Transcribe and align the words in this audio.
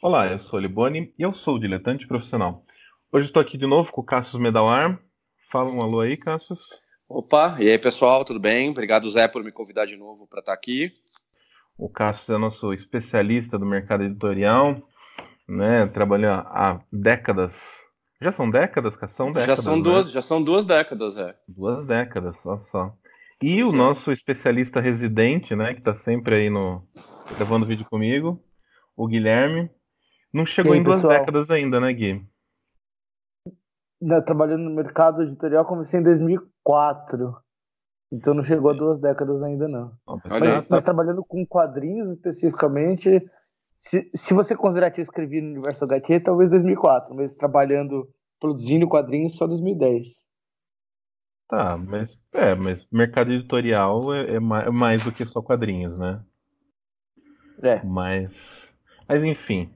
Olá, 0.00 0.28
eu 0.28 0.38
sou 0.38 0.60
o 0.60 0.62
Liboni 0.62 1.12
e 1.18 1.22
eu 1.22 1.34
sou 1.34 1.56
o 1.56 1.58
diletante 1.58 2.06
profissional. 2.06 2.64
Hoje 3.10 3.26
estou 3.26 3.42
aqui 3.42 3.58
de 3.58 3.66
novo 3.66 3.90
com 3.90 4.00
o 4.00 4.04
Cassius 4.04 4.40
Medalar. 4.40 4.96
Fala 5.50 5.72
um 5.72 5.82
alô 5.82 5.98
aí, 5.98 6.16
Cassius. 6.16 6.60
Opa, 7.08 7.56
e 7.58 7.68
aí 7.68 7.76
pessoal, 7.80 8.24
tudo 8.24 8.38
bem? 8.38 8.70
Obrigado, 8.70 9.10
Zé, 9.10 9.26
por 9.26 9.42
me 9.42 9.50
convidar 9.50 9.86
de 9.86 9.96
novo 9.96 10.24
para 10.28 10.38
estar 10.38 10.52
aqui. 10.52 10.92
O 11.76 11.88
Cassius 11.88 12.28
é 12.28 12.38
nosso 12.38 12.72
especialista 12.72 13.58
do 13.58 13.66
mercado 13.66 14.04
editorial, 14.04 14.80
né? 15.48 15.88
Trabalha 15.88 16.46
há 16.46 16.80
décadas. 16.92 17.52
Já 18.22 18.30
são 18.30 18.48
décadas, 18.48 18.94
São 19.08 19.32
décadas. 19.32 19.46
Já 19.46 19.56
são 19.56 19.76
né? 19.78 19.82
duas, 19.82 20.12
já 20.12 20.22
são 20.22 20.40
duas 20.40 20.64
décadas, 20.64 21.18
é. 21.18 21.34
Duas 21.48 21.84
décadas, 21.84 22.36
olha 22.46 22.60
só. 22.60 22.94
E 23.42 23.64
o 23.64 23.72
Sim. 23.72 23.76
nosso 23.76 24.12
especialista 24.12 24.80
residente, 24.80 25.56
né, 25.56 25.74
que 25.74 25.80
está 25.80 25.92
sempre 25.92 26.36
aí 26.36 26.50
no 26.50 26.86
gravando 27.36 27.66
vídeo 27.66 27.84
comigo, 27.84 28.40
o 28.96 29.08
Guilherme. 29.08 29.68
Não 30.32 30.44
chegou 30.44 30.72
aí, 30.72 30.78
em 30.78 30.82
duas 30.82 30.96
pessoal? 30.96 31.18
décadas 31.18 31.50
ainda, 31.50 31.80
né, 31.80 31.92
Gui? 31.92 32.24
Trabalhando 34.26 34.64
no 34.64 34.74
mercado 34.74 35.22
editorial, 35.22 35.64
comecei 35.64 36.00
em 36.00 36.02
2004. 36.02 37.36
Então 38.12 38.32
não 38.32 38.42
chegou 38.42 38.70
a 38.70 38.74
duas 38.74 38.98
décadas 38.98 39.42
ainda, 39.42 39.68
não. 39.68 39.92
mas, 40.06 40.68
mas, 40.68 40.82
trabalhando 40.82 41.22
com 41.24 41.44
quadrinhos 41.44 42.08
especificamente, 42.10 43.22
se, 43.78 44.10
se 44.14 44.32
você 44.32 44.56
considerar 44.56 44.90
que 44.90 45.00
eu 45.00 45.02
escrevi 45.02 45.40
no 45.40 45.52
Universo 45.52 45.84
HQ, 45.84 46.20
talvez 46.20 46.50
2004, 46.50 47.14
mas 47.14 47.34
trabalhando, 47.34 48.08
produzindo 48.40 48.88
quadrinhos 48.88 49.36
só 49.36 49.46
2010. 49.46 50.26
Tá, 51.48 51.76
mas 51.78 52.18
é, 52.32 52.54
mas 52.54 52.86
mercado 52.92 53.32
editorial 53.32 54.12
é, 54.14 54.34
é, 54.34 54.40
mais, 54.40 54.66
é 54.66 54.70
mais 54.70 55.04
do 55.04 55.12
que 55.12 55.24
só 55.24 55.40
quadrinhos, 55.40 55.98
né? 55.98 56.22
É. 57.62 57.82
Mas, 57.84 58.68
mas 59.08 59.24
enfim, 59.24 59.72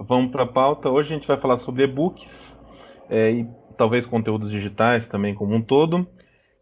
vamos 0.00 0.30
para 0.32 0.44
a 0.44 0.46
pauta. 0.46 0.88
Hoje 0.88 1.12
a 1.12 1.16
gente 1.16 1.28
vai 1.28 1.36
falar 1.36 1.58
sobre 1.58 1.84
e-books 1.84 2.56
é, 3.08 3.30
e 3.30 3.48
talvez 3.76 4.06
conteúdos 4.06 4.50
digitais 4.50 5.06
também 5.06 5.34
como 5.34 5.54
um 5.54 5.62
todo, 5.62 6.08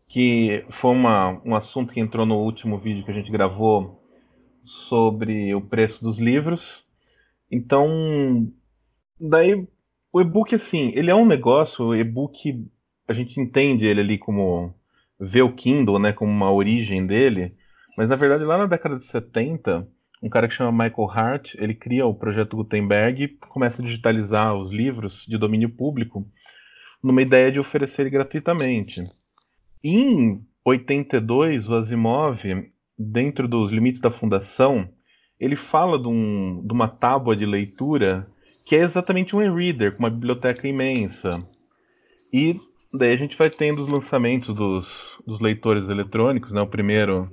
que 0.08 0.64
foi 0.70 0.90
uma, 0.92 1.40
um 1.44 1.54
assunto 1.54 1.92
que 1.92 2.00
entrou 2.00 2.26
no 2.26 2.36
último 2.36 2.78
vídeo 2.78 3.04
que 3.04 3.10
a 3.10 3.14
gente 3.14 3.30
gravou 3.30 4.02
sobre 4.64 5.54
o 5.54 5.60
preço 5.60 6.02
dos 6.02 6.18
livros. 6.18 6.84
Então, 7.50 8.50
daí 9.18 9.66
o 10.12 10.20
e-book 10.20 10.54
assim, 10.54 10.92
ele 10.94 11.10
é 11.10 11.14
um 11.14 11.26
negócio, 11.26 11.86
o 11.86 11.96
e-book 11.96 12.66
a 13.06 13.12
gente 13.12 13.40
entende 13.40 13.86
ele 13.86 14.00
ali 14.00 14.18
como 14.18 14.74
vê 15.18 15.42
o 15.42 15.52
Kindle, 15.52 15.98
né, 15.98 16.12
como 16.12 16.30
uma 16.30 16.52
origem 16.52 17.06
dele, 17.06 17.54
mas 17.96 18.08
na 18.08 18.16
verdade 18.16 18.44
lá 18.44 18.58
na 18.58 18.66
década 18.66 18.98
de 18.98 19.04
70 19.06 19.88
um 20.22 20.28
cara 20.28 20.48
que 20.48 20.54
chama 20.54 20.84
Michael 20.84 21.10
Hart, 21.10 21.54
ele 21.54 21.74
cria 21.74 22.06
o 22.06 22.14
projeto 22.14 22.56
Gutenberg 22.56 23.28
começa 23.48 23.80
a 23.80 23.84
digitalizar 23.84 24.54
os 24.56 24.70
livros 24.70 25.24
de 25.26 25.38
domínio 25.38 25.70
público 25.70 26.26
numa 27.02 27.22
ideia 27.22 27.52
de 27.52 27.60
oferecer 27.60 28.10
gratuitamente. 28.10 29.00
Em 29.82 30.44
82, 30.64 31.68
o 31.68 31.74
Asimov, 31.76 32.42
dentro 32.98 33.46
dos 33.46 33.70
limites 33.70 34.00
da 34.00 34.10
fundação, 34.10 34.88
ele 35.38 35.54
fala 35.54 35.98
de, 35.98 36.08
um, 36.08 36.62
de 36.66 36.72
uma 36.72 36.88
tábua 36.88 37.36
de 37.36 37.46
leitura 37.46 38.28
que 38.66 38.74
é 38.74 38.80
exatamente 38.80 39.36
um 39.36 39.42
e-reader, 39.42 39.92
com 39.92 40.00
uma 40.00 40.10
biblioteca 40.10 40.66
imensa. 40.66 41.30
E 42.32 42.60
daí 42.92 43.12
a 43.12 43.16
gente 43.16 43.36
vai 43.36 43.48
tendo 43.48 43.80
os 43.80 43.88
lançamentos 43.88 44.54
dos, 44.54 45.16
dos 45.26 45.40
leitores 45.40 45.88
eletrônicos, 45.88 46.52
né? 46.52 46.60
O 46.60 46.66
primeiro 46.66 47.30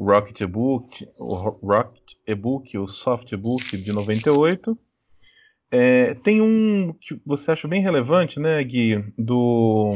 o 0.00 0.04
Rocket 0.06 0.40
Ebook, 0.40 1.06
o 1.18 1.34
Rocket 1.34 2.14
Ebook, 2.26 2.78
o 2.78 2.88
Soft 2.88 3.30
Ebook 3.32 3.76
de 3.76 3.92
98. 3.92 4.76
É, 5.70 6.14
tem 6.14 6.40
um 6.40 6.94
que 6.98 7.20
você 7.24 7.50
acha 7.50 7.68
bem 7.68 7.82
relevante, 7.82 8.40
né, 8.40 8.64
Gui, 8.64 9.04
do 9.18 9.94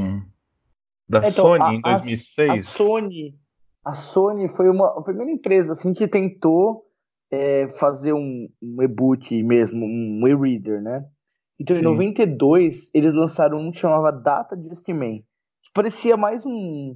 da 1.09 1.27
então, 1.27 1.47
Sony 1.47 1.63
a, 1.63 1.73
em 1.73 1.81
2006. 1.81 2.51
A, 2.51 2.53
a, 2.53 2.59
Sony, 2.59 3.35
a 3.83 3.95
Sony 3.95 4.49
foi 4.51 4.69
uma 4.69 4.89
a 4.89 5.03
primeira 5.03 5.33
empresa 5.33 5.73
assim 5.73 5.95
que 5.95 6.07
tentou 6.07 6.85
é, 7.31 7.67
fazer 7.71 8.13
um, 8.13 8.47
um 8.63 8.83
e-book 8.83 9.43
mesmo, 9.43 9.87
um 9.87 10.29
e-reader, 10.29 10.83
né? 10.83 11.03
Então, 11.59 11.77
Sim. 11.77 11.81
em 11.81 11.85
92, 11.85 12.91
eles 12.93 13.15
lançaram 13.15 13.59
um 13.59 13.71
que 13.71 13.79
chamava 13.79 14.13
Data 14.13 14.55
Discman, 14.55 15.21
que 15.63 15.71
parecia 15.73 16.15
mais 16.15 16.45
um 16.45 16.95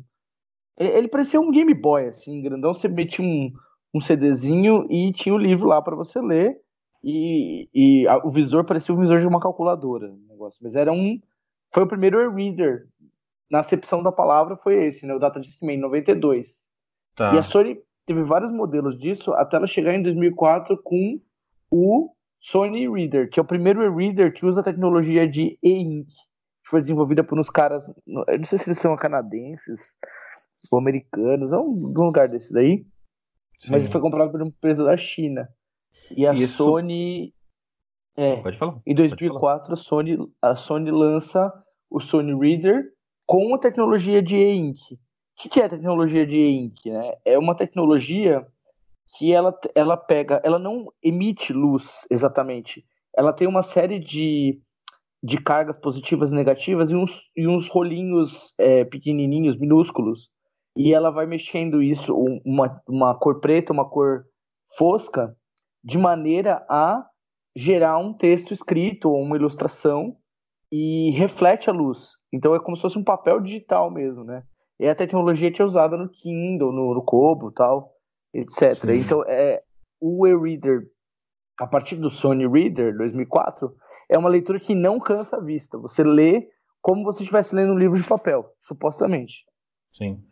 ele 0.79 1.09
parecia 1.09 1.41
um 1.41 1.51
Game 1.51 1.75
Boy, 1.75 2.07
assim, 2.07 2.41
grandão. 2.41 2.73
Você 2.73 2.89
metia 2.89 3.25
um, 3.25 3.53
um 3.95 4.01
CDzinho 4.01 4.87
e 4.91 5.13
tinha 5.13 5.35
o 5.35 5.39
livro 5.39 5.67
lá 5.67 5.83
para 5.83 5.97
você 5.97 6.21
ler. 6.21 6.57
E, 7.03 7.69
e 7.75 8.07
a, 8.09 8.19
o 8.19 8.31
visor 8.31 8.65
parecia 8.65 8.95
o 8.95 8.99
visor 8.99 9.21
de 9.21 9.27
uma 9.27 9.41
calculadora. 9.41 10.13
Negócio. 10.29 10.59
Mas 10.63 10.75
era 10.75 10.93
um. 10.93 11.21
Foi 11.73 11.83
o 11.83 11.89
primeiro 11.89 12.21
e-reader. 12.21 12.87
Na 13.51 13.61
acepção 13.61 14.03
da 14.03 14.13
palavra, 14.13 14.57
foi 14.57 14.85
esse, 14.85 15.07
né? 15.07 15.15
O 15.15 15.19
Data 15.19 15.41
Discman, 15.41 15.79
92. 15.79 16.69
Tá. 17.17 17.35
E 17.35 17.39
a 17.39 17.43
Sony 17.43 17.81
teve 18.07 18.23
vários 18.23 18.51
modelos 18.51 18.99
disso 18.99 19.33
até 19.33 19.57
ela 19.57 19.67
chegar 19.67 19.95
em 19.95 20.03
2004 20.03 20.81
com 20.83 21.19
o 21.71 22.11
Sony 22.41 22.89
Reader, 22.89 23.31
que 23.31 23.41
é 23.41 23.43
o 23.43 23.47
primeiro 23.47 23.83
e-reader 23.83 24.33
que 24.33 24.47
usa 24.47 24.61
a 24.61 24.65
tecnologia 24.65 25.27
de 25.27 25.59
e-ink. 25.63 26.09
Que 26.63 26.71
foi 26.71 26.81
desenvolvida 26.81 27.25
por 27.25 27.39
uns 27.39 27.51
caras. 27.51 27.89
Eu 28.07 28.39
não 28.39 28.45
sei 28.45 28.59
se 28.59 28.69
eles 28.69 28.79
são 28.79 28.95
canadenses 28.97 29.81
ou 30.71 30.79
americanos, 30.79 31.53
é 31.53 31.57
um, 31.57 31.89
um 31.99 32.05
lugar 32.05 32.29
desse 32.29 32.53
daí. 32.53 32.85
Sim. 33.61 33.71
Mas 33.71 33.87
foi 33.87 34.01
comprado 34.01 34.31
por 34.31 34.41
uma 34.41 34.49
empresa 34.49 34.85
da 34.85 34.97
China. 34.97 35.49
E 36.11 36.27
a 36.27 36.33
Isso... 36.33 36.65
Sony. 36.65 37.33
É, 38.17 38.37
Pode 38.37 38.59
falar. 38.59 38.81
Em 38.85 38.95
2004, 38.95 39.73
A, 39.73 39.77
Sony, 39.77 40.19
a 40.43 40.57
Sony 40.57 40.91
lança 40.91 41.53
o 41.91 42.01
Sony 42.01 42.35
Reader 42.35 42.93
com 43.27 43.55
a 43.55 43.59
tecnologia 43.59 44.23
de 44.23 44.37
e-ink. 44.37 44.95
O 44.95 44.99
que, 45.43 45.49
que 45.49 45.61
é 45.61 45.67
a 45.67 45.69
tecnologia 45.69 46.27
de 46.27 46.37
e-ink? 46.37 46.91
Né? 46.91 47.13
É 47.25 47.39
uma 47.39 47.55
tecnologia 47.55 48.45
que 49.17 49.33
ela, 49.33 49.57
ela 49.75 49.97
pega, 49.97 50.41
ela 50.45 50.59
não 50.59 50.93
emite 51.03 51.53
luz 51.53 52.07
exatamente. 52.11 52.85
Ela 53.17 53.33
tem 53.33 53.47
uma 53.47 53.63
série 53.63 53.99
de, 53.99 54.61
de 55.23 55.39
cargas 55.39 55.79
positivas 55.79 56.33
e 56.33 56.35
negativas 56.35 56.91
e 56.91 56.97
uns, 56.97 57.21
e 57.37 57.47
uns 57.47 57.69
rolinhos 57.69 58.53
é, 58.59 58.85
pequenininhos, 58.85 59.57
minúsculos, 59.57 60.29
e 60.79 60.95
ela 60.95 61.11
vai 61.11 61.27
mexendo 61.27 61.83
isso, 61.83 62.15
uma, 62.45 62.81
uma 62.89 63.15
cor 63.19 63.41
preta, 63.41 63.73
uma 63.73 63.85
cor 63.85 64.25
fosca, 64.77 65.37
de 65.83 65.99
maneira 65.99 66.65
a 66.71 67.05
gerar 67.57 67.99
um 67.99 68.13
texto 68.13 68.53
escrito 68.53 69.11
ou 69.11 69.21
uma 69.21 69.37
ilustração 69.37 70.17
e 70.71 71.11
reflete 71.11 71.69
a 71.69 71.73
luz. 71.73 72.13
Então 72.33 72.55
é 72.55 72.61
como 72.61 72.77
se 72.77 72.83
fosse 72.83 72.97
um 72.97 73.03
papel 73.03 73.41
digital 73.41 73.91
mesmo, 73.91 74.23
né? 74.23 74.45
É 74.79 74.89
a 74.89 74.95
tecnologia 74.95 75.51
que 75.51 75.61
é 75.61 75.65
usada 75.65 75.97
no 75.97 76.09
Kindle, 76.09 76.73
no, 76.73 76.95
no 76.95 77.03
Kobo, 77.03 77.51
tal, 77.51 77.93
etc. 78.33 78.75
Sim. 78.77 78.93
Então 78.93 79.25
é 79.27 79.61
o 80.01 80.25
e-reader 80.29 80.87
a 81.59 81.67
partir 81.67 81.97
do 81.97 82.09
Sony 82.09 82.47
Reader 82.47 82.97
2004 82.97 83.75
é 84.09 84.17
uma 84.17 84.29
leitura 84.29 84.61
que 84.61 84.77
não 84.77 85.01
cansa 85.01 85.39
a 85.39 85.41
vista. 85.41 85.77
Você 85.79 86.05
lê 86.05 86.49
como 86.81 87.13
se 87.13 87.23
estivesse 87.23 87.53
lendo 87.53 87.73
um 87.73 87.79
livro 87.79 88.01
de 88.01 88.09
papel, 88.09 88.55
supostamente. 88.61 89.45
Sim. 89.93 90.23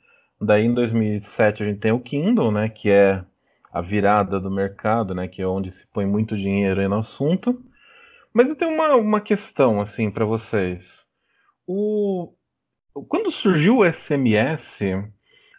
Daí 0.41 0.65
em 0.65 0.75
2007 0.75 1.63
a 1.63 1.67
gente 1.67 1.81
tem 1.81 1.93
o 1.93 2.01
Kindle, 2.01 2.53
né, 2.53 2.69
que 2.69 2.91
é 2.91 3.25
a 3.73 3.81
virada 3.81 4.39
do 4.39 4.51
mercado, 4.51 5.15
né, 5.15 5.29
que 5.29 5.43
é 5.43 5.47
onde 5.47 5.71
se 5.71 5.87
põe 5.89 6.07
muito 6.07 6.37
dinheiro 6.37 6.87
no 6.89 6.99
assunto. 6.99 7.63
Mas 8.33 8.49
eu 8.49 8.57
tenho 8.57 8.73
uma, 8.73 8.95
uma 8.95 9.21
questão 9.21 9.81
assim 9.81 10.11
para 10.11 10.25
vocês. 10.25 11.05
O 11.67 12.33
quando 13.09 13.31
surgiu 13.31 13.79
o 13.79 13.93
SMS, 13.93 14.81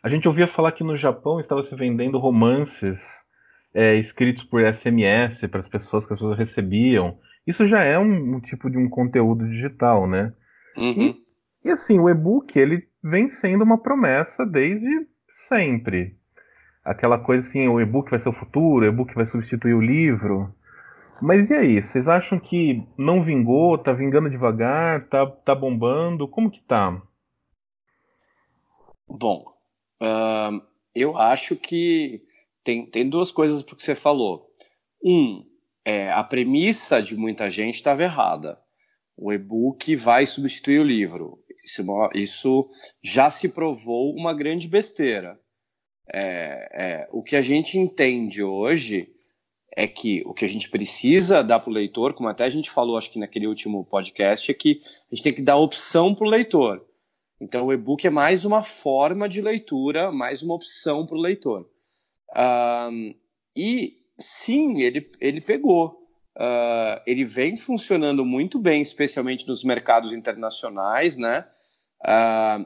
a 0.02 0.10
gente 0.10 0.28
ouvia 0.28 0.48
falar 0.48 0.72
que 0.72 0.84
no 0.84 0.98
Japão 0.98 1.40
estava 1.40 1.62
se 1.64 1.76
vendendo 1.76 2.18
romances 2.18 3.00
é, 3.74 3.96
escritos 3.96 4.44
por 4.44 4.62
SMS 4.62 5.48
para 5.48 5.60
as 5.60 5.68
pessoas 5.68 6.06
que 6.06 6.14
as 6.14 6.20
pessoas 6.20 6.38
recebiam. 6.38 7.20
Isso 7.46 7.68
já 7.68 7.84
é 7.84 7.98
um, 7.98 8.36
um 8.36 8.40
tipo 8.40 8.70
de 8.70 8.78
um 8.78 8.90
conteúdo 8.90 9.48
digital, 9.48 10.08
né? 10.08 10.34
Uhum. 10.76 10.94
E, 11.02 11.16
e 11.66 11.72
assim, 11.72 12.00
o 12.00 12.10
e-book 12.10 12.58
ele 12.58 12.88
vem 13.08 13.30
sendo 13.30 13.64
uma 13.64 13.78
promessa 13.78 14.46
desde 14.46 15.08
sempre. 15.48 16.18
Aquela 16.84 17.18
coisa 17.18 17.48
assim, 17.48 17.68
o 17.68 17.80
e-book 17.80 18.10
vai 18.10 18.20
ser 18.20 18.30
o 18.30 18.34
futuro, 18.34 18.86
o 18.86 18.88
e-book 18.88 19.14
vai 19.16 19.26
substituir 19.26 19.74
o 19.74 19.82
livro. 19.82 20.54
Mas 21.22 21.50
e 21.50 21.54
aí, 21.54 21.82
vocês 21.82 22.08
acham 22.08 22.40
que 22.40 22.86
não 22.98 23.24
vingou, 23.24 23.78
tá 23.78 23.92
vingando 23.92 24.30
devagar, 24.30 25.08
tá, 25.10 25.26
tá 25.26 25.56
bombando? 25.56 26.28
Como 26.28 26.52
que 26.52 26.62
tá? 26.62 27.02
Bom, 29.08 29.46
uh, 30.02 30.62
eu 30.94 31.18
acho 31.18 31.56
que 31.56 32.22
tem, 32.64 32.86
tem 32.86 33.10
duas 33.10 33.32
coisas 33.32 33.64
pro 33.64 33.76
que 33.76 33.84
você 33.84 33.96
falou. 33.96 34.48
Um, 35.04 35.46
é, 35.84 36.12
a 36.12 36.24
premissa 36.24 37.02
de 37.02 37.16
muita 37.16 37.50
gente 37.50 37.76
estava 37.76 38.04
errada. 38.04 38.60
O 39.16 39.34
e-book 39.34 39.96
vai 39.96 40.26
substituir 40.26 40.80
o 40.80 40.84
livro. 40.84 41.40
Isso, 41.68 41.84
isso 42.16 42.72
já 43.04 43.30
se 43.30 43.50
provou 43.50 44.16
uma 44.16 44.34
grande 44.34 44.70
besteira. 44.70 45.38
É, 46.14 46.70
é, 46.72 47.10
o 47.12 47.22
que 47.22 47.36
a 47.36 47.42
gente 47.42 47.78
entende 47.78 48.42
hoje 48.42 49.14
é 49.76 49.86
que 49.86 50.24
o 50.26 50.34
que 50.34 50.46
a 50.46 50.48
gente 50.48 50.70
precisa 50.70 51.44
dar 51.44 51.60
para 51.60 51.70
o 51.70 51.74
leitor, 51.74 52.14
como 52.14 52.30
até 52.30 52.46
a 52.46 52.50
gente 52.50 52.72
falou, 52.72 52.98
acho 52.98 53.12
que 53.12 53.20
naquele 53.20 53.48
último 53.48 53.84
podcast, 53.84 54.50
é 54.50 54.54
que 54.54 54.82
a 55.12 55.14
gente 55.16 55.24
tem 55.24 55.34
que 55.34 55.42
dar 55.42 55.58
opção 55.58 56.16
para 56.16 56.26
o 56.26 56.30
leitor. 56.30 56.84
Então, 57.40 57.68
o 57.68 57.74
e-book 57.74 58.08
é 58.08 58.10
mais 58.10 58.46
uma 58.46 58.64
forma 58.64 59.28
de 59.28 59.42
leitura, 59.42 60.12
mais 60.12 60.42
uma 60.42 60.56
opção 60.56 61.06
para 61.06 61.18
o 61.18 61.22
leitor. 61.22 61.70
Um, 62.90 63.14
e 63.56 63.98
sim, 64.18 64.82
ele, 64.82 65.12
ele 65.20 65.42
pegou. 65.42 66.08
Uh, 66.36 67.02
ele 67.06 67.26
vem 67.26 67.58
funcionando 67.58 68.24
muito 68.24 68.58
bem, 68.58 68.82
especialmente 68.82 69.48
nos 69.48 69.64
mercados 69.64 70.14
internacionais, 70.14 71.18
né? 71.18 71.48
Uh, 72.02 72.66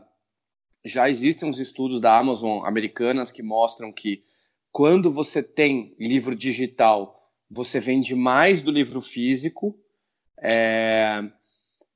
já 0.84 1.10
existem 1.10 1.48
uns 1.48 1.60
estudos 1.60 2.02
da 2.02 2.18
Amazon 2.18 2.66
americanas 2.66 3.32
que 3.32 3.44
mostram 3.44 3.92
que 3.92 4.24
quando 4.72 5.12
você 5.12 5.44
tem 5.44 5.96
livro 6.00 6.36
digital, 6.36 7.30
você 7.50 7.80
vende 7.80 8.16
mais 8.16 8.64
do 8.64 8.72
livro 8.72 9.02
físico. 9.02 9.78
É... 10.42 11.22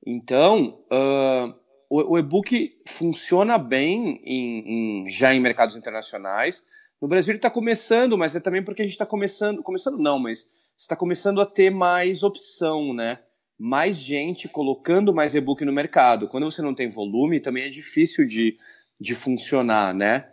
Então, 0.05 0.83
uh, 0.91 1.55
o, 1.89 2.13
o 2.13 2.19
e-book 2.19 2.77
funciona 2.87 3.57
bem 3.57 4.21
em, 4.23 5.03
em, 5.05 5.09
já 5.09 5.33
em 5.33 5.39
mercados 5.39 5.75
internacionais. 5.75 6.63
No 7.01 7.07
Brasil 7.07 7.31
ele 7.31 7.37
está 7.39 7.49
começando, 7.49 8.17
mas 8.17 8.35
é 8.35 8.39
também 8.39 8.63
porque 8.63 8.81
a 8.81 8.85
gente 8.85 8.93
está 8.93 9.05
começando, 9.05 9.63
começando 9.63 9.97
não, 9.97 10.19
mas 10.19 10.51
está 10.77 10.95
começando 10.95 11.41
a 11.41 11.45
ter 11.45 11.69
mais 11.69 12.23
opção, 12.23 12.93
né? 12.93 13.19
Mais 13.57 13.97
gente 13.97 14.47
colocando 14.47 15.13
mais 15.13 15.33
e-book 15.33 15.63
no 15.63 15.71
mercado. 15.71 16.27
Quando 16.27 16.45
você 16.45 16.61
não 16.61 16.75
tem 16.75 16.89
volume, 16.89 17.39
também 17.39 17.63
é 17.63 17.69
difícil 17.69 18.25
de, 18.27 18.57
de 18.99 19.15
funcionar, 19.15 19.93
né? 19.93 20.29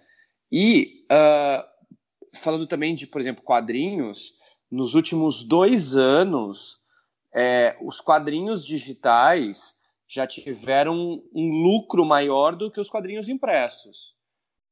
E 0.51 1.05
uh, 1.11 1.63
falando 2.35 2.67
também 2.67 2.95
de, 2.95 3.07
por 3.07 3.21
exemplo, 3.21 3.45
quadrinhos, 3.45 4.35
nos 4.71 4.95
últimos 4.95 5.45
dois 5.45 5.97
anos, 5.97 6.81
é, 7.35 7.77
os 7.81 8.01
quadrinhos 8.01 8.65
digitais 8.65 9.77
já 10.09 10.27
tiveram 10.27 11.23
um 11.35 11.49
lucro 11.63 12.05
maior 12.05 12.55
do 12.55 12.71
que 12.71 12.81
os 12.81 12.91
quadrinhos 12.91 13.29
impressos. 13.29 14.15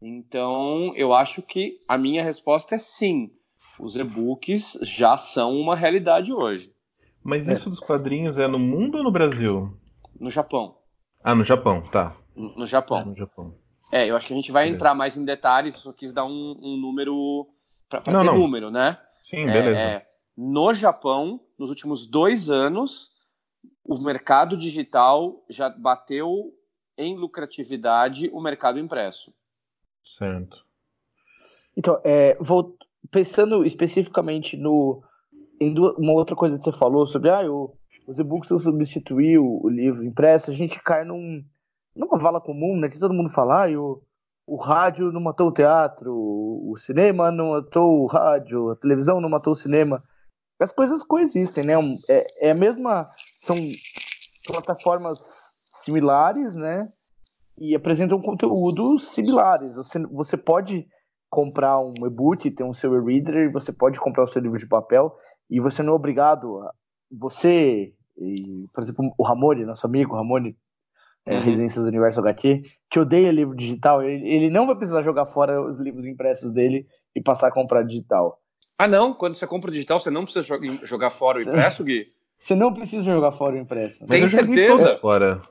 Então, 0.03 0.93
eu 0.97 1.13
acho 1.13 1.43
que 1.43 1.79
a 1.89 1.97
minha 1.97 2.23
resposta 2.23 2.75
é 2.75 2.79
sim. 2.79 3.31
Os 3.79 3.97
e-books 3.97 4.79
já 4.83 5.17
são 5.17 5.59
uma 5.59 5.77
realidade 5.77 6.33
hoje. 6.33 6.75
Mas 7.23 7.49
é. 7.49 7.53
isso 7.53 7.71
dos 7.71 7.81
quadrinhos 7.81 8.39
é 8.39 8.47
no 8.47 8.59
mundo 8.59 8.99
ou 8.99 9.05
no 9.05 9.11
Brasil? 9.11 9.77
No 10.19 10.31
Japão. 10.31 10.77
Ah, 11.23 11.35
no 11.35 11.45
Japão, 11.45 11.83
tá. 11.91 12.17
No, 12.35 12.55
no 12.57 12.67
Japão. 12.67 12.99
É, 12.99 13.05
no 13.05 13.17
Japão. 13.17 13.55
É, 13.93 14.07
eu 14.07 14.17
acho 14.17 14.27
que 14.27 14.33
a 14.33 14.37
gente 14.37 14.53
vai 14.53 14.69
é. 14.69 14.71
entrar 14.71 14.95
mais 14.95 15.17
em 15.17 15.25
detalhes, 15.25 15.75
só 15.75 15.93
quis 15.93 16.13
dar 16.13 16.25
um, 16.25 16.57
um 16.63 16.77
número 16.77 17.49
para 17.89 18.01
ter 18.01 18.13
não. 18.13 18.35
número, 18.35 18.71
né? 18.71 18.99
Sim, 19.25 19.47
beleza. 19.47 19.79
É, 19.79 20.07
no 20.37 20.73
Japão, 20.73 21.41
nos 21.59 21.69
últimos 21.69 22.07
dois 22.07 22.49
anos, 22.49 23.13
o 23.85 23.99
mercado 23.99 24.57
digital 24.57 25.45
já 25.49 25.69
bateu 25.69 26.55
em 26.97 27.17
lucratividade 27.17 28.31
o 28.33 28.41
mercado 28.41 28.79
impresso. 28.79 29.35
Certo. 30.05 30.65
Então, 31.77 32.01
é, 32.05 32.37
vou, 32.41 32.77
pensando 33.11 33.65
especificamente 33.65 34.57
no 34.57 35.03
em 35.61 35.75
uma 35.99 36.13
outra 36.13 36.35
coisa 36.35 36.57
que 36.57 36.65
você 36.65 36.73
falou 36.73 37.07
sobre 37.07 37.31
ah, 37.31 37.43
os 38.07 38.19
e-books 38.19 38.49
vão 38.49 38.59
substituir 38.59 39.39
o, 39.39 39.61
o, 39.63 39.69
livro 39.69 40.03
impresso, 40.03 40.51
a 40.51 40.55
gente 40.55 40.83
cai 40.83 41.05
num, 41.05 41.45
numa 41.95 42.19
vala 42.19 42.41
comum, 42.41 42.77
né? 42.77 42.89
Que 42.89 42.99
todo 42.99 43.15
mundo 43.15 43.29
fala, 43.29 43.67
ah, 43.67 43.71
o, 43.79 44.03
o 44.47 44.57
rádio 44.57 45.13
não 45.13 45.21
matou 45.21 45.49
o 45.49 45.53
teatro, 45.53 46.13
o 46.13 46.75
cinema 46.79 47.31
não 47.31 47.51
matou 47.51 48.03
o 48.03 48.07
rádio, 48.07 48.71
a 48.71 48.77
televisão 48.77 49.21
não 49.21 49.29
matou 49.29 49.53
o 49.53 49.57
cinema. 49.57 50.03
As 50.59 50.73
coisas 50.73 51.03
coexistem, 51.03 51.65
né? 51.65 51.75
É, 52.09 52.49
é 52.49 52.51
a 52.51 52.55
mesma. 52.55 53.07
São 53.41 53.57
plataformas 54.47 55.19
similares, 55.85 56.57
né? 56.57 56.87
E 57.59 57.75
apresentam 57.75 58.21
conteúdos 58.21 59.09
similares. 59.09 59.77
Você, 59.77 59.99
você 60.07 60.37
pode 60.37 60.87
comprar 61.31 61.79
um 61.79 61.95
e-book, 62.07 62.51
ter 62.51 62.65
um 62.65 62.75
seu 62.75 62.95
e-reader, 62.95 63.53
você 63.53 63.73
pode 63.73 64.01
comprar 64.01 64.25
o 64.25 64.29
seu 64.29 64.43
livro 64.43 64.59
de 64.59 64.67
papel, 64.67 65.17
e 65.51 65.61
você 65.61 65.83
não 65.83 65.93
é 65.93 65.97
obrigado. 65.97 66.59
A, 66.61 66.73
você, 67.11 67.93
e, 68.17 68.67
por 68.73 68.83
exemplo, 68.83 69.13
o 69.19 69.25
Ramone, 69.25 69.65
nosso 69.65 69.87
amigo 69.87 70.15
Ramone, 70.15 70.57
é, 71.27 71.37
uhum. 71.37 71.43
Residências 71.43 71.83
do 71.83 71.89
Universo 71.89 72.21
HQ, 72.21 72.63
que 72.91 72.99
odeia 72.99 73.31
livro 73.31 73.55
digital, 73.55 74.03
ele, 74.03 74.27
ele 74.27 74.51
não 74.51 74.67
vai 74.67 74.77
precisar 74.77 75.03
jogar 75.03 75.27
fora 75.27 75.61
os 75.61 75.79
livros 75.79 76.07
impressos 76.07 76.51
dele 76.51 76.87
e 77.15 77.21
passar 77.21 77.49
a 77.49 77.53
comprar 77.53 77.83
digital. 77.83 78.41
Ah, 78.79 78.89
não? 78.89 79.13
Quando 79.13 79.35
você 79.35 79.47
compra 79.47 79.71
digital, 79.71 80.01
você 80.01 80.11
não 80.11 80.25
precisa 80.25 80.59
jogar 80.85 81.11
fora 81.11 81.39
o 81.39 81.43
impresso, 81.43 81.85
Gui? 81.85 82.07
Você 82.41 82.55
não 82.55 82.73
precisa 82.73 83.05
jogar 83.05 83.33
fora 83.33 83.55
o 83.55 83.59
impresso. 83.59 84.07
Tem 84.07 84.27
certeza? 84.27 84.97
Fora. 84.97 85.43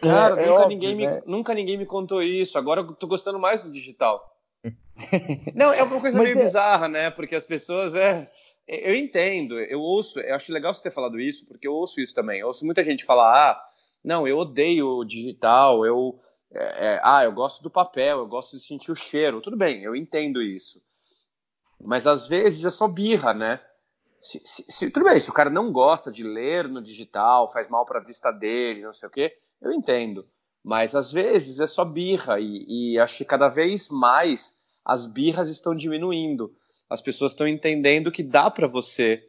Cara, 0.00 0.40
é, 0.40 0.46
nunca, 0.48 0.62
é 0.62 0.68
ninguém 0.68 0.90
óbvio, 0.92 1.08
me, 1.08 1.14
né? 1.16 1.22
nunca 1.26 1.54
ninguém 1.54 1.76
me 1.76 1.84
contou 1.84 2.22
isso. 2.22 2.56
Agora 2.56 2.82
eu 2.82 2.86
tô 2.92 3.08
gostando 3.08 3.36
mais 3.36 3.64
do 3.64 3.70
digital. 3.72 4.24
não, 5.54 5.72
é 5.72 5.82
uma 5.82 6.00
coisa 6.00 6.16
Mas 6.16 6.28
meio 6.28 6.38
é... 6.38 6.44
bizarra, 6.44 6.86
né? 6.86 7.10
Porque 7.10 7.34
as 7.34 7.44
pessoas 7.44 7.96
é. 7.96 8.30
Eu 8.72 8.94
entendo, 8.94 9.58
eu 9.58 9.80
ouço, 9.80 10.20
eu 10.20 10.32
acho 10.32 10.52
legal 10.52 10.72
você 10.72 10.80
ter 10.80 10.92
falado 10.92 11.18
isso, 11.18 11.44
porque 11.44 11.66
eu 11.66 11.74
ouço 11.74 12.00
isso 12.00 12.14
também. 12.14 12.38
Eu 12.38 12.46
ouço 12.46 12.64
muita 12.64 12.84
gente 12.84 13.04
falar, 13.04 13.50
ah, 13.50 13.70
não, 14.04 14.28
eu 14.28 14.38
odeio 14.38 14.86
o 14.86 15.04
digital, 15.04 15.84
eu. 15.84 16.20
É, 16.52 16.94
é, 16.94 17.00
ah, 17.02 17.24
eu 17.24 17.32
gosto 17.32 17.62
do 17.64 17.70
papel, 17.70 18.18
eu 18.18 18.28
gosto 18.28 18.56
de 18.56 18.62
sentir 18.62 18.92
o 18.92 18.96
cheiro. 18.96 19.40
Tudo 19.40 19.56
bem, 19.56 19.82
eu 19.82 19.96
entendo 19.96 20.40
isso. 20.40 20.80
Mas 21.80 22.06
às 22.06 22.28
vezes 22.28 22.64
é 22.64 22.70
só 22.70 22.86
birra, 22.86 23.34
né? 23.34 23.60
Se, 24.20 24.40
se, 24.44 24.64
se, 24.68 24.90
tudo 24.90 25.04
bem, 25.06 25.18
se 25.18 25.30
o 25.30 25.34
cara 25.34 25.50
não 25.50 25.72
gosta 25.72 26.12
de 26.12 26.22
ler 26.22 26.68
no 26.68 26.80
digital, 26.80 27.50
faz 27.50 27.66
mal 27.68 27.84
para 27.84 27.98
a 27.98 28.04
vista 28.04 28.30
dele, 28.30 28.82
não 28.82 28.92
sei 28.92 29.08
o 29.08 29.12
quê, 29.12 29.36
eu 29.60 29.72
entendo. 29.72 30.28
Mas 30.62 30.94
às 30.94 31.10
vezes 31.10 31.58
é 31.58 31.66
só 31.66 31.84
birra 31.84 32.38
e, 32.38 32.92
e 32.92 32.98
acho 33.00 33.16
que 33.16 33.24
cada 33.24 33.48
vez 33.48 33.88
mais 33.88 34.56
as 34.84 35.06
birras 35.06 35.48
estão 35.48 35.74
diminuindo. 35.74 36.54
As 36.90 37.00
pessoas 37.00 37.32
estão 37.32 37.46
entendendo 37.46 38.10
que 38.10 38.22
dá 38.22 38.50
para 38.50 38.66
você 38.66 39.26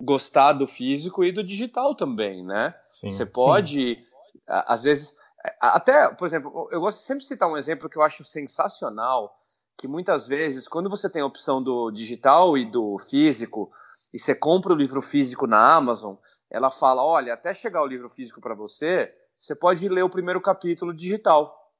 gostar 0.00 0.52
do 0.54 0.66
físico 0.66 1.24
e 1.24 1.32
do 1.32 1.44
digital 1.44 1.94
também, 1.94 2.42
né? 2.42 2.74
Sim, 2.92 3.10
você 3.10 3.26
pode 3.26 3.96
sim 3.96 4.10
às 4.46 4.82
vezes, 4.82 5.16
até, 5.60 6.08
por 6.08 6.24
exemplo, 6.24 6.68
eu 6.72 6.80
gosto 6.80 6.98
de 6.98 7.04
sempre 7.04 7.22
de 7.22 7.28
citar 7.28 7.48
um 7.48 7.56
exemplo 7.56 7.88
que 7.88 7.96
eu 7.96 8.02
acho 8.02 8.24
sensacional, 8.24 9.38
que 9.78 9.88
muitas 9.88 10.26
vezes, 10.26 10.68
quando 10.68 10.90
você 10.90 11.08
tem 11.08 11.22
a 11.22 11.26
opção 11.26 11.62
do 11.62 11.90
digital 11.90 12.58
e 12.58 12.64
do 12.64 12.98
físico, 12.98 13.72
e 14.12 14.18
você 14.18 14.34
compra 14.34 14.72
o 14.72 14.76
livro 14.76 15.00
físico 15.00 15.46
na 15.46 15.74
Amazon, 15.74 16.16
ela 16.50 16.70
fala, 16.70 17.02
olha, 17.02 17.32
até 17.32 17.54
chegar 17.54 17.82
o 17.82 17.86
livro 17.86 18.08
físico 18.08 18.40
para 18.40 18.54
você, 18.54 19.14
você 19.38 19.54
pode 19.54 19.88
ler 19.88 20.02
o 20.02 20.10
primeiro 20.10 20.40
capítulo 20.40 20.92
digital. 20.92 21.72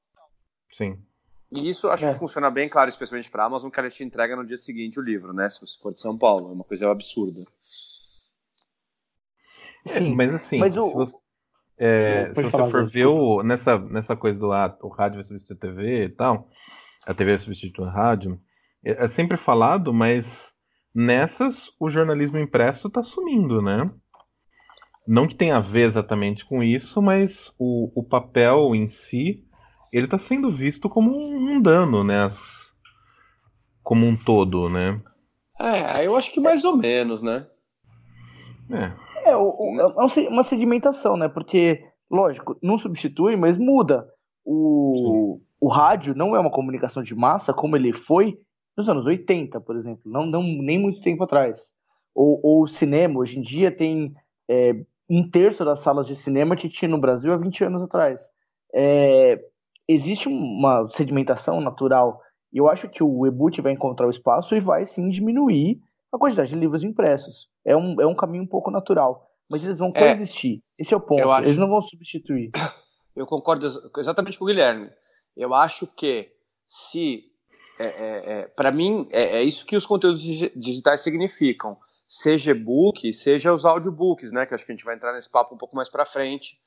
Sim. 0.71 1.03
E 1.51 1.69
isso 1.69 1.89
acho 1.89 2.05
é. 2.05 2.13
que 2.13 2.19
funciona 2.19 2.49
bem, 2.49 2.69
claro, 2.69 2.89
especialmente 2.89 3.29
para 3.29 3.43
a 3.43 3.45
Amazon, 3.47 3.69
que 3.69 3.79
ela 3.79 3.89
te 3.89 4.03
entrega 4.03 4.35
no 4.35 4.45
dia 4.45 4.57
seguinte 4.57 4.99
o 4.99 5.03
livro, 5.03 5.33
né? 5.33 5.49
Se 5.49 5.59
você 5.59 5.77
for 5.79 5.91
de 5.91 5.99
São 5.99 6.17
Paulo, 6.17 6.49
é 6.49 6.53
uma 6.53 6.63
coisa 6.63 6.89
absurda. 6.89 7.43
Sim, 9.85 10.15
mas 10.15 10.33
assim, 10.33 10.59
mas 10.59 10.77
o, 10.77 10.93
você, 10.93 11.17
é, 11.77 12.31
se 12.33 12.43
você 12.43 12.71
for 12.71 12.87
ver 12.87 13.07
o, 13.07 13.41
nessa, 13.43 13.77
nessa 13.79 14.15
coisa 14.15 14.39
do 14.39 14.51
ah, 14.53 14.77
o 14.81 14.87
rádio 14.87 15.15
vai 15.15 15.23
substituir 15.23 15.57
a 15.57 15.59
TV 15.59 16.05
e 16.05 16.09
tal, 16.09 16.47
a 17.05 17.13
TV 17.13 17.31
vai 17.31 17.39
substituir 17.39 17.85
o 17.85 17.89
rádio, 17.89 18.39
é, 18.85 19.03
é 19.03 19.07
sempre 19.07 19.35
falado, 19.35 19.93
mas 19.93 20.53
nessas 20.93 21.69
o 21.79 21.89
jornalismo 21.89 22.37
impresso 22.37 22.87
está 22.87 23.03
sumindo, 23.03 23.61
né? 23.61 23.85
Não 25.07 25.27
que 25.27 25.35
tenha 25.35 25.57
a 25.57 25.61
ver 25.61 25.87
exatamente 25.87 26.45
com 26.45 26.61
isso, 26.61 27.01
mas 27.01 27.51
o, 27.57 27.91
o 27.99 28.03
papel 28.03 28.75
em 28.75 28.87
si, 28.87 29.43
ele 29.91 30.05
está 30.05 30.17
sendo 30.17 30.55
visto 30.55 30.89
como 30.89 31.11
um, 31.11 31.61
dano, 31.61 32.03
né? 32.03 32.29
como 33.83 34.05
um 34.05 34.15
todo, 34.15 34.69
né? 34.69 35.01
É, 35.59 36.05
eu 36.05 36.15
acho 36.15 36.31
que 36.31 36.39
mais 36.39 36.63
ou 36.63 36.75
menos, 36.75 37.21
né? 37.21 37.45
É. 38.69 39.31
É, 39.31 39.35
o, 39.35 39.55
o, 39.59 39.81
é 39.81 40.29
uma 40.29 40.43
sedimentação, 40.43 41.17
né? 41.17 41.27
Porque, 41.27 41.83
lógico, 42.09 42.57
não 42.61 42.77
substitui, 42.77 43.35
mas 43.35 43.57
muda. 43.57 44.07
O, 44.43 45.39
o 45.59 45.67
rádio 45.67 46.15
não 46.15 46.35
é 46.35 46.39
uma 46.39 46.49
comunicação 46.49 47.03
de 47.03 47.13
massa 47.13 47.53
como 47.53 47.75
ele 47.75 47.93
foi 47.93 48.39
nos 48.75 48.87
anos 48.87 49.05
80, 49.05 49.59
por 49.61 49.75
exemplo, 49.75 50.01
não, 50.05 50.25
não 50.25 50.41
nem 50.41 50.79
muito 50.79 51.01
tempo 51.01 51.23
atrás. 51.23 51.69
Ou, 52.15 52.39
ou 52.41 52.63
o 52.63 52.67
cinema, 52.67 53.19
hoje 53.19 53.37
em 53.37 53.41
dia, 53.41 53.71
tem 53.71 54.15
é, 54.49 54.73
um 55.09 55.29
terço 55.29 55.63
das 55.63 55.81
salas 55.81 56.07
de 56.07 56.15
cinema 56.15 56.55
que 56.55 56.69
tinha 56.69 56.89
no 56.89 56.97
Brasil 56.97 57.31
há 57.33 57.37
20 57.37 57.65
anos 57.65 57.81
atrás. 57.81 58.21
É, 58.73 59.39
existe 59.91 60.27
uma 60.27 60.87
sedimentação 60.89 61.61
natural, 61.61 62.21
e 62.51 62.57
eu 62.57 62.67
acho 62.69 62.89
que 62.89 63.03
o 63.03 63.25
e-book 63.25 63.61
vai 63.61 63.71
encontrar 63.71 64.07
o 64.07 64.11
espaço 64.11 64.55
e 64.55 64.59
vai 64.59 64.85
sim 64.85 65.09
diminuir 65.09 65.81
a 66.11 66.17
quantidade 66.17 66.49
de 66.49 66.55
livros 66.55 66.83
impressos. 66.83 67.47
É 67.65 67.75
um, 67.75 67.99
é 68.01 68.05
um 68.05 68.15
caminho 68.15 68.43
um 68.43 68.47
pouco 68.47 68.69
natural. 68.69 69.29
Mas 69.49 69.63
eles 69.63 69.79
vão 69.79 69.91
é, 69.95 69.99
coexistir. 69.99 70.57
É, 70.77 70.81
Esse 70.81 70.93
é 70.93 70.97
o 70.97 71.01
ponto. 71.01 71.21
Eles 71.39 71.57
não 71.57 71.69
vão 71.69 71.81
substituir. 71.81 72.51
Eu 73.15 73.25
concordo 73.25 73.67
exatamente 73.97 74.37
com 74.37 74.45
o 74.45 74.47
Guilherme. 74.47 74.89
Eu 75.35 75.53
acho 75.53 75.85
que 75.85 76.31
se. 76.65 77.25
É, 77.77 77.85
é, 77.85 78.39
é 78.39 78.47
para 78.47 78.71
mim, 78.71 79.07
é, 79.11 79.39
é, 79.39 79.43
isso 79.43 79.65
que 79.65 79.75
os 79.75 79.85
conteúdos 79.85 80.21
digitais 80.21 81.01
significam. 81.01 81.77
seja 82.07 82.51
e-book, 82.51 83.11
seja 83.11 83.53
os 83.53 83.65
audiobooks, 83.65 84.31
né? 84.31 84.45
Que 84.45 84.53
acho 84.53 84.65
que 84.65 84.71
a 84.71 84.75
gente 84.75 84.85
vai 84.85 84.95
entrar 84.95 85.13
nesse 85.13 85.29
papo 85.29 85.53
um 85.53 85.57
pouco 85.57 85.75
mais 85.75 85.89
para 85.89 86.05
frente. 86.05 86.57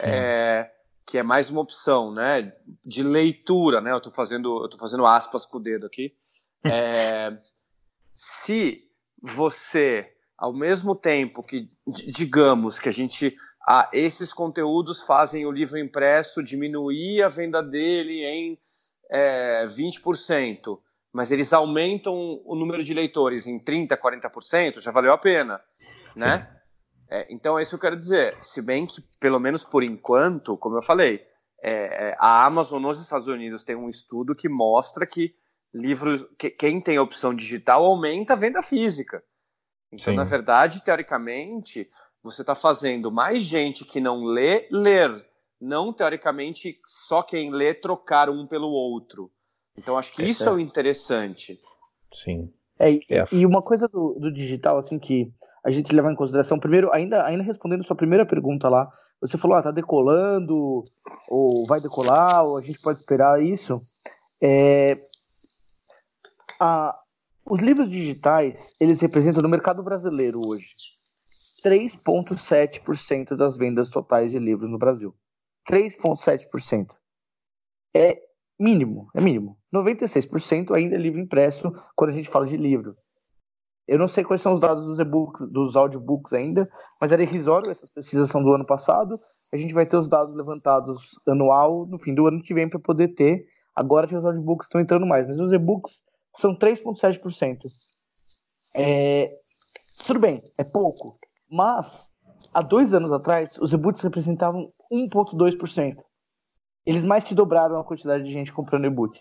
É, 0.00 0.68
que 1.06 1.18
é 1.18 1.22
mais 1.22 1.50
uma 1.50 1.60
opção, 1.60 2.12
né? 2.12 2.52
De 2.84 3.02
leitura, 3.02 3.80
né? 3.80 3.92
Eu 3.92 3.98
estou 3.98 4.12
fazendo, 4.12 4.62
eu 4.62 4.68
tô 4.68 4.78
fazendo 4.78 5.06
aspas 5.06 5.44
com 5.46 5.58
o 5.58 5.62
dedo 5.62 5.86
aqui. 5.86 6.14
É, 6.66 7.36
se 8.14 8.88
você, 9.20 10.14
ao 10.34 10.50
mesmo 10.50 10.94
tempo 10.94 11.42
que, 11.42 11.70
digamos, 11.86 12.78
que 12.78 12.88
a 12.88 12.92
gente 12.92 13.36
ah, 13.66 13.88
esses 13.92 14.32
conteúdos 14.32 15.02
fazem 15.02 15.46
o 15.46 15.50
livro 15.50 15.78
impresso 15.78 16.42
diminuir 16.42 17.22
a 17.22 17.28
venda 17.28 17.62
dele 17.62 18.24
em 18.24 18.58
é, 19.10 19.66
20%, 19.66 20.78
mas 21.12 21.30
eles 21.30 21.52
aumentam 21.52 22.42
o 22.44 22.54
número 22.54 22.84
de 22.84 22.92
leitores 22.92 23.46
em 23.46 23.58
30%, 23.58 23.96
40%, 23.96 24.80
já 24.80 24.90
valeu 24.90 25.12
a 25.12 25.18
pena, 25.18 25.60
né? 26.14 26.50
É, 27.08 27.26
então, 27.32 27.58
é 27.58 27.62
isso 27.62 27.70
que 27.70 27.76
eu 27.76 27.90
quero 27.90 27.98
dizer. 27.98 28.36
Se 28.42 28.62
bem 28.62 28.86
que, 28.86 29.02
pelo 29.20 29.38
menos 29.38 29.64
por 29.64 29.82
enquanto, 29.82 30.56
como 30.56 30.76
eu 30.76 30.82
falei, 30.82 31.24
é, 31.62 32.10
é, 32.10 32.16
a 32.18 32.44
Amazon 32.44 32.82
nos 32.82 33.00
Estados 33.00 33.28
Unidos 33.28 33.62
tem 33.62 33.76
um 33.76 33.88
estudo 33.88 34.34
que 34.34 34.48
mostra 34.48 35.06
que 35.06 35.34
livros, 35.72 36.26
que, 36.38 36.50
quem 36.50 36.80
tem 36.80 36.98
opção 36.98 37.34
digital 37.34 37.84
aumenta 37.84 38.34
a 38.34 38.36
venda 38.36 38.62
física. 38.62 39.22
Então, 39.92 40.12
Sim. 40.12 40.16
na 40.16 40.24
verdade, 40.24 40.84
teoricamente, 40.84 41.88
você 42.22 42.42
está 42.42 42.54
fazendo 42.54 43.10
mais 43.10 43.42
gente 43.42 43.84
que 43.84 44.00
não 44.00 44.24
lê, 44.24 44.68
ler. 44.70 45.24
Não, 45.60 45.92
teoricamente, 45.92 46.80
só 46.86 47.22
quem 47.22 47.50
lê 47.50 47.72
trocar 47.72 48.28
um 48.28 48.46
pelo 48.46 48.68
outro. 48.68 49.30
Então, 49.76 49.96
acho 49.96 50.12
que 50.12 50.22
é, 50.22 50.26
isso 50.26 50.44
é 50.48 50.52
o 50.52 50.58
interessante. 50.58 51.60
Sim. 52.12 52.52
É, 52.78 52.90
e, 52.90 53.00
é. 53.08 53.26
e 53.32 53.46
uma 53.46 53.62
coisa 53.62 53.88
do, 53.88 54.14
do 54.18 54.32
digital, 54.32 54.78
assim, 54.78 54.98
que 54.98 55.32
a 55.64 55.70
gente 55.70 55.94
leva 55.94 56.12
em 56.12 56.16
consideração. 56.16 56.58
Primeiro, 56.58 56.92
ainda, 56.92 57.24
ainda 57.24 57.42
respondendo 57.42 57.84
sua 57.84 57.96
primeira 57.96 58.26
pergunta 58.26 58.68
lá, 58.68 58.90
você 59.20 59.38
falou, 59.38 59.56
ah, 59.56 59.62
tá 59.62 59.70
decolando, 59.70 60.84
ou 61.28 61.66
vai 61.66 61.80
decolar, 61.80 62.44
ou 62.44 62.58
a 62.58 62.60
gente 62.60 62.80
pode 62.82 62.98
esperar 62.98 63.42
isso. 63.42 63.80
É, 64.42 64.94
a, 66.60 66.94
os 67.46 67.60
livros 67.60 67.88
digitais, 67.88 68.72
eles 68.80 69.00
representam 69.00 69.42
no 69.42 69.48
mercado 69.48 69.82
brasileiro 69.82 70.40
hoje 70.44 70.74
3,7% 71.64 73.34
das 73.34 73.56
vendas 73.56 73.88
totais 73.88 74.30
de 74.30 74.38
livros 74.38 74.70
no 74.70 74.76
Brasil. 74.76 75.14
3,7%. 75.68 76.94
É 77.96 78.20
mínimo, 78.60 79.08
é 79.14 79.20
mínimo. 79.20 79.56
96% 79.74 80.72
ainda 80.74 80.94
é 80.94 80.98
livro 80.98 81.18
impresso 81.18 81.72
quando 81.96 82.10
a 82.10 82.12
gente 82.12 82.28
fala 82.28 82.46
de 82.46 82.58
livro. 82.58 82.94
Eu 83.86 83.98
não 83.98 84.08
sei 84.08 84.24
quais 84.24 84.40
são 84.40 84.54
os 84.54 84.60
dados 84.60 84.84
dos 84.86 84.98
e-books, 84.98 85.46
dos 85.50 85.76
audiobooks 85.76 86.32
ainda, 86.32 86.68
mas 87.00 87.12
era 87.12 87.22
irrisório, 87.22 87.70
essas 87.70 87.90
pesquisas 87.90 88.30
são 88.30 88.42
do 88.42 88.52
ano 88.52 88.64
passado. 88.64 89.20
A 89.52 89.56
gente 89.56 89.74
vai 89.74 89.86
ter 89.86 89.96
os 89.96 90.08
dados 90.08 90.34
levantados 90.34 91.18
anual 91.28 91.86
no 91.86 91.98
fim 91.98 92.14
do 92.14 92.26
ano 92.26 92.42
que 92.42 92.54
vem 92.54 92.68
para 92.68 92.80
poder 92.80 93.08
ter. 93.08 93.46
Agora 93.76 94.06
que 94.06 94.16
os 94.16 94.24
audiobooks 94.24 94.66
estão 94.66 94.80
entrando 94.80 95.06
mais, 95.06 95.28
mas 95.28 95.38
os 95.38 95.52
e-books 95.52 96.02
são 96.36 96.56
3,7%. 96.56 97.58
É... 98.76 99.26
Tudo 100.06 100.18
bem, 100.18 100.42
é 100.58 100.64
pouco, 100.64 101.18
mas 101.50 102.10
há 102.52 102.62
dois 102.62 102.92
anos 102.94 103.12
atrás 103.12 103.56
os 103.60 103.72
e-books 103.72 104.00
representavam 104.00 104.72
1,2%. 104.90 105.96
Eles 106.86 107.04
mais 107.04 107.24
que 107.24 107.34
dobraram 107.34 107.78
a 107.78 107.84
quantidade 107.84 108.24
de 108.24 108.32
gente 108.32 108.52
comprando 108.52 108.86
e-book. 108.86 109.20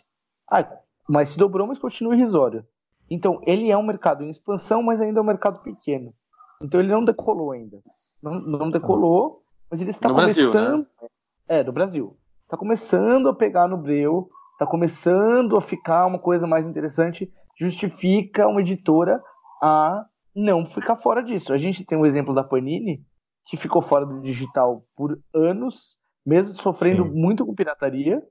Ah, 0.50 0.67
mas 1.08 1.29
se 1.29 1.38
dobrou, 1.38 1.67
mas 1.67 1.79
continua 1.79 2.15
irrisório. 2.15 2.65
Então, 3.10 3.39
ele 3.45 3.69
é 3.69 3.77
um 3.77 3.83
mercado 3.83 4.24
em 4.24 4.29
expansão, 4.29 4.81
mas 4.81 5.01
ainda 5.01 5.19
é 5.19 5.22
um 5.22 5.25
mercado 5.25 5.60
pequeno. 5.60 6.13
Então, 6.62 6.79
ele 6.79 6.91
não 6.91 7.03
decolou 7.03 7.51
ainda. 7.51 7.79
Não, 8.22 8.39
não 8.39 8.72
decolou, 8.72 9.43
mas 9.69 9.81
ele 9.81 9.89
está 9.89 10.10
no 10.10 10.15
começando. 10.15 10.51
Brasil, 10.51 10.88
né? 11.01 11.07
É, 11.48 11.63
do 11.63 11.74
Brasil. 11.74 12.17
Está 12.43 12.57
começando 12.57 13.27
a 13.27 13.36
pegar 13.36 13.67
no 13.67 13.77
breu, 13.77 14.29
está 14.53 14.65
começando 14.65 15.57
a 15.57 15.62
ficar 15.62 16.05
uma 16.05 16.19
coisa 16.19 16.48
mais 16.48 16.65
interessante. 16.65 17.31
Justifica 17.60 18.48
uma 18.48 18.62
editora 18.62 19.22
a 19.62 20.05
não 20.36 20.65
ficar 20.65 20.95
fora 20.95 21.22
disso. 21.22 21.53
A 21.53 21.57
gente 21.57 21.86
tem 21.86 21.98
o 21.98 22.01
um 22.01 22.05
exemplo 22.05 22.33
da 22.33 22.43
Panini, 22.43 23.03
que 23.48 23.57
ficou 23.57 23.81
fora 23.81 24.05
do 24.05 24.22
digital 24.22 24.86
por 24.95 25.19
anos, 25.33 25.98
mesmo 26.25 26.53
sofrendo 26.53 27.03
Sim. 27.03 27.12
muito 27.12 27.45
com 27.45 27.53
pirataria, 27.53 28.24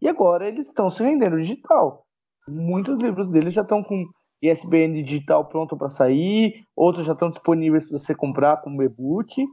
e 0.00 0.08
agora 0.08 0.48
eles 0.48 0.66
estão 0.66 0.90
se 0.90 1.02
rendendo 1.02 1.36
digital. 1.36 2.04
Muitos 2.48 2.98
livros 2.98 3.28
deles 3.28 3.54
já 3.54 3.62
estão 3.62 3.82
com 3.82 4.04
ISBN 4.42 5.02
digital 5.02 5.44
pronto 5.46 5.76
para 5.76 5.88
sair, 5.88 6.66
outros 6.74 7.06
já 7.06 7.12
estão 7.12 7.30
disponíveis 7.30 7.84
para 7.84 7.98
você 7.98 8.14
comprar 8.14 8.58
como 8.58 8.82
e-book. 8.82 9.46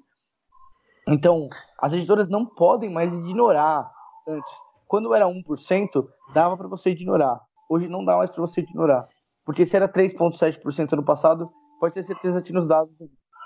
Então, 1.08 1.46
as 1.80 1.94
editoras 1.94 2.30
não 2.30 2.46
podem 2.46 2.90
mais 2.90 3.14
ignorar 3.14 3.90
antes. 4.28 4.54
Quando 4.88 5.14
era 5.14 5.26
1%, 5.26 6.08
dava 6.34 6.56
para 6.56 6.68
você 6.68 6.92
ignorar. 6.92 7.42
Hoje 7.70 7.88
não 7.88 8.06
dá 8.06 8.18
mais 8.18 8.30
para 8.30 8.42
você 8.42 8.62
ignorar. 8.62 9.08
Porque 9.46 9.66
se 9.66 9.76
era 9.76 9.90
3,7% 9.90 10.92
no 10.94 11.04
passado, 11.04 11.50
pode 11.80 11.94
ter 11.94 12.04
certeza 12.04 12.42
que 12.42 12.54
nos 12.54 12.68
dados 12.68 12.94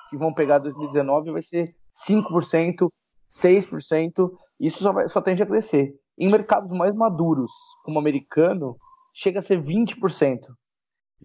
que 0.10 0.18
vão 0.18 0.34
pegar 0.34 0.60
2019 0.60 1.32
vai 1.32 1.42
ser 1.42 1.76
5%, 2.08 2.90
6%. 3.30 4.32
Isso 4.60 4.84
só, 4.84 4.92
vai, 4.92 5.08
só 5.08 5.22
tende 5.22 5.44
a 5.44 5.46
crescer. 5.46 5.94
Em 6.18 6.30
mercados 6.30 6.72
mais 6.72 6.96
maduros, 6.96 7.52
como 7.84 7.98
o 7.98 8.00
americano, 8.00 8.76
chega 9.14 9.40
a 9.40 9.42
ser 9.42 9.62
20%. 9.62 10.40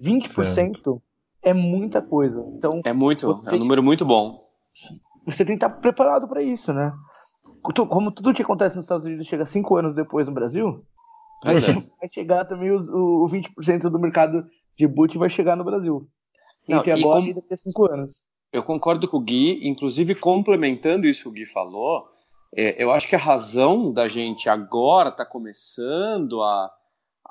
20% 0.00 0.54
certo. 0.54 1.02
é 1.42 1.52
muita 1.52 2.00
coisa. 2.02 2.44
Então, 2.56 2.80
é 2.84 2.92
muito, 2.92 3.26
você, 3.26 3.50
é 3.50 3.54
um 3.54 3.58
número 3.58 3.82
muito 3.82 4.04
bom. 4.04 4.49
Você 5.26 5.44
tem 5.44 5.56
que 5.56 5.64
estar 5.64 5.80
preparado 5.80 6.26
para 6.26 6.42
isso, 6.42 6.72
né? 6.72 6.92
Como 7.62 8.11
tudo 8.11 8.34
que 8.34 8.42
acontece 8.42 8.76
nos 8.76 8.84
Estados 8.84 9.04
Unidos 9.04 9.26
chega 9.26 9.46
cinco 9.46 9.76
anos 9.76 9.94
depois 9.94 10.26
no 10.26 10.34
Brasil, 10.34 10.84
é. 11.44 11.52
vai 12.00 12.11
chegar 12.11 12.44
também 12.44 12.70
os, 12.70 12.88
o, 12.88 13.25
o 13.25 13.28
20% 13.28 13.82
do 13.88 13.99
mercado 13.99 14.44
de 14.76 14.87
boot 14.87 15.16
vai 15.18 15.30
chegar 15.30 15.56
no 15.56 15.64
Brasil. 15.64 16.08
Não, 16.68 16.78
Entre 16.78 16.92
agora 16.92 17.20
e, 17.20 17.22
com... 17.22 17.30
e 17.30 17.34
daqui 17.34 17.54
a 17.54 17.56
cinco 17.56 17.90
anos. 17.90 18.25
Eu 18.52 18.62
concordo 18.62 19.08
com 19.08 19.16
o 19.16 19.20
Gui, 19.20 19.66
inclusive 19.66 20.14
complementando 20.14 21.06
isso 21.06 21.22
que 21.22 21.28
o 21.28 21.32
Gui 21.32 21.46
falou, 21.46 22.06
é, 22.54 22.82
eu 22.82 22.92
acho 22.92 23.08
que 23.08 23.16
a 23.16 23.18
razão 23.18 23.90
da 23.92 24.08
gente 24.08 24.49
agora 24.49 25.11
tá 25.11 25.25
começando 25.25 26.42
a 26.42 26.70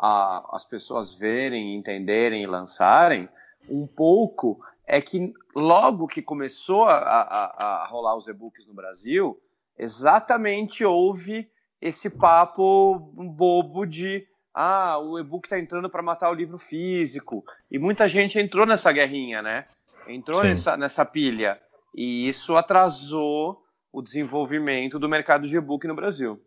a, 0.01 0.55
as 0.55 0.65
pessoas 0.65 1.13
verem, 1.13 1.75
entenderem 1.75 2.41
e 2.41 2.47
lançarem, 2.47 3.29
um 3.69 3.85
pouco 3.85 4.59
é 4.87 4.99
que 4.99 5.31
logo 5.55 6.07
que 6.07 6.21
começou 6.21 6.85
a, 6.85 6.97
a, 6.97 7.83
a 7.83 7.87
rolar 7.87 8.15
os 8.15 8.27
e-books 8.27 8.65
no 8.65 8.73
Brasil, 8.73 9.39
exatamente 9.77 10.83
houve 10.83 11.49
esse 11.79 12.09
papo 12.09 12.97
bobo 13.13 13.85
de 13.85 14.27
ah, 14.53 14.97
o 14.99 15.17
e-book 15.17 15.45
está 15.45 15.57
entrando 15.57 15.89
para 15.89 16.01
matar 16.01 16.29
o 16.29 16.33
livro 16.33 16.57
físico. 16.57 17.43
E 17.69 17.79
muita 17.79 18.09
gente 18.09 18.37
entrou 18.37 18.65
nessa 18.65 18.91
guerrinha, 18.91 19.41
né? 19.41 19.65
Entrou 20.07 20.43
nessa, 20.43 20.75
nessa 20.75 21.05
pilha. 21.05 21.59
E 21.95 22.27
isso 22.27 22.57
atrasou 22.57 23.63
o 23.93 24.01
desenvolvimento 24.01 24.99
do 24.99 25.07
mercado 25.07 25.47
de 25.47 25.55
e-book 25.55 25.87
no 25.87 25.95
Brasil. 25.95 26.41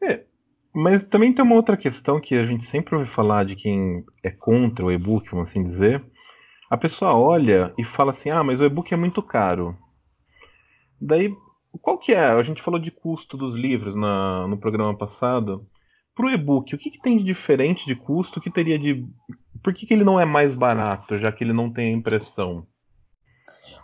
É, 0.00 0.24
mas 0.72 1.02
também 1.02 1.32
tem 1.32 1.44
uma 1.44 1.56
outra 1.56 1.76
questão 1.76 2.20
que 2.20 2.34
a 2.34 2.46
gente 2.46 2.64
sempre 2.64 2.94
ouve 2.94 3.10
falar 3.10 3.44
de 3.44 3.56
quem 3.56 4.04
é 4.22 4.30
contra 4.30 4.84
o 4.84 4.92
e-book, 4.92 5.28
vamos 5.30 5.50
assim 5.50 5.62
dizer. 5.62 6.02
A 6.70 6.76
pessoa 6.76 7.14
olha 7.14 7.74
e 7.76 7.84
fala 7.84 8.12
assim: 8.12 8.30
ah, 8.30 8.44
mas 8.44 8.60
o 8.60 8.64
e-book 8.64 8.92
é 8.94 8.96
muito 8.96 9.20
caro. 9.22 9.76
Daí, 11.00 11.34
qual 11.82 11.98
que 11.98 12.12
é? 12.12 12.24
A 12.24 12.42
gente 12.42 12.62
falou 12.62 12.78
de 12.78 12.90
custo 12.90 13.36
dos 13.36 13.54
livros 13.54 13.94
na, 13.96 14.46
no 14.46 14.56
programa 14.56 14.96
passado. 14.96 15.66
Para 16.14 16.26
o 16.26 16.30
e-book, 16.30 16.74
o 16.74 16.78
que, 16.78 16.90
que, 16.90 17.00
tem 17.00 17.16
de 17.16 17.24
diferente 17.24 17.86
de 17.86 17.96
custo? 17.96 18.40
que 18.40 18.50
teria 18.50 18.78
de. 18.78 19.04
Por 19.62 19.74
que, 19.74 19.86
que 19.86 19.94
ele 19.94 20.04
não 20.04 20.20
é 20.20 20.24
mais 20.24 20.54
barato, 20.54 21.18
já 21.18 21.32
que 21.32 21.42
ele 21.42 21.52
não 21.52 21.72
tem 21.72 21.92
a 21.92 21.96
impressão? 21.96 22.66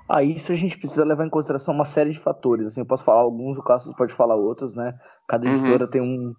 Ah, 0.08 0.22
isso 0.22 0.52
a 0.52 0.54
gente 0.54 0.78
precisa 0.78 1.04
levar 1.04 1.26
em 1.26 1.30
consideração 1.30 1.74
uma 1.74 1.84
série 1.84 2.10
de 2.10 2.18
fatores. 2.18 2.68
Assim, 2.68 2.80
eu 2.80 2.86
posso 2.86 3.04
falar 3.04 3.22
alguns, 3.22 3.58
o 3.58 3.62
Cassius 3.62 3.94
pode 3.96 4.14
falar 4.14 4.36
outros, 4.36 4.74
né? 4.74 4.96
Cada 5.26 5.46
uhum. 5.46 5.52
editora 5.52 5.84
uhum. 5.84 5.90
tem 5.90 6.00
um, 6.00 6.34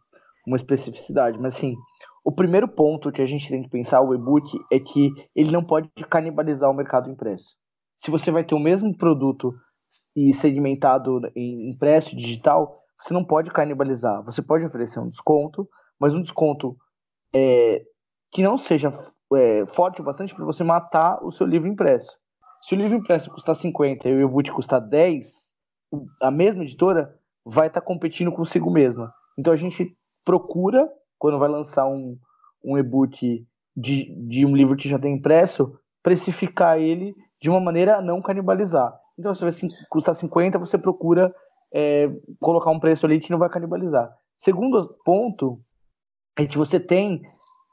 uma 0.48 0.56
especificidade, 0.56 1.38
mas 1.38 1.56
assim, 1.56 1.75
o 2.24 2.32
primeiro 2.32 2.68
ponto 2.68 3.12
que 3.12 3.22
a 3.22 3.25
gente 3.25 3.50
tem 3.50 3.62
que 3.62 3.70
pensar 3.70 4.01
o 4.01 4.16
e-book 4.16 4.48
é 4.72 4.80
que 4.80 5.12
ele 5.36 5.51
não 5.51 5.63
pode 5.63 5.89
canibalizar 6.10 6.72
o 6.72 6.74
mercado 6.74 7.10
impresso. 7.10 7.56
Se 8.00 8.10
você 8.10 8.32
vai 8.32 8.46
ter 8.46 8.56
o 8.56 8.60
mesmo 8.60 8.96
produto 8.98 9.54
e 10.16 10.34
segmentado 10.34 11.22
em 11.36 11.70
impresso 11.70 12.16
digital, 12.16 12.82
você 13.00 13.13
não 13.13 13.24
pode 13.24 13.51
canibalizar. 13.51 14.24
Você 14.24 14.42
pode 14.42 14.66
oferecer 14.66 15.00
um 15.00 15.10
desconto, 15.10 15.68
mas 16.00 16.13
um 16.13 16.22
desconto 16.22 16.77
é, 17.34 17.84
que 18.32 18.42
não 18.42 18.58
seja 18.58 18.92
é, 19.36 19.66
forte 19.68 20.01
o 20.01 20.04
bastante 20.04 20.34
para 20.34 20.46
você 20.46 20.63
matar 20.63 21.24
o 21.24 21.32
seu 21.32 21.46
livro 21.46 21.68
impresso. 21.68 22.18
Se 22.62 22.74
o 22.74 22.77
livro 22.77 22.98
impresso 22.98 23.32
custar 23.32 23.56
50 23.56 24.08
e 24.08 24.13
o 24.13 24.27
e-book 24.27 24.51
custar 24.51 24.82
10, 24.82 25.25
a 26.22 26.32
mesma 26.32 26.63
editora 26.63 27.13
vai 27.46 27.68
estar 27.68 27.82
tá 27.82 27.88
competindo 27.88 28.32
consigo 28.32 28.72
mesma. 28.72 29.13
Então 29.38 29.54
a 29.54 29.58
gente 29.58 29.96
procura, 30.27 30.91
quando 31.17 31.39
vai 31.39 31.48
lançar 31.48 31.88
um, 31.88 32.17
um 32.62 32.77
e-book 32.77 33.48
de, 33.74 34.13
de 34.27 34.46
um 34.46 34.53
livro 34.53 34.75
que 34.75 34.89
já 34.89 35.00
tem 35.00 35.15
impresso, 35.15 35.79
precificar 36.03 36.77
ele 36.77 37.15
de 37.41 37.50
uma 37.50 37.62
maneira 37.62 37.96
a 37.96 38.01
não 38.01 38.22
canibalizar. 38.22 38.93
Então, 39.17 39.34
se 39.34 39.41
vai 39.41 39.53
custar 39.89 40.13
50, 40.13 40.60
você 40.60 40.77
procura 40.77 41.34
é, 41.74 42.12
colocar 42.41 42.69
um 42.72 42.79
preço 42.79 43.05
ali 43.05 43.22
que 43.22 43.31
não 43.31 43.39
vai 43.39 43.48
canibalizar. 43.48 44.13
Segundo 44.36 44.98
ponto 45.05 45.62
é 46.38 46.46
que 46.46 46.57
você 46.57 46.77
tem 46.77 47.22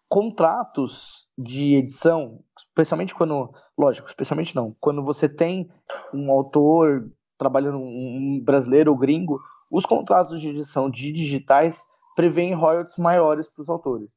contratos 0.09 1.27
de 1.37 1.75
edição, 1.75 2.39
especialmente 2.57 3.17
quando, 3.17 3.53
lógico, 3.77 4.07
especialmente 4.07 4.55
não, 4.55 4.77
quando 4.81 5.03
você 5.03 5.29
tem 5.29 5.69
um 6.13 6.31
autor 6.31 7.11
trabalhando, 7.37 7.79
um 7.79 8.41
brasileiro 8.45 8.93
ou 8.93 8.97
gringo, 8.97 9.41
os 9.69 9.85
contratos 9.85 10.41
de 10.41 10.51
edição 10.51 10.89
de 10.89 11.11
digitais 11.11 11.85
prevêem 12.15 12.55
royalties 12.55 12.97
maiores 12.97 13.49
para 13.49 13.63
os 13.63 13.69
autores. 13.69 14.11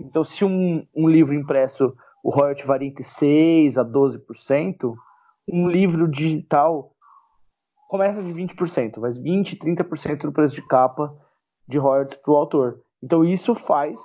Então, 0.00 0.24
se 0.24 0.44
um, 0.44 0.86
um 0.94 1.08
livro 1.08 1.34
impresso, 1.34 1.94
o 2.22 2.30
royalty 2.30 2.66
varia 2.66 2.88
entre 2.88 3.04
6% 3.04 3.78
a 3.78 3.84
12%, 3.84 4.94
um 5.48 5.68
livro 5.68 6.08
digital 6.08 6.92
começa 7.88 8.22
de 8.22 8.32
20%, 8.32 8.98
mas 8.98 9.18
20%, 9.18 9.58
30% 9.58 10.22
do 10.22 10.32
preço 10.32 10.54
de 10.54 10.66
capa 10.66 11.16
de 11.68 11.78
royalties 11.78 12.18
para 12.18 12.32
o 12.32 12.36
autor. 12.36 12.82
Então, 13.02 13.24
isso 13.24 13.54
faz, 13.54 14.00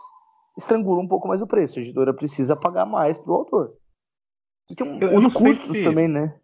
estrangula 0.57 1.01
um 1.01 1.07
pouco 1.07 1.27
mais 1.27 1.41
o 1.41 1.47
preço. 1.47 1.79
A 1.79 1.81
editora 1.81 2.13
precisa 2.13 2.55
pagar 2.55 2.85
mais 2.85 3.17
para 3.17 3.31
o 3.31 3.35
autor. 3.35 3.73
Então, 4.69 4.99
eu, 4.99 5.15
os 5.15 5.33
custos 5.33 5.75
se, 5.75 5.81
também, 5.81 6.07
né? 6.07 6.35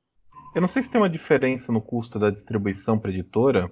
Eu 0.55 0.61
não 0.61 0.67
sei 0.67 0.83
se 0.83 0.89
tem 0.89 0.99
uma 0.99 1.09
diferença 1.09 1.71
no 1.71 1.81
custo 1.81 2.17
da 2.19 2.29
distribuição 2.29 2.97
para 2.97 3.11
editora, 3.11 3.71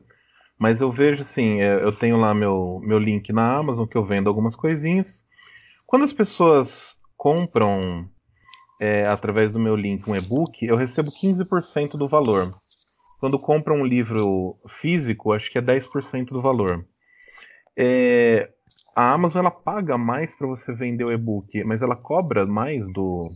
mas 0.58 0.80
eu 0.80 0.92
vejo 0.92 1.22
assim, 1.22 1.62
é, 1.62 1.84
eu 1.84 1.92
tenho 1.92 2.18
lá 2.18 2.34
meu, 2.34 2.80
meu 2.84 2.98
link 2.98 3.32
na 3.34 3.58
Amazon 3.58 3.86
que 3.86 3.98
eu 3.98 4.06
vendo 4.06 4.28
algumas 4.28 4.56
coisinhas. 4.56 5.22
Quando 5.86 6.06
as 6.06 6.14
pessoas 6.14 6.96
compram 7.18 8.10
é, 8.80 9.06
através 9.06 9.52
do 9.52 9.60
meu 9.60 9.76
link 9.76 10.10
um 10.10 10.16
e-book, 10.16 10.66
eu 10.66 10.76
recebo 10.76 11.10
15% 11.10 11.92
do 11.92 12.08
valor. 12.08 12.54
Quando 13.20 13.40
compram 13.40 13.78
um 13.78 13.86
livro 13.86 14.58
físico, 14.68 15.32
acho 15.34 15.52
que 15.52 15.58
é 15.58 15.62
10% 15.62 16.28
do 16.28 16.42
valor. 16.42 16.86
É, 17.78 18.50
a 18.96 19.12
Amazon 19.12 19.42
ela 19.42 19.52
paga 19.52 19.98
mais 19.98 20.34
para 20.36 20.48
você 20.48 20.74
vender 20.74 21.04
o 21.04 21.12
e-book, 21.12 21.64
mas 21.64 21.82
ela 21.82 21.96
cobra 21.96 22.46
mais 22.46 22.86
do, 22.94 23.30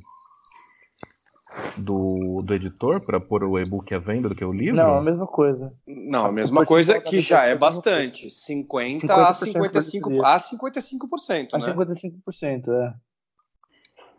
do, 1.83 2.41
do 2.41 2.53
editor 2.53 3.01
para 3.01 3.19
pôr 3.19 3.43
o 3.43 3.57
e-book 3.59 3.93
à 3.93 3.99
venda 3.99 4.29
do 4.29 4.35
que 4.35 4.43
o 4.43 4.51
livro? 4.51 4.75
Não, 4.75 4.95
a 4.95 5.01
mesma 5.01 5.25
coisa. 5.25 5.73
Não, 5.87 6.25
a 6.25 6.31
mesma 6.31 6.65
coisa 6.65 6.99
que 6.99 7.19
já 7.19 7.45
é 7.45 7.55
bastante. 7.55 8.29
50 8.29 9.13
a 9.13 9.31
55%, 9.31 10.21
a 10.23 10.39
55%, 10.39 11.49
a 11.53 11.59
55%, 11.59 12.67
né? 12.67 12.87
é. 12.87 12.93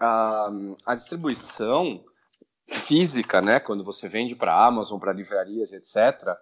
A, 0.01 0.51
a 0.87 0.95
distribuição 0.95 2.03
física, 2.67 3.41
né, 3.41 3.61
quando 3.61 3.85
você 3.85 4.09
vende 4.09 4.35
para 4.35 4.67
Amazon, 4.67 4.99
para 4.99 5.13
livrarias, 5.13 5.73
etc., 5.73 6.37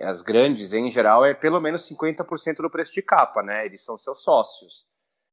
as 0.00 0.22
grandes, 0.22 0.72
em 0.72 0.90
geral, 0.90 1.24
é 1.24 1.34
pelo 1.34 1.60
menos 1.60 1.88
50% 1.88 2.56
do 2.56 2.70
preço 2.70 2.92
de 2.92 3.02
capa, 3.02 3.42
né? 3.42 3.64
Eles 3.64 3.82
são 3.82 3.96
seus 3.96 4.22
sócios. 4.22 4.86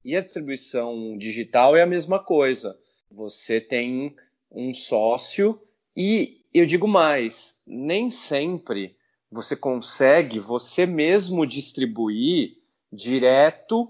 E 0.04 0.16
a 0.16 0.22
distribuição 0.22 1.18
digital 1.18 1.76
é 1.76 1.82
a 1.82 1.86
mesma 1.86 2.24
coisa. 2.24 2.76
Você 3.12 3.60
tem 3.60 4.16
um 4.52 4.74
sócio 4.74 5.62
e 5.96 6.46
eu 6.54 6.66
digo 6.66 6.88
mais, 6.88 7.62
nem 7.66 8.10
sempre 8.10 8.98
você 9.32 9.56
consegue 9.56 10.40
você 10.40 10.86
mesmo 10.86 11.46
distribuir 11.46 12.58
direto 12.92 13.88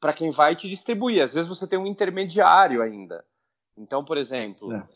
para 0.00 0.12
quem 0.12 0.30
vai 0.30 0.54
te 0.54 0.68
distribuir. 0.68 1.22
Às 1.22 1.34
vezes 1.34 1.48
você 1.48 1.66
tem 1.66 1.78
um 1.78 1.86
intermediário 1.86 2.82
ainda. 2.82 3.24
Então, 3.76 4.04
por 4.04 4.18
exemplo, 4.18 4.72
é. 4.72 4.86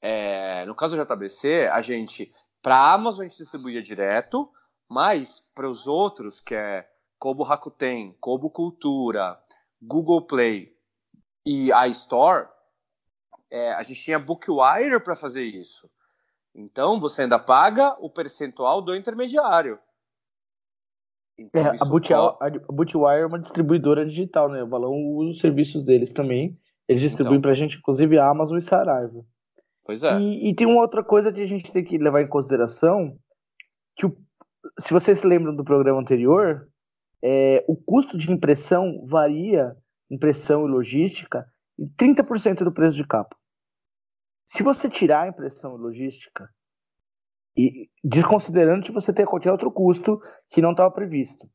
É, 0.00 0.64
no 0.64 0.74
caso 0.74 0.96
do 0.96 1.04
JBC, 1.04 1.68
a 1.70 1.82
gente, 1.82 2.32
para 2.62 2.76
a 2.76 2.94
Amazon, 2.94 3.20
a 3.20 3.28
gente 3.28 3.38
distribuía 3.38 3.82
direto, 3.82 4.50
mas 4.88 5.40
para 5.54 5.68
os 5.68 5.86
outros, 5.86 6.40
que 6.40 6.54
é 6.54 6.88
Kobo 7.18 7.42
Rakuten, 7.42 8.16
Kobo 8.18 8.48
Cultura, 8.48 9.38
Google 9.80 10.22
Play 10.22 10.74
e 11.44 11.70
iStore, 11.88 12.48
é, 13.50 13.72
a 13.72 13.82
gente 13.82 14.02
tinha 14.02 14.18
Bookwire 14.18 15.02
para 15.02 15.16
fazer 15.16 15.42
isso. 15.42 15.90
Então 16.54 17.00
você 17.00 17.22
ainda 17.22 17.38
paga 17.38 17.96
o 18.00 18.10
percentual 18.10 18.82
do 18.82 18.94
intermediário. 18.94 19.78
Então, 21.38 21.62
é, 21.62 21.76
a, 21.80 21.84
Bootwire, 21.86 22.60
Bootwire 22.68 23.22
é 23.22 23.26
uma 23.26 23.38
distribuidora 23.38 24.04
digital, 24.04 24.50
né? 24.50 24.62
O 24.62 24.66
Balão 24.66 24.92
usa 24.92 25.30
os 25.30 25.40
serviços 25.40 25.82
deles 25.82 26.12
também. 26.12 26.58
Eles 26.86 27.00
distribuem 27.00 27.38
então, 27.38 27.42
para 27.42 27.52
a 27.52 27.54
gente, 27.54 27.78
inclusive, 27.78 28.18
a 28.18 28.28
Amazon 28.28 28.58
e 28.58 28.60
Saraiva. 28.60 29.24
Pois 29.84 30.02
é. 30.02 30.18
E, 30.18 30.50
e, 30.50 30.54
tem 30.54 30.66
uma 30.66 30.82
outra 30.82 31.02
coisa 31.02 31.32
que 31.32 31.40
a 31.40 31.46
gente 31.46 31.72
tem 31.72 31.82
que 31.82 31.96
levar 31.96 32.20
em 32.20 32.28
consideração, 32.28 33.16
que 33.96 34.04
o, 34.04 34.16
se 34.78 34.92
vocês 34.92 35.18
se 35.18 35.26
lembram 35.26 35.56
do 35.56 35.64
programa 35.64 35.98
anterior, 35.98 36.68
é, 37.22 37.64
o 37.66 37.74
custo 37.74 38.18
de 38.18 38.30
impressão 38.30 39.04
varia, 39.06 39.74
impressão 40.10 40.66
e 40.66 40.70
logística, 40.70 41.46
em 41.78 41.88
30% 41.88 42.64
do 42.64 42.72
preço 42.72 42.96
de 42.96 43.06
capa. 43.06 43.36
Se 44.52 44.64
você 44.64 44.88
tirar 44.88 45.22
a 45.22 45.28
impressão 45.28 45.76
logística, 45.76 46.48
e 47.56 47.88
desconsiderando 48.02 48.84
que 48.84 48.90
você 48.90 49.12
tem 49.12 49.24
qualquer 49.24 49.52
outro 49.52 49.70
custo 49.70 50.20
que 50.50 50.60
não 50.60 50.72
estava 50.72 50.90
previsto, 50.90 51.48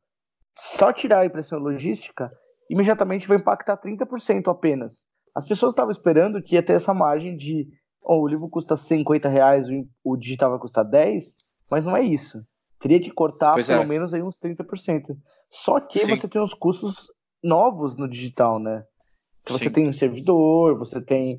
só 0.58 0.94
tirar 0.94 1.20
a 1.20 1.26
impressão 1.26 1.60
logística, 1.60 2.32
imediatamente 2.70 3.28
vai 3.28 3.36
impactar 3.36 3.78
30% 3.82 4.50
apenas. 4.50 5.06
As 5.36 5.46
pessoas 5.46 5.74
estavam 5.74 5.92
esperando 5.92 6.42
que 6.42 6.56
ia 6.56 6.64
ter 6.64 6.72
essa 6.72 6.94
margem 6.94 7.36
de 7.36 7.68
oh, 8.02 8.22
o 8.22 8.28
livro 8.28 8.48
custa 8.48 8.78
50 8.78 9.28
reais, 9.28 9.68
o 10.02 10.16
digital 10.16 10.52
vai 10.52 10.60
custar 10.60 10.86
10, 10.86 11.36
mas 11.70 11.86
não 11.86 11.98
é 11.98 12.02
isso. 12.02 12.46
Teria 12.80 13.02
que 13.02 13.12
cortar 13.12 13.56
pois 13.56 13.68
pelo 13.68 13.82
é. 13.84 13.86
menos 13.86 14.14
aí 14.14 14.24
uns 14.24 14.38
30%. 14.38 15.18
Só 15.50 15.82
que 15.82 16.00
Sim. 16.00 16.16
você 16.16 16.30
tem 16.30 16.42
os 16.42 16.54
custos 16.54 17.12
novos 17.44 17.98
no 17.98 18.08
digital, 18.08 18.58
né? 18.58 18.86
Você 19.48 19.66
Sim. 19.66 19.72
tem 19.72 19.90
um 19.90 19.94
servidor, 19.94 20.78
você 20.78 21.02
tem 21.02 21.38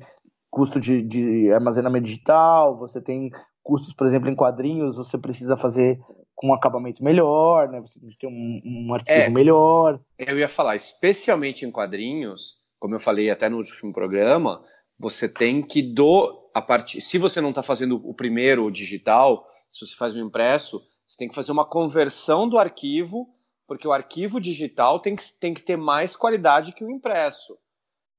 custo 0.57 0.79
de, 0.79 1.03
de 1.03 1.51
armazenamento 1.51 2.05
digital, 2.05 2.75
você 2.75 2.99
tem 2.99 3.29
custos, 3.61 3.93
por 3.93 4.07
exemplo, 4.07 4.27
em 4.27 4.35
quadrinhos, 4.35 4.97
você 4.97 5.19
precisa 5.19 5.55
fazer 5.55 5.99
com 6.33 6.47
um 6.47 6.53
acabamento 6.53 7.03
melhor, 7.03 7.69
né? 7.69 7.79
Você 7.79 7.99
tem 7.99 8.09
que 8.09 8.17
ter 8.17 8.25
um, 8.25 8.61
um 8.65 8.93
arquivo 8.95 9.19
é, 9.19 9.29
melhor. 9.29 9.99
Eu 10.17 10.39
ia 10.39 10.49
falar, 10.49 10.75
especialmente 10.75 11.63
em 11.63 11.71
quadrinhos, 11.71 12.57
como 12.79 12.95
eu 12.95 12.99
falei 12.99 13.29
até 13.29 13.47
no 13.47 13.57
último 13.57 13.93
programa, 13.93 14.63
você 14.97 15.29
tem 15.29 15.61
que 15.61 15.83
do 15.83 16.49
a 16.55 16.61
partir, 16.61 17.01
se 17.01 17.19
você 17.19 17.39
não 17.39 17.49
está 17.49 17.61
fazendo 17.61 18.01
o 18.03 18.15
primeiro 18.15 18.65
o 18.65 18.71
digital, 18.71 19.47
se 19.71 19.85
você 19.85 19.95
faz 19.95 20.15
o 20.15 20.19
impresso, 20.19 20.81
você 21.07 21.17
tem 21.19 21.29
que 21.29 21.35
fazer 21.35 21.51
uma 21.51 21.65
conversão 21.65 22.49
do 22.49 22.57
arquivo, 22.57 23.29
porque 23.67 23.87
o 23.87 23.93
arquivo 23.93 24.41
digital 24.41 24.99
tem 24.99 25.15
que, 25.15 25.23
tem 25.39 25.53
que 25.53 25.61
ter 25.61 25.77
mais 25.77 26.15
qualidade 26.15 26.71
que 26.71 26.83
o 26.83 26.89
impresso. 26.89 27.55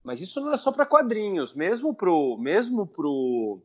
Mas 0.02 0.20
isso 0.20 0.40
não 0.40 0.52
é 0.52 0.56
só 0.56 0.72
para 0.72 0.86
quadrinhos, 0.86 1.54
mesmo 1.54 1.94
pro 1.94 2.36
mesmo 2.38 2.86
pro 2.86 3.62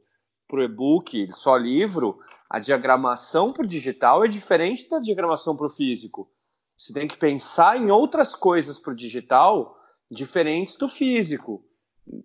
pro 0.48 0.64
e-book, 0.64 1.30
só 1.34 1.58
livro, 1.58 2.20
a 2.50 2.60
diagramação 2.60 3.52
para 3.52 3.64
o 3.64 3.68
digital 3.68 4.24
é 4.24 4.28
diferente 4.28 4.88
da 4.88 5.00
diagramação 5.00 5.56
para 5.56 5.66
o 5.66 5.70
físico. 5.70 6.30
Você 6.78 6.94
tem 6.94 7.08
que 7.08 7.18
pensar 7.18 7.78
em 7.78 7.90
outras 7.90 8.36
coisas 8.36 8.78
para 8.78 8.94
o 8.94 8.96
digital 8.96 9.76
diferentes 10.12 10.76
do 10.76 10.88
físico, 10.88 11.66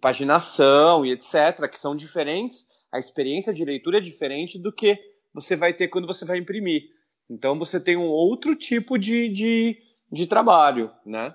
paginação 0.01 1.07
e 1.07 1.13
etc, 1.13 1.69
que 1.71 1.79
são 1.79 1.97
diferentes. 1.97 2.67
A 2.93 2.99
experiência 2.99 3.55
de 3.55 3.65
leitura 3.65 3.99
é 3.99 4.01
diferente 4.01 4.59
do 4.59 4.73
que 4.73 4.99
você 5.33 5.57
vai 5.57 5.73
ter 5.73 5.89
quando 5.89 6.07
você 6.07 6.25
vai 6.25 6.39
imprimir. 6.39 6.83
Então 7.31 7.59
você 7.59 7.79
tem 7.79 7.97
um 7.97 8.09
outro 8.09 8.55
tipo 8.55 8.99
de, 8.99 9.29
de, 9.29 9.77
de 10.11 10.27
trabalho, 10.27 10.91
né? 11.07 11.35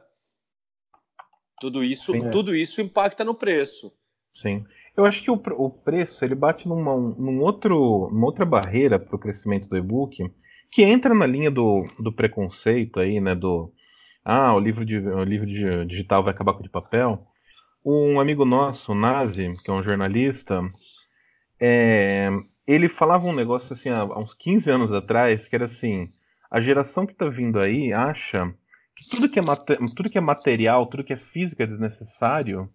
Tudo 1.63 1.81
isso, 1.81 2.11
Sim, 2.11 2.25
é. 2.25 2.29
tudo 2.29 2.53
isso 2.53 2.81
impacta 2.81 3.23
no 3.23 3.33
preço. 3.33 3.89
Sim. 4.33 4.65
Eu 4.97 5.05
acho 5.05 5.23
que 5.23 5.31
o, 5.31 5.41
o 5.57 5.69
preço 5.69 6.25
ele 6.25 6.35
bate 6.35 6.67
numa, 6.67 6.93
num 6.93 7.39
outro, 7.39 8.09
numa 8.11 8.25
outra 8.25 8.43
barreira 8.43 8.99
para 8.99 9.15
o 9.15 9.19
crescimento 9.19 9.69
do 9.69 9.77
e-book, 9.77 10.29
que 10.69 10.83
entra 10.83 11.13
na 11.13 11.25
linha 11.25 11.49
do, 11.49 11.85
do 11.97 12.11
preconceito 12.11 12.99
aí, 12.99 13.21
né? 13.21 13.33
Do 13.33 13.71
ah, 14.25 14.53
o 14.53 14.59
livro, 14.59 14.85
de, 14.85 14.97
o 14.97 15.23
livro 15.23 15.47
de, 15.47 15.85
digital 15.85 16.21
vai 16.21 16.33
acabar 16.33 16.51
com 16.51 16.59
o 16.59 16.63
de 16.63 16.69
papel. 16.69 17.25
Um 17.85 18.19
amigo 18.19 18.43
nosso, 18.43 18.93
Nazi, 18.93 19.53
que 19.63 19.71
é 19.71 19.73
um 19.73 19.83
jornalista, 19.83 20.61
é, 21.59 22.29
ele 22.67 22.89
falava 22.89 23.25
um 23.25 23.33
negócio 23.33 23.73
assim 23.73 23.89
há, 23.89 24.03
uns 24.03 24.33
15 24.33 24.69
anos 24.69 24.91
atrás, 24.91 25.47
que 25.47 25.55
era 25.55 25.65
assim: 25.65 26.09
a 26.51 26.59
geração 26.59 27.05
que 27.05 27.13
está 27.13 27.29
vindo 27.29 27.57
aí 27.57 27.93
acha 27.93 28.53
tudo 29.09 29.29
que, 29.29 29.39
é 29.39 29.43
tudo 29.95 30.09
que 30.09 30.17
é 30.17 30.21
material, 30.21 30.85
tudo 30.85 31.03
que 31.03 31.13
é 31.13 31.17
físico 31.17 31.61
é 31.61 31.67
desnecessário 31.67 32.69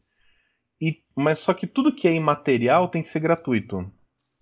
e, 0.80 0.98
mas 1.16 1.40
só 1.40 1.52
que 1.52 1.66
tudo 1.66 1.94
que 1.94 2.06
é 2.06 2.14
imaterial 2.14 2.88
tem 2.88 3.02
que 3.02 3.08
ser 3.08 3.20
gratuito. 3.20 3.90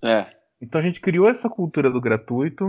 É. 0.02 0.26
Então 0.60 0.80
a 0.80 0.84
gente 0.84 1.00
criou 1.00 1.28
essa 1.28 1.48
cultura 1.48 1.90
do 1.90 2.00
gratuito, 2.00 2.64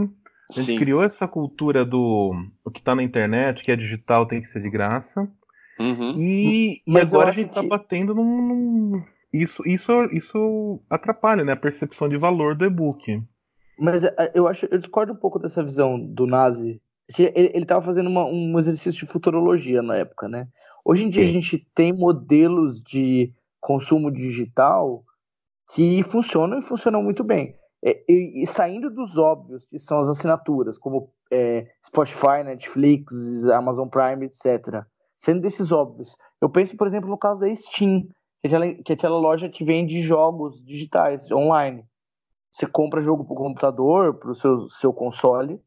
a 0.49 0.55
gente 0.55 0.65
Sim. 0.65 0.77
criou 0.77 1.03
essa 1.03 1.27
cultura 1.27 1.85
do 1.85 2.31
o 2.63 2.71
que 2.71 2.79
está 2.79 2.95
na 2.95 3.03
internet, 3.03 3.61
que 3.61 3.71
é 3.71 3.75
digital, 3.75 4.25
tem 4.25 4.41
que 4.41 4.47
ser 4.47 4.61
de 4.61 4.69
graça. 4.69 5.29
Uhum. 5.79 6.19
E, 6.19 6.81
e 6.87 6.97
agora 6.97 7.29
a 7.29 7.33
gente 7.33 7.49
está 7.49 7.61
que... 7.61 7.67
batendo 7.67 8.15
num, 8.15 8.41
num, 8.41 9.03
isso, 9.31 9.61
isso, 9.65 9.91
isso 10.11 10.81
atrapalha 10.89 11.43
né, 11.43 11.51
a 11.51 11.57
percepção 11.57 12.09
de 12.09 12.17
valor 12.17 12.55
do 12.55 12.65
e-book. 12.65 13.21
Mas 13.77 14.03
é, 14.03 14.31
eu 14.33 14.47
acho, 14.47 14.65
eu 14.71 14.77
discordo 14.79 15.13
um 15.13 15.17
pouco 15.17 15.37
dessa 15.37 15.63
visão 15.63 15.99
do 15.99 16.25
Nazi. 16.25 16.81
Ele 17.17 17.63
estava 17.63 17.81
fazendo 17.81 18.09
uma, 18.09 18.25
um 18.25 18.59
exercício 18.59 19.05
de 19.05 19.11
futurologia 19.11 19.81
na 19.81 19.95
época, 19.95 20.27
né? 20.27 20.47
Hoje 20.83 21.05
em 21.05 21.09
dia 21.09 21.23
Sim. 21.23 21.29
a 21.29 21.33
gente 21.33 21.67
tem 21.73 21.93
modelos 21.93 22.81
de 22.81 23.33
consumo 23.59 24.11
digital 24.11 25.03
que 25.73 26.01
funcionam 26.03 26.59
e 26.59 26.61
funcionam 26.61 27.03
muito 27.03 27.23
bem. 27.23 27.55
É, 27.83 28.03
e, 28.09 28.41
e, 28.41 28.47
saindo 28.47 28.89
dos 28.89 29.17
óbvios, 29.17 29.65
que 29.65 29.77
são 29.77 29.99
as 29.99 30.07
assinaturas, 30.07 30.77
como 30.77 31.11
é, 31.31 31.67
Spotify, 31.85 32.43
Netflix, 32.43 33.45
Amazon 33.47 33.87
Prime, 33.87 34.25
etc. 34.25 34.83
Sendo 35.17 35.41
desses 35.41 35.71
óbvios, 35.71 36.15
eu 36.41 36.49
penso, 36.49 36.75
por 36.75 36.87
exemplo, 36.87 37.09
no 37.09 37.17
caso 37.17 37.41
da 37.41 37.55
Steam, 37.55 38.07
que 38.41 38.45
é 38.45 38.47
aquela, 38.47 38.73
que 38.73 38.91
é 38.91 38.95
aquela 38.95 39.19
loja 39.19 39.49
que 39.49 39.63
vende 39.63 40.01
jogos 40.01 40.63
digitais, 40.63 41.31
online. 41.31 41.83
Você 42.51 42.65
compra 42.65 43.01
jogo 43.01 43.23
para 43.23 43.33
o 43.33 43.37
computador, 43.37 44.15
para 44.15 44.31
o 44.31 44.35
seu, 44.35 44.69
seu 44.69 44.93
console, 44.93 45.61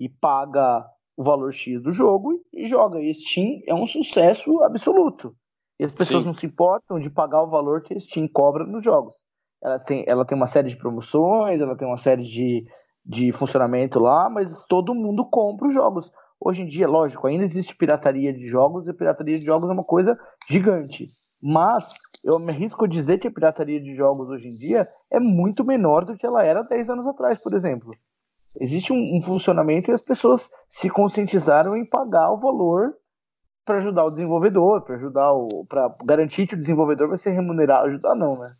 e 0.00 0.08
paga 0.08 0.84
o 1.14 1.22
valor 1.22 1.52
X 1.52 1.82
do 1.82 1.92
jogo 1.92 2.40
e, 2.50 2.66
joga. 2.66 2.98
E 2.98 3.14
Steam 3.14 3.60
é 3.66 3.74
um 3.74 3.86
sucesso 3.86 4.62
absoluto. 4.62 5.36
E 5.78 5.84
as 5.84 5.92
pessoas 5.92 6.22
Sim. 6.22 6.26
não 6.26 6.34
se 6.34 6.46
importam 6.46 6.98
de 6.98 7.10
pagar 7.10 7.42
o 7.42 7.50
valor 7.50 7.82
que 7.82 7.92
a 7.92 8.00
Steam 8.00 8.26
cobra 8.26 8.64
nos 8.64 8.82
jogos. 8.82 9.14
Ela 9.62 9.78
tem, 9.78 10.02
ela 10.06 10.24
tem 10.24 10.36
uma 10.36 10.46
série 10.46 10.70
de 10.70 10.76
promoções, 10.76 11.60
ela 11.60 11.76
tem 11.76 11.86
uma 11.86 11.98
série 11.98 12.22
de, 12.22 12.64
de 13.04 13.30
funcionamento 13.32 14.00
lá, 14.00 14.30
mas 14.30 14.64
todo 14.66 14.94
mundo 14.94 15.28
compra 15.28 15.68
os 15.68 15.74
jogos. 15.74 16.10
Hoje 16.40 16.62
em 16.62 16.66
dia, 16.66 16.88
lógico, 16.88 17.26
ainda 17.26 17.44
existe 17.44 17.76
pirataria 17.76 18.32
de 18.32 18.46
jogos 18.46 18.86
e 18.86 18.90
a 18.90 18.94
pirataria 18.94 19.38
de 19.38 19.44
jogos 19.44 19.68
é 19.68 19.72
uma 19.74 19.84
coisa 19.84 20.18
gigante. 20.48 21.06
Mas 21.42 21.92
eu 22.24 22.38
me 22.38 22.50
arrisco 22.50 22.86
a 22.86 22.88
dizer 22.88 23.18
que 23.18 23.28
a 23.28 23.30
pirataria 23.30 23.80
de 23.80 23.94
jogos 23.94 24.30
hoje 24.30 24.48
em 24.48 24.56
dia 24.56 24.86
é 25.10 25.20
muito 25.20 25.62
menor 25.62 26.06
do 26.06 26.16
que 26.16 26.24
ela 26.24 26.42
era 26.42 26.62
10 26.62 26.88
anos 26.88 27.06
atrás, 27.06 27.42
por 27.42 27.54
exemplo. 27.54 27.92
Existe 28.58 28.92
um, 28.92 29.04
um 29.16 29.22
funcionamento 29.22 29.90
e 29.90 29.94
as 29.94 30.00
pessoas 30.00 30.50
se 30.68 30.88
conscientizaram 30.88 31.76
em 31.76 31.84
pagar 31.84 32.32
o 32.32 32.40
valor 32.40 32.96
para 33.64 33.78
ajudar 33.78 34.06
o 34.06 34.10
desenvolvedor, 34.10 34.82
para 34.82 34.96
ajudar 34.96 35.32
o. 35.32 35.64
para 35.66 35.94
garantir 36.04 36.46
que 36.46 36.54
o 36.54 36.58
desenvolvedor 36.58 37.08
vai 37.08 37.18
ser 37.18 37.30
remunerado. 37.30 37.86
Ajudar 37.86 38.14
não, 38.16 38.34
né? 38.34 38.52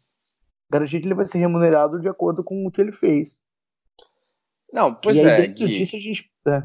Garantir 0.71 1.01
que 1.01 1.09
ele 1.09 1.15
vai 1.15 1.27
ser 1.27 1.39
remunerado 1.39 2.01
de 2.01 2.09
acordo 2.09 2.45
com 2.45 2.65
o 2.65 2.71
que 2.71 2.81
ele 2.81 2.93
fez. 2.93 3.43
Não, 4.73 4.95
pois 4.95 5.17
e 5.17 5.25
aí, 5.25 5.45
é. 5.45 5.47
Gui, 5.49 5.67
disso, 5.67 5.97
a 5.97 5.99
gente, 5.99 6.31
é. 6.47 6.63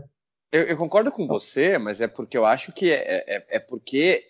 Eu, 0.51 0.63
eu, 0.63 0.77
concordo 0.77 1.11
com 1.11 1.25
você, 1.25 1.77
mas 1.79 2.01
é 2.01 2.07
porque 2.07 2.37
eu 2.37 2.45
acho 2.45 2.71
que 2.71 2.91
é, 2.91 3.23
é, 3.27 3.45
é 3.49 3.59
porque 3.59 4.23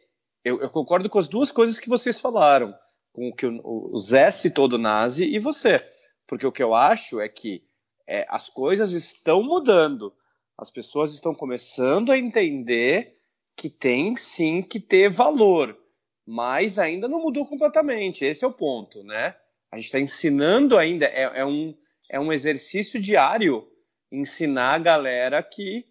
eu, 0.44 0.62
eu, 0.62 0.70
concordo 0.70 1.10
com 1.10 1.20
as 1.20 1.28
duas 1.28 1.52
coisas 1.52 1.78
que 1.78 1.90
vocês 1.90 2.20
falaram, 2.20 2.74
com 3.14 3.30
o 3.30 3.36
que 3.36 3.46
o, 3.46 3.60
o 3.64 4.00
Zé 4.00 4.32
citou 4.32 4.68
do 4.68 4.78
Nazi 4.78 5.26
e 5.26 5.40
você. 5.40 5.86
Porque 6.26 6.48
o 6.48 6.52
que 6.52 6.64
eu 6.64 6.74
acho 6.74 7.20
é 7.20 7.28
que 7.28 7.64
é, 8.08 8.26
as 8.30 8.50
coisas 8.50 8.92
estão 8.92 9.44
mudando. 9.44 10.14
As 10.58 10.70
pessoas 10.70 11.14
estão 11.14 11.34
começando 11.34 12.12
a 12.12 12.18
entender 12.18 13.18
que 13.56 13.70
tem 13.70 14.16
sim 14.16 14.62
que 14.62 14.80
ter 14.80 15.10
valor, 15.10 15.78
mas 16.26 16.78
ainda 16.78 17.08
não 17.08 17.22
mudou 17.22 17.46
completamente. 17.46 18.26
Esse 18.26 18.44
é 18.44 18.48
o 18.48 18.54
ponto, 18.54 19.04
né? 19.04 19.36
A 19.72 19.78
gente 19.78 19.86
está 19.86 20.00
ensinando 20.00 20.78
ainda, 20.78 21.06
é, 21.06 21.40
é, 21.40 21.46
um, 21.46 21.76
é 22.10 22.20
um 22.20 22.32
exercício 22.32 23.00
diário 23.00 23.68
ensinar 24.12 24.74
a 24.76 24.80
galera 24.80 25.44
que 25.44 25.86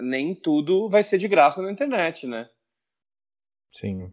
nem 0.00 0.34
tudo 0.34 0.88
vai 0.88 1.02
ser 1.02 1.18
de 1.18 1.28
graça 1.28 1.60
na 1.62 1.70
internet, 1.70 2.26
né? 2.26 2.48
Sim. 3.72 4.12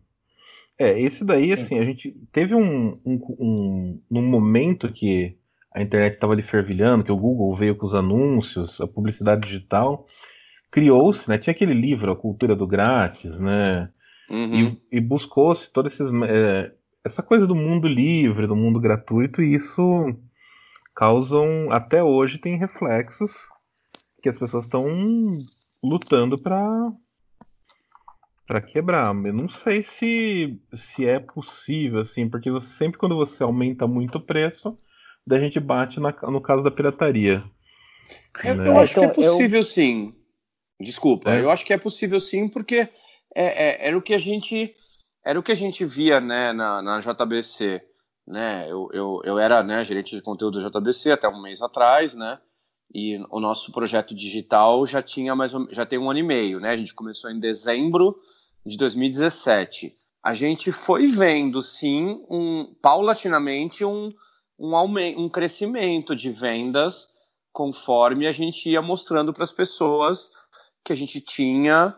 É, 0.77 0.99
esse 0.99 1.23
daí, 1.23 1.53
assim, 1.53 1.77
a 1.77 1.85
gente 1.85 2.11
teve 2.31 2.55
um, 2.55 2.91
um, 3.05 3.19
um, 3.39 4.01
um 4.11 4.21
momento 4.21 4.91
que 4.91 5.37
a 5.73 5.81
internet 5.81 6.13
estava 6.13 6.33
ali 6.33 6.43
fervilhando, 6.43 7.03
que 7.03 7.11
o 7.11 7.17
Google 7.17 7.55
veio 7.55 7.75
com 7.75 7.85
os 7.85 7.93
anúncios, 7.93 8.79
a 8.79 8.87
publicidade 8.87 9.41
digital, 9.41 10.05
criou-se, 10.71 11.27
né? 11.27 11.37
Tinha 11.37 11.51
aquele 11.51 11.73
livro, 11.73 12.11
A 12.11 12.15
Cultura 12.15 12.55
do 12.55 12.67
Grátis, 12.67 13.37
né? 13.39 13.89
Uhum. 14.29 14.77
E, 14.91 14.97
e 14.97 15.01
buscou-se 15.01 15.69
toda 15.71 15.87
esses, 15.87 16.07
é, 16.27 16.71
essa 17.03 17.23
coisa 17.23 17.45
do 17.47 17.55
mundo 17.55 17.87
livre, 17.87 18.47
do 18.47 18.55
mundo 18.55 18.79
gratuito, 18.79 19.41
e 19.41 19.55
isso 19.55 20.15
causam, 20.95 21.71
até 21.71 22.03
hoje, 22.03 22.37
tem 22.37 22.57
reflexos 22.57 23.31
que 24.21 24.29
as 24.29 24.37
pessoas 24.37 24.65
estão 24.65 24.85
lutando 25.83 26.41
para 26.41 26.91
para 28.45 28.61
quebrar. 28.61 29.07
Eu 29.07 29.33
não 29.33 29.47
sei 29.47 29.83
se, 29.83 30.61
se 30.75 31.05
é 31.05 31.17
possível, 31.19 32.01
assim, 32.01 32.29
porque 32.29 32.51
você, 32.51 32.67
sempre 32.73 32.99
quando 32.99 33.15
você 33.15 33.41
aumenta 33.41 33.87
muito 33.87 34.17
o 34.17 34.21
preço, 34.21 34.75
da 35.25 35.39
gente 35.39 35.59
bate 35.59 35.99
na, 35.99 36.11
no 36.23 36.41
caso 36.41 36.63
da 36.63 36.71
pirataria. 36.71 37.43
Eu, 38.43 38.55
né? 38.55 38.67
eu 38.67 38.79
acho 38.79 38.93
que 38.93 38.99
é 38.99 39.05
então, 39.05 39.15
possível 39.15 39.59
eu... 39.59 39.63
sim. 39.63 40.15
Desculpa, 40.79 41.33
é. 41.33 41.41
eu 41.41 41.49
acho 41.49 41.65
que 41.65 41.73
é 41.73 41.77
possível 41.77 42.19
sim, 42.19 42.47
porque 42.47 42.89
é, 43.35 43.85
é, 43.85 43.87
era 43.87 43.97
o 43.97 44.01
que 44.01 44.13
a 44.13 44.19
gente 44.19 44.75
era 45.23 45.39
o 45.39 45.43
que 45.43 45.51
a 45.51 45.55
gente 45.55 45.85
via 45.85 46.19
né, 46.19 46.51
na, 46.51 46.81
na 46.81 46.99
JBC. 46.99 47.79
Né? 48.27 48.67
Eu, 48.69 48.89
eu, 48.93 49.21
eu 49.23 49.39
era 49.39 49.63
né, 49.63 49.83
gerente 49.85 50.15
de 50.15 50.21
conteúdo 50.21 50.61
da 50.61 50.69
JBC 50.69 51.11
até 51.11 51.29
um 51.29 51.41
mês 51.41 51.61
atrás, 51.61 52.13
né? 52.13 52.39
E 52.93 53.17
o 53.29 53.39
nosso 53.39 53.71
projeto 53.71 54.13
digital 54.13 54.85
já 54.85 55.01
tinha 55.01 55.35
mais 55.35 55.51
já 55.71 55.85
tem 55.85 55.97
um 55.97 56.09
ano 56.09 56.19
e 56.19 56.23
meio, 56.23 56.59
né? 56.59 56.69
A 56.69 56.77
gente 56.77 56.93
começou 56.93 57.31
em 57.31 57.39
dezembro 57.39 58.19
de 58.65 58.77
2017. 58.77 59.95
A 60.21 60.33
gente 60.33 60.71
foi 60.71 61.07
vendo 61.07 61.61
sim 61.61 62.23
um 62.29 62.73
paulatinamente 62.81 63.83
um, 63.83 64.09
um 64.63 64.77
aumento, 64.77 65.19
um 65.19 65.27
crescimento 65.27 66.15
de 66.15 66.31
vendas 66.31 67.09
conforme 67.51 68.25
a 68.25 68.31
gente 68.31 68.69
ia 68.69 68.81
mostrando 68.81 69.33
para 69.33 69.43
as 69.43 69.51
pessoas 69.51 70.31
que 70.85 70.93
a 70.93 70.95
gente 70.95 71.19
tinha 71.19 71.93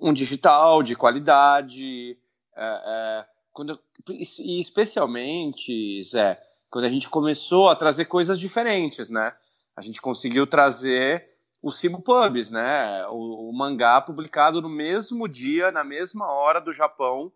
um 0.00 0.10
digital 0.10 0.82
de 0.82 0.96
qualidade, 0.96 2.18
é, 2.56 2.64
é, 2.64 3.26
quando, 3.52 3.78
e 4.08 4.58
especialmente, 4.58 6.02
Zé, 6.02 6.42
quando 6.70 6.86
a 6.86 6.88
gente 6.88 7.08
começou 7.08 7.68
a 7.68 7.76
trazer 7.76 8.06
coisas 8.06 8.40
diferentes, 8.40 9.10
né? 9.10 9.34
A 9.76 9.82
gente 9.82 10.00
conseguiu 10.00 10.46
trazer 10.46 11.28
o 11.62 11.70
Simu 11.70 12.00
Pubs, 12.00 12.50
né? 12.50 13.06
O, 13.08 13.50
o, 13.50 13.52
mangá 13.52 14.00
publicado 14.00 14.62
no 14.62 14.70
mesmo 14.70 15.28
dia, 15.28 15.70
na 15.70 15.84
mesma 15.84 16.32
hora 16.32 16.60
do 16.60 16.72
Japão, 16.72 17.30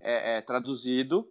é, 0.00 0.38
é, 0.38 0.40
traduzido, 0.42 1.28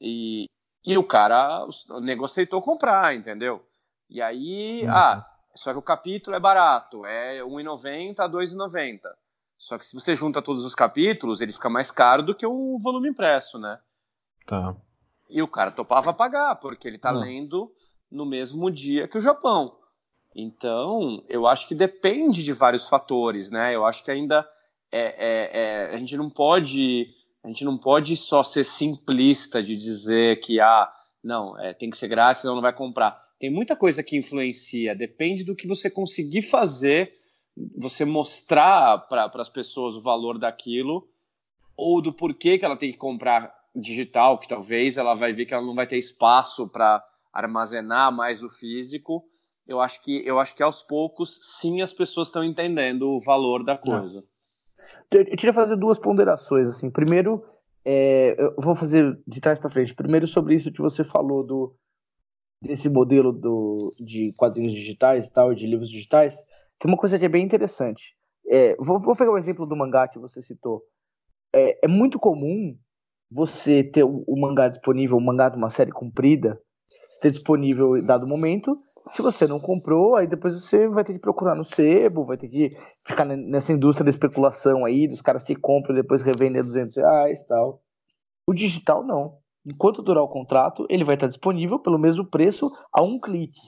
e, 0.00 0.46
e 0.84 0.96
o 0.96 1.04
cara, 1.04 1.66
o 1.90 2.00
nego 2.00 2.24
aceitou 2.24 2.62
comprar, 2.62 3.14
entendeu? 3.14 3.62
E 4.08 4.22
aí, 4.22 4.82
uhum. 4.84 4.90
ah, 4.90 5.26
só 5.54 5.72
que 5.72 5.78
o 5.78 5.82
capítulo 5.82 6.36
é 6.36 6.40
barato, 6.40 7.04
é 7.04 7.42
R$1,90 7.42 8.20
a 8.20 8.26
R$2,90. 8.26 9.00
Só 9.56 9.76
que 9.76 9.84
se 9.84 9.94
você 9.94 10.14
junta 10.14 10.40
todos 10.40 10.64
os 10.64 10.74
capítulos, 10.74 11.40
ele 11.40 11.52
fica 11.52 11.68
mais 11.68 11.90
caro 11.90 12.22
do 12.22 12.34
que 12.34 12.46
o 12.46 12.78
volume 12.78 13.08
impresso, 13.08 13.58
né? 13.58 13.78
Tá. 14.46 14.74
E 15.28 15.42
o 15.42 15.48
cara 15.48 15.70
topava 15.70 16.14
pagar, 16.14 16.54
porque 16.56 16.86
ele 16.86 16.96
tá 16.96 17.10
lendo 17.10 17.70
no 18.10 18.24
mesmo 18.24 18.70
dia 18.70 19.08
que 19.08 19.18
o 19.18 19.20
Japão. 19.20 19.76
Então, 20.34 21.22
eu 21.28 21.46
acho 21.46 21.66
que 21.66 21.74
depende 21.74 22.42
de 22.44 22.52
vários 22.52 22.88
fatores, 22.88 23.50
né? 23.50 23.74
Eu 23.74 23.84
acho 23.84 24.04
que 24.04 24.10
ainda 24.10 24.48
é, 24.90 25.00
é, 25.00 25.90
é, 25.90 25.94
a 25.94 25.98
gente 25.98 26.16
não 26.16 26.30
pode 26.30 27.12
a 27.48 27.50
gente 27.50 27.64
não 27.64 27.78
pode 27.78 28.14
só 28.14 28.42
ser 28.42 28.62
simplista 28.62 29.62
de 29.62 29.74
dizer 29.74 30.38
que 30.40 30.60
ah, 30.60 30.92
não, 31.24 31.58
é, 31.58 31.72
tem 31.72 31.88
que 31.88 31.96
ser 31.96 32.06
grátis, 32.06 32.42
senão 32.42 32.54
não 32.54 32.60
vai 32.60 32.74
comprar. 32.74 33.12
Tem 33.40 33.48
muita 33.48 33.74
coisa 33.74 34.02
que 34.02 34.18
influencia, 34.18 34.94
depende 34.94 35.44
do 35.44 35.56
que 35.56 35.66
você 35.66 35.88
conseguir 35.88 36.42
fazer 36.42 37.16
você 37.76 38.04
mostrar 38.04 38.98
para 39.08 39.30
as 39.36 39.48
pessoas 39.48 39.96
o 39.96 40.02
valor 40.02 40.38
daquilo 40.38 41.08
ou 41.74 42.02
do 42.02 42.12
porquê 42.12 42.58
que 42.58 42.66
ela 42.66 42.76
tem 42.76 42.92
que 42.92 42.98
comprar 42.98 43.52
digital, 43.74 44.38
que 44.38 44.46
talvez 44.46 44.98
ela 44.98 45.14
vai 45.14 45.32
ver 45.32 45.46
que 45.46 45.54
ela 45.54 45.64
não 45.64 45.74
vai 45.74 45.86
ter 45.86 45.98
espaço 45.98 46.68
para 46.68 47.02
armazenar 47.32 48.12
mais 48.12 48.42
o 48.42 48.50
físico. 48.50 49.24
Eu 49.66 49.80
acho 49.80 50.02
que 50.02 50.22
eu 50.26 50.38
acho 50.38 50.54
que 50.54 50.62
aos 50.62 50.82
poucos 50.82 51.40
sim 51.42 51.80
as 51.80 51.94
pessoas 51.94 52.28
estão 52.28 52.44
entendendo 52.44 53.08
o 53.08 53.20
valor 53.20 53.64
da 53.64 53.76
coisa. 53.76 54.18
Eu, 54.18 54.24
eu 55.10 55.24
queria 55.24 55.52
fazer 55.52 55.76
duas 55.76 55.98
ponderações 55.98 56.68
assim. 56.68 56.90
Primeiro, 56.90 57.44
é, 57.84 58.36
eu 58.38 58.54
vou 58.58 58.74
fazer 58.74 59.18
de 59.26 59.40
trás 59.40 59.58
para 59.58 59.70
frente. 59.70 59.94
Primeiro 59.94 60.26
sobre 60.26 60.54
isso 60.54 60.72
que 60.72 60.82
você 60.82 61.04
falou 61.04 61.44
do 61.44 61.74
desse 62.60 62.88
modelo 62.88 63.32
do, 63.32 63.76
de 64.00 64.32
quadrinhos 64.36 64.74
digitais 64.74 65.26
e 65.26 65.32
tal, 65.32 65.54
de 65.54 65.66
livros 65.66 65.88
digitais. 65.88 66.36
Tem 66.78 66.90
uma 66.90 66.96
coisa 66.96 67.18
que 67.18 67.24
é 67.24 67.28
bem 67.28 67.44
interessante. 67.44 68.16
É, 68.48 68.74
vou, 68.76 69.00
vou, 69.00 69.14
pegar 69.14 69.30
o 69.30 69.38
exemplo 69.38 69.64
do 69.64 69.76
mangá 69.76 70.08
que 70.08 70.18
você 70.18 70.42
citou. 70.42 70.82
É, 71.54 71.84
é 71.84 71.88
muito 71.88 72.18
comum 72.18 72.76
você 73.30 73.84
ter 73.84 74.04
o, 74.04 74.24
mangá 74.36 74.68
disponível, 74.68 75.16
o 75.16 75.20
mangá 75.20 75.48
de 75.48 75.56
uma 75.56 75.70
série 75.70 75.92
comprida, 75.92 76.60
ter 77.20 77.30
disponível 77.30 77.96
em 77.96 78.04
dado 78.04 78.26
momento. 78.26 78.80
Se 79.10 79.22
você 79.22 79.46
não 79.46 79.58
comprou, 79.58 80.16
aí 80.16 80.26
depois 80.26 80.54
você 80.54 80.88
vai 80.88 81.04
ter 81.04 81.12
que 81.12 81.18
procurar 81.18 81.54
no 81.54 81.64
sebo, 81.64 82.24
vai 82.24 82.36
ter 82.36 82.48
que 82.48 82.70
ficar 83.06 83.24
nessa 83.24 83.72
indústria 83.72 84.04
da 84.04 84.10
especulação 84.10 84.84
aí, 84.84 85.08
dos 85.08 85.20
caras 85.20 85.44
que 85.44 85.54
compram 85.54 85.94
e 85.94 86.02
depois 86.02 86.22
revendem 86.22 86.60
a 86.60 86.64
200 86.64 86.96
reais 86.96 87.40
e 87.40 87.46
tal. 87.46 87.82
O 88.46 88.54
digital 88.54 89.04
não. 89.04 89.38
Enquanto 89.66 90.02
durar 90.02 90.22
o 90.22 90.28
contrato, 90.28 90.86
ele 90.88 91.04
vai 91.04 91.14
estar 91.14 91.26
disponível 91.26 91.78
pelo 91.78 91.98
mesmo 91.98 92.24
preço 92.24 92.66
a 92.92 93.02
um 93.02 93.18
clique. 93.20 93.60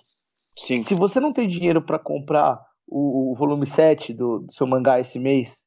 Sim. 0.57 0.83
Se 0.83 0.95
você 0.95 1.21
não 1.21 1.33
tem 1.33 1.47
dinheiro 1.47 1.83
para 1.83 1.99
comprar 1.99 2.61
o, 2.87 3.33
o, 3.33 3.35
volume 3.35 3.67
7 3.67 4.13
do, 4.15 4.41
do 4.41 4.53
seu 4.53 4.67
mangá 4.67 4.99
esse 4.99 5.19
mês, 5.19 5.65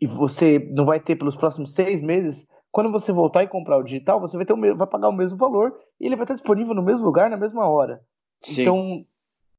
e 0.00 0.06
você 0.06 0.58
não 0.72 0.84
vai 0.84 1.00
ter 1.00 1.16
pelos 1.16 1.36
próximos 1.36 1.74
seis 1.74 2.02
meses, 2.02 2.46
quando 2.70 2.92
você 2.92 3.12
voltar 3.12 3.42
e 3.42 3.48
comprar 3.48 3.78
o 3.78 3.82
digital, 3.82 4.20
você 4.20 4.36
vai, 4.36 4.46
ter 4.46 4.52
o, 4.52 4.76
vai 4.76 4.86
pagar 4.86 5.08
o 5.08 5.12
mesmo 5.12 5.36
valor 5.36 5.74
e 5.98 6.06
ele 6.06 6.16
vai 6.16 6.24
estar 6.24 6.34
disponível 6.34 6.74
no 6.74 6.82
mesmo 6.82 7.04
lugar, 7.04 7.28
na 7.30 7.36
mesma 7.36 7.66
hora. 7.68 8.00
Sim. 8.42 8.62
Então, 8.62 9.06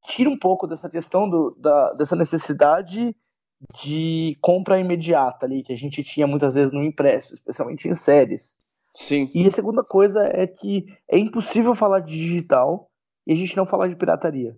tira 0.06 0.30
um 0.30 0.38
pouco 0.38 0.68
dessa 0.68 0.90
questão 0.90 1.30
do, 1.30 1.56
da, 1.60 1.94
dessa 1.94 2.16
necessidade 2.16 3.16
de 3.84 4.38
compra 4.42 4.80
imediata 4.80 5.46
ali, 5.46 5.64
que 5.64 5.74
a 5.74 5.78
gente 5.78 6.04
tinha 6.04 6.26
muitas 6.26 6.56
vezes 6.56 6.74
no 6.74 6.84
impresso, 6.84 7.34
especialmente 7.34 7.88
em 7.88 7.94
séries. 7.94 8.58
Sim. 8.94 9.30
E 9.34 9.48
a 9.48 9.52
segunda 9.52 9.84
coisa 9.84 10.26
é 10.26 10.48
que 10.48 10.86
é 11.08 11.18
impossível 11.18 11.76
falar 11.76 12.00
de 12.00 12.18
digital 12.18 12.90
e 13.26 13.32
a 13.32 13.36
gente 13.36 13.56
não 13.56 13.66
falar 13.66 13.88
de 13.88 13.96
pirataria. 13.96 14.58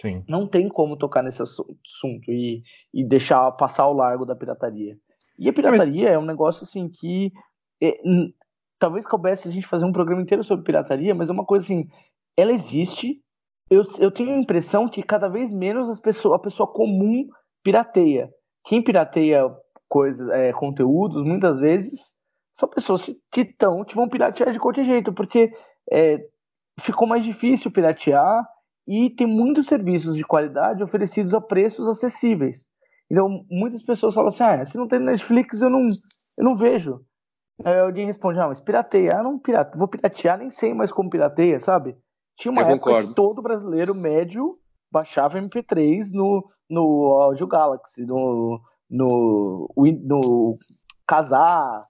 Sim. 0.00 0.24
Não 0.28 0.46
tem 0.46 0.68
como 0.68 0.96
tocar 0.96 1.22
nesse 1.22 1.42
assunto 1.42 2.30
e, 2.30 2.62
e 2.92 3.04
deixar 3.04 3.50
passar 3.52 3.84
ao 3.84 3.94
largo 3.94 4.24
da 4.24 4.34
pirataria. 4.34 4.98
E 5.38 5.48
a 5.48 5.52
pirataria 5.52 6.04
mas... 6.04 6.12
é 6.12 6.18
um 6.18 6.24
negócio 6.24 6.64
assim 6.64 6.88
que 6.88 7.32
é, 7.80 7.98
talvez 8.78 9.06
coubesse 9.06 9.48
a 9.48 9.50
gente 9.50 9.66
fazer 9.66 9.84
um 9.84 9.92
programa 9.92 10.22
inteiro 10.22 10.42
sobre 10.42 10.64
pirataria, 10.64 11.14
mas 11.14 11.28
é 11.28 11.32
uma 11.32 11.44
coisa 11.44 11.64
assim, 11.64 11.88
ela 12.36 12.52
existe. 12.52 13.20
Eu, 13.70 13.82
eu 13.98 14.10
tenho 14.10 14.34
a 14.34 14.38
impressão 14.38 14.88
que 14.88 15.02
cada 15.02 15.28
vez 15.28 15.50
menos 15.50 15.88
as 15.88 16.00
pessoas, 16.00 16.34
a 16.34 16.38
pessoa 16.38 16.70
comum 16.70 17.26
pirateia. 17.62 18.30
Quem 18.64 18.82
pirateia 18.82 19.48
coisas, 19.88 20.28
é, 20.30 20.52
conteúdos, 20.52 21.24
muitas 21.24 21.58
vezes 21.58 22.14
são 22.54 22.68
pessoas 22.68 23.04
que 23.30 23.40
estão 23.40 23.84
que 23.84 23.94
vão 23.94 24.08
piratear 24.08 24.52
de 24.52 24.58
qualquer 24.58 24.84
jeito, 24.84 25.12
porque 25.12 25.50
é, 25.90 26.18
ficou 26.80 27.06
mais 27.08 27.24
difícil 27.24 27.70
piratear 27.70 28.46
e 28.86 29.10
tem 29.10 29.26
muitos 29.26 29.66
serviços 29.66 30.16
de 30.16 30.24
qualidade 30.24 30.82
oferecidos 30.82 31.34
a 31.34 31.40
preços 31.40 31.86
acessíveis. 31.88 32.66
Então, 33.10 33.44
muitas 33.50 33.82
pessoas 33.82 34.14
falam 34.14 34.28
assim: 34.28 34.42
ah, 34.42 34.64
se 34.64 34.76
não 34.76 34.88
tem 34.88 34.98
Netflix, 34.98 35.60
eu 35.60 35.70
não, 35.70 35.86
eu 36.38 36.44
não 36.44 36.56
vejo. 36.56 37.00
Aí 37.64 37.78
alguém 37.78 38.06
responde: 38.06 38.40
ah, 38.40 38.48
mas 38.48 38.60
pirateia. 38.60 39.18
Ah, 39.18 39.22
não 39.22 39.38
pirate... 39.38 39.76
vou 39.76 39.88
piratear, 39.88 40.38
nem 40.38 40.50
sei 40.50 40.72
mais 40.74 40.90
como 40.90 41.10
pirateia, 41.10 41.60
sabe? 41.60 41.96
Tinha 42.36 42.52
uma 42.52 42.62
eu 42.62 42.68
época 42.68 42.90
concordo. 42.90 43.08
que 43.08 43.14
todo 43.14 43.42
brasileiro 43.42 43.94
médio 43.94 44.58
baixava 44.90 45.40
MP3 45.40 46.12
no, 46.12 46.48
no 46.68 47.18
Audio 47.20 47.46
Galaxy, 47.46 48.04
no, 48.04 48.60
no, 48.90 49.68
no 49.76 50.58
Casar, 51.06 51.82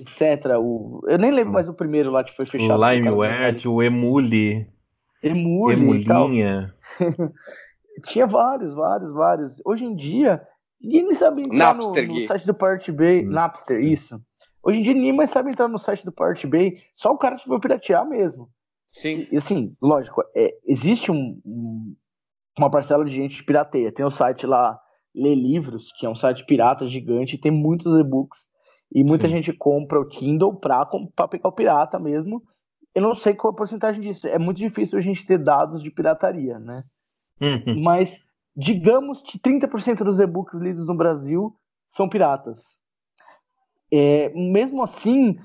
etc. 0.00 0.56
O, 0.58 1.00
eu 1.06 1.18
nem 1.18 1.30
lembro 1.30 1.52
mais 1.52 1.68
o 1.68 1.74
primeiro 1.74 2.10
lá 2.10 2.22
que 2.22 2.34
foi 2.34 2.46
fechado. 2.46 2.80
O 2.80 2.90
LimeWare, 2.90 3.68
o 3.68 3.82
Emule. 3.82 4.66
Emule 5.22 5.74
Emulinha. 5.74 6.74
Tinha 8.04 8.26
vários, 8.26 8.74
vários, 8.74 9.12
vários. 9.12 9.62
Hoje 9.64 9.84
em 9.84 9.94
dia, 9.94 10.40
ninguém 10.80 11.12
sabe 11.14 11.42
entrar 11.42 11.74
no, 11.74 11.88
no, 11.88 12.26
site 12.26 12.46
do 12.46 12.54
Pirate 12.54 12.92
Bay. 12.92 13.26
Hum. 13.26 13.30
Napster, 13.30 13.80
isso. 13.80 14.20
Hoje 14.62 14.80
em 14.80 14.82
dia 14.82 14.94
ninguém 14.94 15.12
mais 15.12 15.30
sabe 15.30 15.50
entrar 15.50 15.68
no 15.68 15.78
site 15.78 16.04
do 16.04 16.12
Pirate 16.12 16.46
Bay. 16.46 16.78
Só 16.94 17.12
o 17.12 17.18
cara 17.18 17.36
que 17.36 17.48
vai 17.48 17.58
piratear 17.58 18.06
mesmo. 18.06 18.48
Sim. 18.92 19.26
E 19.30 19.36
assim, 19.36 19.76
lógico, 19.80 20.22
é, 20.34 20.54
existe 20.64 21.10
um, 21.10 21.40
um, 21.44 21.94
uma 22.58 22.70
parcela 22.70 23.04
de 23.04 23.12
gente 23.12 23.38
que 23.38 23.46
pirateia. 23.46 23.92
Tem 23.92 24.04
o 24.04 24.10
site 24.10 24.46
lá, 24.46 24.78
Lê 25.14 25.34
Livros, 25.34 25.92
que 25.98 26.06
é 26.06 26.08
um 26.08 26.14
site 26.14 26.44
pirata 26.44 26.86
gigante, 26.86 27.38
tem 27.38 27.52
muitos 27.52 27.98
e-books. 27.98 28.48
E 28.92 29.04
muita 29.04 29.28
Sim. 29.28 29.34
gente 29.34 29.52
compra 29.52 30.00
o 30.00 30.06
Kindle 30.06 30.56
pra, 30.56 30.84
pra 31.14 31.28
pegar 31.28 31.48
o 31.48 31.52
pirata 31.52 31.98
mesmo 31.98 32.42
eu 32.94 33.02
não 33.02 33.14
sei 33.14 33.34
qual 33.34 33.52
a 33.52 33.56
porcentagem 33.56 34.00
disso. 34.00 34.26
É 34.26 34.38
muito 34.38 34.58
difícil 34.58 34.98
a 34.98 35.00
gente 35.00 35.24
ter 35.24 35.38
dados 35.38 35.82
de 35.82 35.90
pirataria, 35.90 36.58
né? 36.58 36.80
Uhum. 37.40 37.82
Mas 37.82 38.22
digamos 38.56 39.22
que 39.22 39.38
30% 39.38 40.04
dos 40.04 40.18
e-books 40.18 40.60
lidos 40.60 40.86
no 40.86 40.96
Brasil 40.96 41.56
são 41.88 42.08
piratas. 42.08 42.78
É, 43.92 44.28
mesmo 44.30 44.82
assim, 44.82 45.38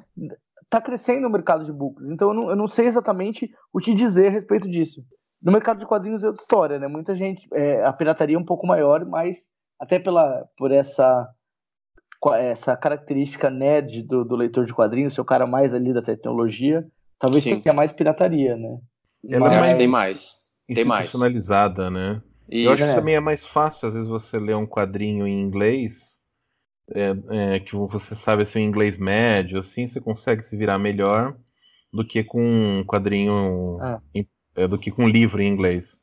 está 0.75 0.81
crescendo 0.81 1.27
o 1.27 1.31
mercado 1.31 1.63
de 1.63 1.71
e-books. 1.71 2.09
Então 2.09 2.29
eu 2.29 2.33
não, 2.33 2.49
eu 2.49 2.55
não, 2.55 2.67
sei 2.67 2.85
exatamente 2.85 3.51
o 3.73 3.79
que 3.79 3.93
dizer 3.93 4.27
a 4.27 4.31
respeito 4.31 4.69
disso. 4.69 5.03
No 5.41 5.51
mercado 5.51 5.79
de 5.79 5.85
quadrinhos 5.85 6.23
é 6.23 6.27
outra 6.27 6.41
história, 6.41 6.79
né? 6.79 6.87
Muita 6.87 7.15
gente, 7.15 7.47
é, 7.53 7.83
a 7.83 7.93
pirataria 7.93 8.35
é 8.35 8.39
um 8.39 8.45
pouco 8.45 8.65
maior, 8.65 9.05
mas 9.05 9.37
até 9.79 9.99
pela, 9.99 10.45
por 10.57 10.71
essa 10.71 11.27
essa 12.37 12.75
característica 12.75 13.51
nerd 13.51 14.01
do, 14.01 14.25
do 14.25 14.35
leitor 14.35 14.65
de 14.65 14.73
quadrinhos, 14.73 15.13
ser 15.13 15.21
o 15.21 15.25
cara 15.25 15.45
mais 15.45 15.75
ali 15.75 15.93
da 15.93 16.01
tecnologia, 16.01 16.83
Talvez 17.19 17.43
Sim. 17.43 17.59
tenha 17.59 17.73
mais 17.73 17.91
pirataria, 17.91 18.55
né? 18.55 18.77
Ela 19.29 19.49
Mas... 19.49 19.67
é 19.67 19.75
tem 19.75 19.87
mais. 19.87 20.35
Tem 20.67 20.85
mais. 20.85 21.03
Personalizada, 21.03 21.89
né? 21.89 22.21
Isso. 22.49 22.67
Eu 22.67 22.73
acho 22.73 22.83
que 22.83 22.89
é. 22.89 22.95
também 22.95 23.15
é 23.15 23.19
mais 23.19 23.45
fácil, 23.45 23.87
às 23.87 23.93
vezes, 23.93 24.09
você 24.09 24.37
ler 24.37 24.55
um 24.55 24.67
quadrinho 24.67 25.25
em 25.25 25.41
inglês, 25.41 26.14
é, 26.93 27.55
é, 27.55 27.59
que 27.59 27.75
você 27.75 28.15
sabe 28.15 28.43
assim, 28.43 28.59
um 28.59 28.63
inglês 28.63 28.97
médio, 28.97 29.59
assim, 29.59 29.87
você 29.87 29.99
consegue 29.99 30.43
se 30.43 30.55
virar 30.55 30.77
melhor 30.77 31.35
do 31.91 32.05
que 32.05 32.23
com 32.23 32.41
um 32.41 32.83
quadrinho, 32.83 33.77
ah. 33.81 34.01
em, 34.13 34.27
é, 34.55 34.67
do 34.67 34.77
que 34.77 34.91
com 34.91 35.05
um 35.05 35.09
livro 35.09 35.41
em 35.41 35.47
inglês. 35.47 35.97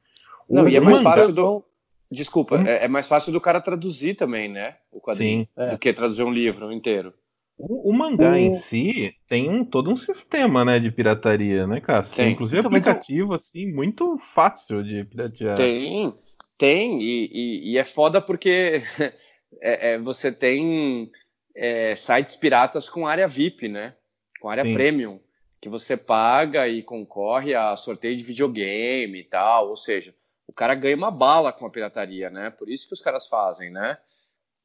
Não, 0.49 0.65
o 0.65 0.69
e 0.69 0.77
é 0.77 0.81
mais 0.81 1.01
fácil 1.01 1.33
do. 1.33 1.65
Desculpa, 2.11 2.59
hum? 2.59 2.67
é, 2.67 2.85
é, 2.85 2.89
mais 2.89 3.09
fácil 3.09 3.33
do 3.33 3.41
cara 3.41 3.61
traduzir 3.61 4.15
também, 4.15 4.49
né? 4.49 4.77
O 4.91 5.01
quadrinho, 5.01 5.47
Sim, 5.47 5.71
do 5.71 5.79
que 5.79 5.93
traduzir 5.93 6.23
um 6.23 6.33
livro 6.33 6.71
inteiro. 6.71 7.15
O, 7.57 7.91
o 7.91 7.93
mangá 7.93 8.33
o... 8.33 8.37
em 8.37 8.59
si 8.61 9.15
tem 9.29 9.49
um, 9.49 9.65
todo 9.65 9.91
um 9.91 9.97
sistema, 9.97 10.65
né, 10.65 10.79
de 10.79 10.91
pirataria, 10.91 11.67
né, 11.67 11.81
Cássio? 11.81 12.15
Tem. 12.15 12.33
Inclusive 12.33 12.59
então, 12.59 12.69
aplicativo, 12.69 13.35
assim, 13.35 13.73
muito 13.73 14.19
fácil 14.19 14.83
de 14.83 15.05
piratear. 15.05 15.57
Tem, 15.57 16.13
tem, 16.59 17.01
e, 17.01 17.31
e, 17.33 17.73
e 17.73 17.79
é 17.79 17.85
foda 17.85 18.21
porque 18.21 18.83
é, 19.61 19.93
é, 19.93 19.99
você 19.99 20.33
tem 20.33 21.11
é, 21.55 21.95
sites 21.95 22.37
piratas 22.37 22.89
com 22.89 23.07
área 23.07 23.29
VIP, 23.29 23.69
né? 23.69 23.95
Com 24.41 24.49
área 24.49 24.65
Sim. 24.65 24.75
premium, 24.75 25.21
que 25.61 25.69
você 25.69 25.97
paga 25.97 26.67
e 26.69 26.83
concorre 26.83 27.55
a 27.55 27.77
sorteio 27.77 28.17
de 28.17 28.25
videogame 28.25 29.21
e 29.21 29.25
tal, 29.25 29.69
ou 29.69 29.77
seja, 29.77 30.15
o 30.47 30.53
cara 30.53 30.75
ganha 30.75 30.97
uma 30.97 31.11
bala 31.11 31.53
com 31.53 31.67
a 31.67 31.71
pirataria, 31.71 32.29
né? 32.31 32.51
Por 32.51 32.69
isso 32.69 32.87
que 32.87 32.95
os 32.95 33.01
caras 33.01 33.29
fazem, 33.29 33.71
né? 33.71 33.99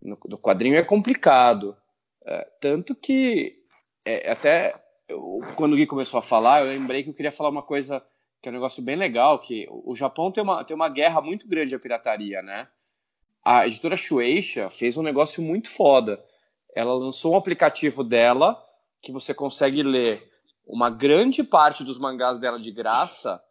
No, 0.01 0.17
no 0.27 0.37
quadrinho 0.37 0.75
é 0.75 0.83
complicado. 0.83 1.77
É, 2.25 2.47
tanto 2.59 2.95
que 2.95 3.63
é, 4.03 4.31
até 4.31 4.73
eu, 5.07 5.39
quando 5.55 5.73
o 5.73 5.75
Gui 5.75 5.85
começou 5.85 6.19
a 6.19 6.23
falar, 6.23 6.61
eu 6.61 6.67
lembrei 6.67 7.03
que 7.03 7.09
eu 7.09 7.13
queria 7.13 7.31
falar 7.31 7.49
uma 7.49 7.63
coisa 7.63 8.03
que 8.41 8.49
é 8.49 8.51
um 8.51 8.55
negócio 8.55 8.83
bem 8.83 8.95
legal, 8.95 9.39
que 9.39 9.67
o 9.69 9.95
Japão 9.95 10.31
tem 10.31 10.43
uma, 10.43 10.63
tem 10.63 10.75
uma 10.75 10.89
guerra 10.89 11.21
muito 11.21 11.47
grande 11.47 11.73
à 11.73 11.79
pirataria, 11.79 12.41
né? 12.41 12.67
A 13.49 13.65
editora 13.65 13.95
Shueisha 13.95 14.69
fez 14.69 14.97
um 14.97 15.01
negócio 15.01 15.41
muito 15.41 15.69
foda. 15.69 16.21
Ela 16.75 16.93
lançou 16.93 17.31
um 17.31 17.37
aplicativo 17.37 18.03
dela 18.03 18.61
que 19.01 19.09
você 19.09 19.33
consegue 19.33 19.81
ler 19.81 20.29
uma 20.65 20.89
grande 20.89 21.45
parte 21.45 21.81
dos 21.81 21.97
mangás 21.97 22.39
dela 22.39 22.59
de 22.59 22.69
graça 22.71 23.41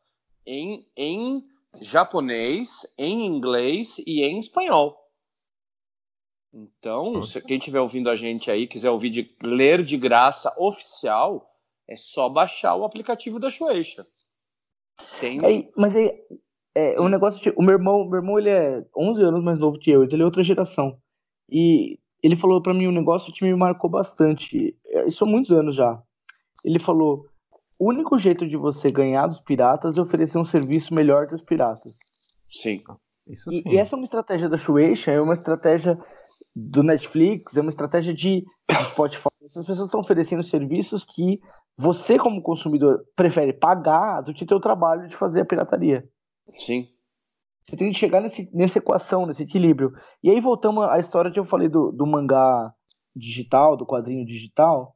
em, 0.45 0.87
em 0.95 1.43
japonês, 1.81 2.87
em 2.99 3.25
inglês 3.25 3.97
e 4.07 4.23
em 4.23 4.39
espanhol. 4.39 5.03
Então, 6.53 7.23
se 7.23 7.41
quem 7.41 7.57
estiver 7.57 7.81
ouvindo 7.81 8.11
a 8.11 8.17
gente 8.17 8.51
aí, 8.51 8.67
quiser 8.67 8.91
ouvir 8.91 9.09
de 9.09 9.35
ler 9.43 9.83
de 9.83 9.97
graça 9.97 10.55
oficial, 10.59 11.51
é 11.89 11.97
só 11.97 12.29
baixar 12.29 12.75
o 12.75 12.85
aplicativo 12.85 13.39
da 13.39 13.51
Shueisha. 13.51 14.05
Tem... 15.21 15.39
É, 15.43 15.71
mas 15.75 15.97
aí, 15.97 16.09
é, 16.09 16.27
um 17.01 17.09
negócio 17.09 17.43
de, 17.43 17.53
o 17.57 17.63
meu 17.63 17.75
irmão, 17.75 18.09
meu 18.09 18.19
irmão 18.19 18.39
ele 18.39 18.51
é 18.51 18.85
11 18.97 19.23
anos 19.23 19.43
mais 19.43 19.59
novo 19.59 19.79
que 19.79 19.91
eu, 19.91 20.05
então 20.05 20.17
ele 20.17 20.23
é 20.23 20.27
outra 20.27 20.43
geração. 20.43 20.99
E 21.51 21.99
ele 22.23 22.37
falou 22.37 22.61
para 22.61 22.75
mim 22.75 22.87
um 22.87 22.93
negócio 22.93 23.33
que 23.33 23.45
me 23.45 23.55
marcou 23.55 23.89
bastante. 23.89 24.77
É, 24.87 25.07
isso 25.07 25.25
há 25.25 25.27
muitos 25.27 25.51
anos 25.53 25.75
já. 25.75 26.01
Ele 26.65 26.79
falou: 26.79 27.27
o 27.79 27.89
único 27.89 28.19
jeito 28.19 28.47
de 28.47 28.57
você 28.57 28.91
ganhar 28.91 29.27
dos 29.27 29.41
piratas 29.41 29.97
é 29.97 30.03
oferecer 30.03 30.39
um 30.39 30.45
serviço 30.45 30.95
melhor 30.95 31.27
que 31.27 31.35
os 31.35 31.43
piratas. 31.43 31.95
Sim. 32.51 32.83
Isso 33.29 33.51
sim. 33.51 33.63
E, 33.65 33.75
e 33.75 33.77
essa 33.79 33.95
é 33.95 33.99
uma 33.99 34.05
estratégia 34.05 34.49
da 34.49 34.57
Shueisha, 34.57 35.11
é 35.11 35.21
uma 35.21 35.35
estratégia 35.35 35.99
do 36.55 36.83
Netflix, 36.83 37.57
é 37.57 37.61
uma 37.61 37.71
estratégia 37.71 38.15
de 38.15 38.45
Spotify. 38.91 39.29
Essas 39.45 39.67
pessoas 39.67 39.87
estão 39.87 40.01
oferecendo 40.01 40.43
serviços 40.43 41.05
que 41.05 41.41
você, 41.79 42.19
como 42.19 42.43
consumidor, 42.43 43.05
prefere 43.15 43.53
pagar 43.53 44.23
do 44.23 44.33
que 44.33 44.47
ter 44.47 44.55
o 44.55 44.61
trabalho 44.61 45.07
de 45.07 45.15
fazer 45.15 45.43
a 45.43 45.45
pirataria. 45.45 46.09
Sim. 46.59 46.89
Você 47.69 47.77
tem 47.77 47.91
que 47.91 47.99
chegar 47.99 48.21
nesse, 48.21 48.49
nessa 48.55 48.79
equação, 48.79 49.27
nesse 49.27 49.43
equilíbrio. 49.43 49.93
E 50.23 50.31
aí 50.31 50.41
voltamos 50.41 50.85
à 50.85 50.99
história 50.99 51.31
que 51.31 51.39
eu 51.39 51.45
falei 51.45 51.69
do, 51.69 51.91
do 51.91 52.07
mangá 52.07 52.73
digital, 53.15 53.77
do 53.77 53.87
quadrinho 53.87 54.25
digital. 54.25 54.95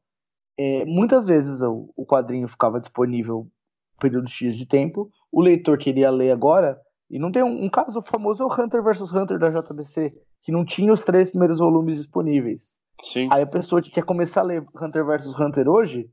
É, 0.57 0.85
muitas 0.85 1.27
vezes 1.27 1.63
o, 1.63 1.93
o 1.97 2.07
quadrinho 2.07 2.47
ficava 2.47 2.79
disponível 2.79 3.51
período 3.99 4.29
X 4.29 4.57
de 4.57 4.67
tempo, 4.67 5.11
o 5.31 5.41
leitor 5.41 5.79
queria 5.79 6.11
ler 6.11 6.31
agora, 6.31 6.81
e 7.11 7.19
não 7.19 7.31
tem 7.31 7.43
um, 7.43 7.65
um 7.65 7.69
caso 7.69 8.03
famoso 8.03 8.43
é 8.43 8.47
o 8.47 8.53
Hunter 8.53 8.83
vs 8.83 9.13
Hunter 9.13 9.39
da 9.39 9.51
JBC, 9.51 10.13
que 10.43 10.53
não 10.53 10.65
tinha 10.65 10.93
os 10.93 11.03
três 11.03 11.29
primeiros 11.31 11.59
volumes 11.59 11.97
disponíveis. 11.97 12.73
Sim. 13.03 13.29
Aí 13.33 13.43
a 13.43 13.47
pessoa 13.47 13.83
que 13.83 13.91
quer 13.91 14.05
começar 14.05 14.41
a 14.41 14.45
ler 14.45 14.65
Hunter 14.81 15.05
vs 15.05 15.39
Hunter 15.39 15.69
hoje 15.69 16.11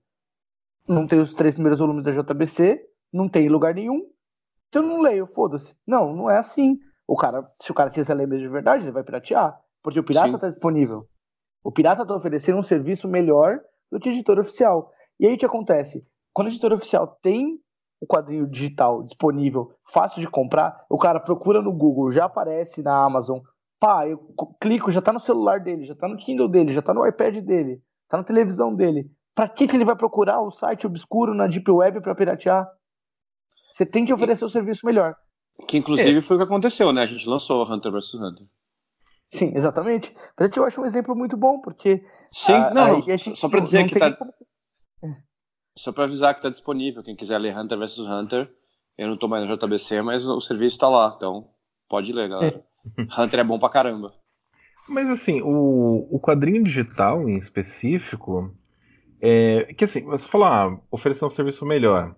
não 0.88 1.06
tem 1.06 1.20
os 1.20 1.34
três 1.34 1.54
primeiros 1.54 1.80
volumes 1.80 2.06
da 2.06 2.12
JBC, 2.12 2.82
não 3.12 3.30
tem 3.30 3.46
em 3.46 3.50
lugar 3.50 3.74
nenhum, 3.74 4.02
eu 4.74 4.82
não 4.82 5.02
leio, 5.02 5.28
foda-se. 5.28 5.76
Não, 5.86 6.14
não 6.14 6.30
é 6.30 6.38
assim. 6.38 6.78
O 7.08 7.16
cara, 7.16 7.50
se 7.62 7.72
o 7.72 7.74
cara 7.74 7.90
quiser 7.90 8.14
ler 8.14 8.28
mesmo 8.28 8.46
de 8.46 8.52
verdade, 8.52 8.84
ele 8.84 8.92
vai 8.92 9.04
piratear, 9.04 9.58
porque 9.82 10.00
o 10.00 10.04
pirata 10.04 10.36
está 10.36 10.48
disponível. 10.50 11.08
O 11.64 11.72
pirata 11.72 12.02
está 12.02 12.16
oferecendo 12.16 12.58
um 12.58 12.64
serviço 12.64 13.08
melhor 13.08 13.60
do 13.92 14.00
que 14.00 14.10
a 14.10 14.12
editora 14.12 14.42
oficial. 14.42 14.92
E 15.20 15.26
aí 15.26 15.36
o 15.36 15.38
que 15.38 15.46
acontece? 15.46 16.06
Quando 16.34 16.48
a 16.48 16.52
editora 16.52 16.76
oficial 16.76 17.08
tem 17.22 17.60
o 18.00 18.06
quadrinho 18.06 18.48
digital 18.48 19.04
disponível, 19.04 19.72
fácil 19.92 20.22
de 20.22 20.30
comprar, 20.30 20.86
o 20.90 20.98
cara 20.98 21.20
procura 21.20 21.62
no 21.62 21.74
Google, 21.74 22.12
já 22.12 22.26
aparece 22.26 22.84
na 22.84 23.04
Amazon. 23.04 23.40
Pá, 23.80 24.08
eu 24.08 24.20
clico, 24.62 24.92
já 24.92 25.02
tá 25.02 25.12
no 25.14 25.20
celular 25.20 25.60
dele, 25.60 25.86
já 25.86 25.96
tá 25.96 26.08
no 26.08 26.18
Kindle 26.18 26.48
dele, 26.48 26.72
já 26.72 26.82
tá 26.82 26.94
no 26.94 27.08
iPad 27.08 27.38
dele, 27.44 27.82
tá 28.08 28.18
na 28.18 28.24
televisão 28.24 28.74
dele. 28.74 29.10
Pra 29.34 29.48
que, 29.48 29.68
que 29.68 29.76
ele 29.76 29.86
vai 29.86 29.96
procurar 29.96 30.42
o 30.42 30.52
site 30.52 30.88
obscuro 30.88 31.34
na 31.34 31.48
Deep 31.48 31.70
Web 31.70 32.02
para 32.02 32.16
piratear? 32.16 32.68
Você 33.78 33.86
tem 33.86 34.06
que 34.06 34.14
oferecer 34.14 34.44
o 34.44 34.48
um 34.48 34.50
serviço 34.50 34.84
melhor. 34.84 35.16
Que 35.68 35.78
inclusive 35.78 36.18
é. 36.18 36.22
foi 36.22 36.36
o 36.36 36.40
que 36.40 36.46
aconteceu, 36.46 36.92
né? 36.92 37.04
A 37.04 37.06
gente 37.06 37.30
lançou 37.30 37.64
Hunter 37.72 37.92
vs 37.92 38.16
Hunter. 38.16 38.48
Sim, 39.32 39.52
exatamente. 39.56 40.16
Mas 40.40 40.56
eu 40.58 40.66
acho 40.66 40.82
um 40.82 40.86
exemplo 40.86 41.16
muito 41.16 41.38
bom, 41.38 41.62
porque. 41.62 42.04
Sim, 42.32 42.54
a, 42.54 42.74
não, 42.74 42.96
a, 42.96 43.14
a 43.14 43.36
só 43.36 43.48
para 43.48 43.60
dizer 43.60 43.86
que 43.86 44.00
tá. 44.00 44.12
Como... 44.14 44.34
É. 45.04 45.16
Só 45.78 45.92
para 45.92 46.06
avisar 46.06 46.34
que 46.34 46.42
tá 46.42 46.50
disponível. 46.50 47.04
Quem 47.04 47.16
quiser 47.16 47.38
ler 47.38 47.56
Hunter 47.56 47.78
vs 47.78 48.00
Hunter, 48.00 48.52
eu 48.98 49.08
não 49.08 49.16
tô 49.16 49.28
mais 49.28 49.48
no 49.48 49.56
JBC, 49.56 50.02
mas 50.02 50.26
o 50.26 50.42
serviço 50.42 50.80
tá 50.80 50.90
lá. 50.90 51.14
Então, 51.16 51.48
pode 51.88 52.12
ler, 52.12 52.30
galera. 52.30 52.66
É. 52.98 53.22
Hunter 53.22 53.42
é 53.42 53.44
bom 53.44 53.60
pra 53.60 53.70
caramba. 53.70 54.12
Mas 54.90 55.08
assim, 55.08 55.40
o, 55.44 56.08
o 56.10 56.20
quadrinho 56.20 56.64
digital 56.64 57.30
em 57.30 57.38
específico, 57.38 58.56
é 59.22 59.72
que 59.76 59.84
assim, 59.84 60.02
você 60.02 60.26
falou, 60.26 60.48
ah, 60.48 60.82
oferecer 60.90 61.26
um 61.26 61.30
serviço 61.30 61.64
melhor. 61.64 62.16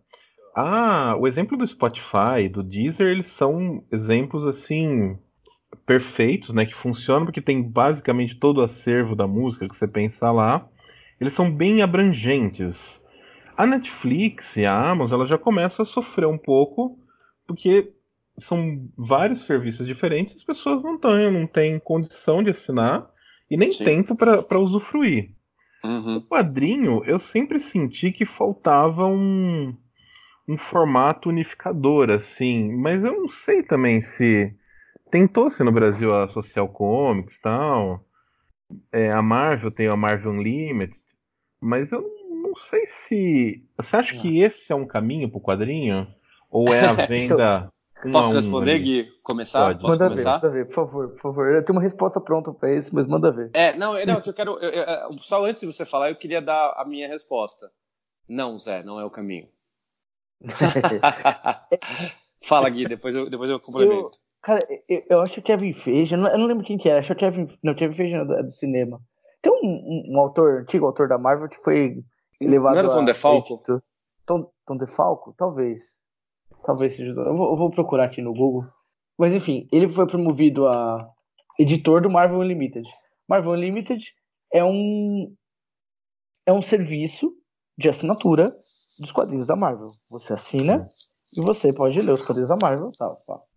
Ah, 0.61 1.15
o 1.17 1.25
exemplo 1.25 1.57
do 1.57 1.65
Spotify, 1.65 2.49
do 2.51 2.61
Deezer, 2.61 3.07
eles 3.07 3.27
são 3.27 3.81
exemplos 3.89 4.45
assim 4.45 5.17
perfeitos, 5.85 6.53
né, 6.53 6.65
que 6.65 6.75
funcionam 6.75 7.25
porque 7.25 7.39
tem 7.39 7.63
basicamente 7.63 8.35
todo 8.35 8.57
o 8.57 8.63
acervo 8.63 9.15
da 9.15 9.25
música 9.25 9.65
que 9.65 9.77
você 9.77 9.87
pensa 9.87 10.29
lá. 10.31 10.67
Eles 11.17 11.33
são 11.33 11.49
bem 11.49 11.81
abrangentes. 11.81 13.01
A 13.55 13.65
Netflix 13.65 14.57
e 14.57 14.65
a 14.65 14.89
Amazon, 14.91 15.21
ela 15.21 15.29
já 15.29 15.37
começam 15.37 15.83
a 15.83 15.85
sofrer 15.85 16.27
um 16.27 16.37
pouco 16.37 16.99
porque 17.47 17.93
são 18.37 18.85
vários 18.97 19.45
serviços 19.45 19.87
diferentes, 19.87 20.35
as 20.35 20.43
pessoas 20.43 20.83
não 20.83 20.97
têm, 20.97 21.31
não 21.31 21.47
têm 21.47 21.79
condição 21.79 22.43
de 22.43 22.49
assinar 22.49 23.09
e 23.49 23.55
nem 23.55 23.71
Sim. 23.71 23.85
tempo 23.85 24.13
para 24.13 24.59
usufruir. 24.59 25.31
Uhum. 25.85 26.17
O 26.17 26.21
quadrinho, 26.21 27.01
eu 27.05 27.17
sempre 27.17 27.61
senti 27.61 28.11
que 28.11 28.25
faltava 28.25 29.05
um, 29.05 29.73
um 30.49 30.57
formato 30.57 31.29
unificador, 31.29 32.09
assim, 32.09 32.71
mas 32.75 33.03
eu 33.03 33.13
não 33.13 33.29
sei 33.29 33.61
também 33.61 34.01
se 34.01 34.51
tentou-se 35.11 35.63
no 35.63 35.71
Brasil 35.71 36.13
a 36.13 36.27
Social 36.29 36.67
Comics 36.67 37.35
e 37.35 37.41
tal. 37.41 38.03
É, 38.91 39.11
a 39.11 39.21
Marvel 39.21 39.69
tem 39.69 39.87
a 39.87 39.95
Marvel 39.95 40.31
Unlimited, 40.31 40.99
mas 41.61 41.91
eu 41.91 42.01
não 42.31 42.55
sei 42.67 42.87
se. 42.87 43.63
Você 43.77 43.95
acha 43.95 44.17
que 44.17 44.41
esse 44.41 44.71
é 44.71 44.75
um 44.75 44.87
caminho 44.87 45.29
para 45.29 45.37
o 45.37 45.41
quadrinho? 45.41 46.07
Ou 46.49 46.73
é 46.73 46.83
a 46.83 46.93
venda. 47.05 47.71
então, 47.99 48.11
posso 48.11 48.33
responder, 48.33 48.71
ali? 48.71 48.79
Gui? 48.79 49.11
Começar? 49.21 49.65
Pode. 49.67 49.81
Posso 49.81 49.99
manda 49.99 50.09
começar? 50.09 50.37
ver, 50.37 50.47
manda 50.47 50.49
ver, 50.49 50.65
por 50.65 50.73
favor, 50.73 51.09
por 51.09 51.21
favor. 51.21 51.47
Eu 51.47 51.63
tenho 51.63 51.77
uma 51.77 51.83
resposta 51.83 52.19
pronta 52.19 52.51
para 52.51 52.73
isso, 52.73 52.89
mas 52.95 53.05
manda 53.05 53.31
ver. 53.31 53.51
É, 53.53 53.73
não, 53.73 53.93
não, 54.03 54.21
eu 54.25 54.33
quero. 54.33 54.57
Eu, 54.57 54.71
eu, 54.71 55.17
só 55.19 55.45
antes 55.45 55.61
de 55.61 55.67
você 55.67 55.85
falar, 55.85 56.09
eu 56.09 56.15
queria 56.15 56.41
dar 56.41 56.73
a 56.75 56.85
minha 56.87 57.07
resposta. 57.07 57.69
Não, 58.27 58.57
Zé, 58.57 58.83
não 58.83 58.99
é 58.99 59.05
o 59.05 59.11
caminho. 59.11 59.47
Fala, 62.43 62.69
Gui, 62.69 62.87
depois 62.87 63.15
eu, 63.15 63.29
depois 63.29 63.49
eu 63.49 63.59
complemento. 63.59 63.93
Eu, 63.93 64.11
cara, 64.41 64.59
eu, 64.87 65.03
eu, 65.09 65.21
acho 65.21 65.35
que 65.35 65.41
Kevin 65.41 65.73
Feige, 65.73 66.15
eu 66.15 66.19
não, 66.19 66.29
eu 66.29 66.37
não 66.37 66.45
lembro 66.45 66.63
quem 66.63 66.77
que 66.77 66.87
era, 66.87 66.99
acho 66.99 67.13
que 67.13 67.19
Kevin, 67.19 67.47
não, 67.61 67.75
Kevin 67.75 67.93
Feige 67.93 68.15
é 68.15 68.23
do, 68.25 68.43
do 68.43 68.51
cinema. 68.51 69.01
Tem 69.41 69.51
um, 69.51 69.57
um, 69.65 70.13
um, 70.15 70.19
autor, 70.19 70.61
antigo 70.61 70.85
autor 70.85 71.07
da 71.07 71.17
Marvel, 71.17 71.49
que 71.49 71.61
foi 71.61 72.03
levado 72.41 72.75
Não 72.75 72.79
era 72.79 72.89
Tom 72.89 73.05
DeFalco? 73.05 73.63
Tom, 74.25 74.51
Tom 74.65 74.77
DeFalco? 74.77 75.33
Talvez. 75.37 75.99
Talvez 76.63 76.95
seja. 76.95 77.11
Eu 77.11 77.35
vou, 77.35 77.51
eu 77.51 77.57
vou 77.57 77.71
procurar 77.71 78.05
aqui 78.05 78.21
no 78.21 78.33
Google. 78.33 78.65
Mas 79.17 79.33
enfim, 79.33 79.67
ele 79.71 79.87
foi 79.89 80.07
promovido 80.07 80.67
a 80.67 81.09
editor 81.57 82.01
do 82.01 82.09
Marvel 82.09 82.39
Unlimited. 82.39 82.87
Marvel 83.27 83.51
Unlimited 83.51 84.13
é 84.53 84.63
um 84.63 85.33
é 86.45 86.53
um 86.53 86.61
serviço 86.61 87.31
de 87.77 87.89
assinatura 87.89 88.51
dos 88.99 89.11
quadrinhos 89.11 89.47
da 89.47 89.55
Marvel. 89.55 89.87
Você 90.09 90.33
assina 90.33 90.87
e 91.37 91.41
você 91.41 91.73
pode 91.73 92.01
ler 92.01 92.13
os 92.13 92.25
quadrinhos 92.25 92.49
da 92.49 92.57
Marvel 92.61 92.91
tal. 92.97 93.47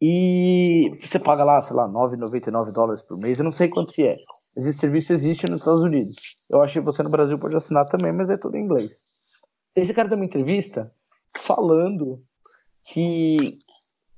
E 0.00 0.90
você 1.00 1.18
paga 1.18 1.44
lá, 1.44 1.60
sei 1.62 1.74
lá, 1.74 1.88
9,99 1.88 2.72
dólares 2.72 3.02
por 3.02 3.18
mês, 3.18 3.38
eu 3.38 3.44
não 3.44 3.52
sei 3.52 3.68
quanto 3.68 3.92
que 3.92 4.02
é. 4.02 4.16
Esse 4.56 4.72
serviço 4.72 5.12
existe 5.12 5.48
nos 5.48 5.60
Estados 5.60 5.84
Unidos. 5.84 6.38
Eu 6.48 6.62
acho 6.62 6.74
que 6.74 6.84
você 6.84 7.02
no 7.02 7.10
Brasil 7.10 7.38
pode 7.38 7.56
assinar 7.56 7.88
também, 7.88 8.12
mas 8.12 8.30
é 8.30 8.36
tudo 8.36 8.56
em 8.56 8.64
inglês. 8.64 9.06
Esse 9.74 9.92
cara 9.92 10.08
deu 10.08 10.16
uma 10.16 10.24
entrevista 10.24 10.90
falando 11.38 12.22
que 12.84 13.58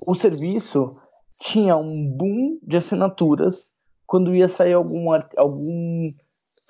o 0.07 0.15
serviço 0.15 0.97
tinha 1.41 1.77
um 1.77 2.09
boom 2.09 2.59
de 2.63 2.77
assinaturas 2.77 3.73
quando 4.07 4.35
ia 4.35 4.49
sair 4.49 4.73
algum, 4.73 5.13
algum 5.37 6.09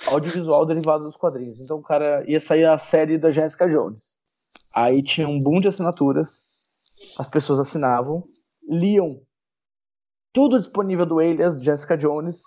audiovisual 0.07 0.65
derivado 0.67 1.05
dos 1.05 1.17
quadrinhos. 1.17 1.59
Então 1.61 1.79
o 1.79 1.83
cara 1.83 2.25
ia 2.31 2.41
sair 2.41 2.65
a 2.65 2.79
série 2.79 3.19
da 3.19 3.31
Jessica 3.31 3.69
Jones. 3.69 4.17
Aí 4.75 5.03
tinha 5.03 5.29
um 5.29 5.41
boom 5.41 5.59
de 5.59 5.69
assinaturas, 5.69 6.71
as 7.19 7.29
pessoas 7.29 7.59
assinavam, 7.59 8.25
liam 8.69 9.21
tudo 10.33 10.59
disponível 10.59 11.07
do 11.07 11.19
Alias, 11.19 11.61
Jessica 11.63 11.97
Jones, 11.97 12.43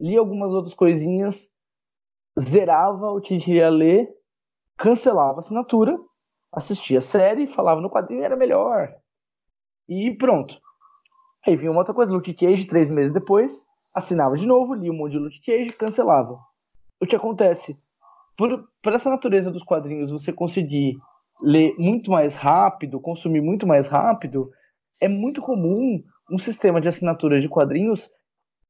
lia 0.00 0.20
algumas 0.20 0.52
outras 0.52 0.74
coisinhas, 0.74 1.48
zerava 2.38 3.10
o 3.10 3.20
que 3.20 3.38
queria 3.38 3.68
ler, 3.68 4.08
cancelava 4.76 5.38
a 5.38 5.40
assinatura, 5.40 5.98
assistia 6.52 6.98
a 6.98 7.02
série, 7.02 7.46
falava 7.46 7.80
no 7.80 7.90
quadrinho 7.90 8.22
era 8.22 8.36
melhor. 8.36 8.94
E 9.88 10.16
pronto. 10.16 10.60
Aí 11.46 11.56
vinha 11.56 11.70
uma 11.70 11.80
outra 11.80 11.94
coisa, 11.94 12.12
Luke 12.12 12.32
Cage, 12.32 12.66
três 12.66 12.88
meses 12.88 13.12
depois, 13.12 13.66
assinava 13.94 14.36
de 14.36 14.46
novo, 14.46 14.74
lia 14.74 14.90
um 14.90 14.96
monte 14.96 15.12
de 15.12 15.18
Luke 15.18 15.40
Cage, 15.40 15.76
cancelava. 15.76 16.38
O 17.00 17.06
que 17.06 17.14
acontece? 17.14 17.78
Por, 18.36 18.68
por 18.82 18.92
essa 18.92 19.08
natureza 19.08 19.50
dos 19.50 19.62
quadrinhos, 19.62 20.10
você 20.10 20.32
conseguir 20.32 20.96
ler 21.40 21.74
muito 21.78 22.10
mais 22.10 22.34
rápido, 22.34 23.00
consumir 23.00 23.40
muito 23.40 23.66
mais 23.66 23.86
rápido, 23.86 24.50
é 25.00 25.08
muito 25.08 25.40
comum 25.40 26.02
um 26.30 26.38
sistema 26.38 26.80
de 26.80 26.88
assinaturas 26.88 27.42
de 27.42 27.48
quadrinhos 27.48 28.10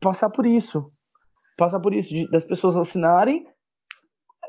passar 0.00 0.28
por 0.28 0.44
isso. 0.44 0.82
Passar 1.56 1.80
por 1.80 1.94
isso, 1.94 2.10
de, 2.10 2.28
das 2.30 2.44
pessoas 2.44 2.76
assinarem, 2.76 3.46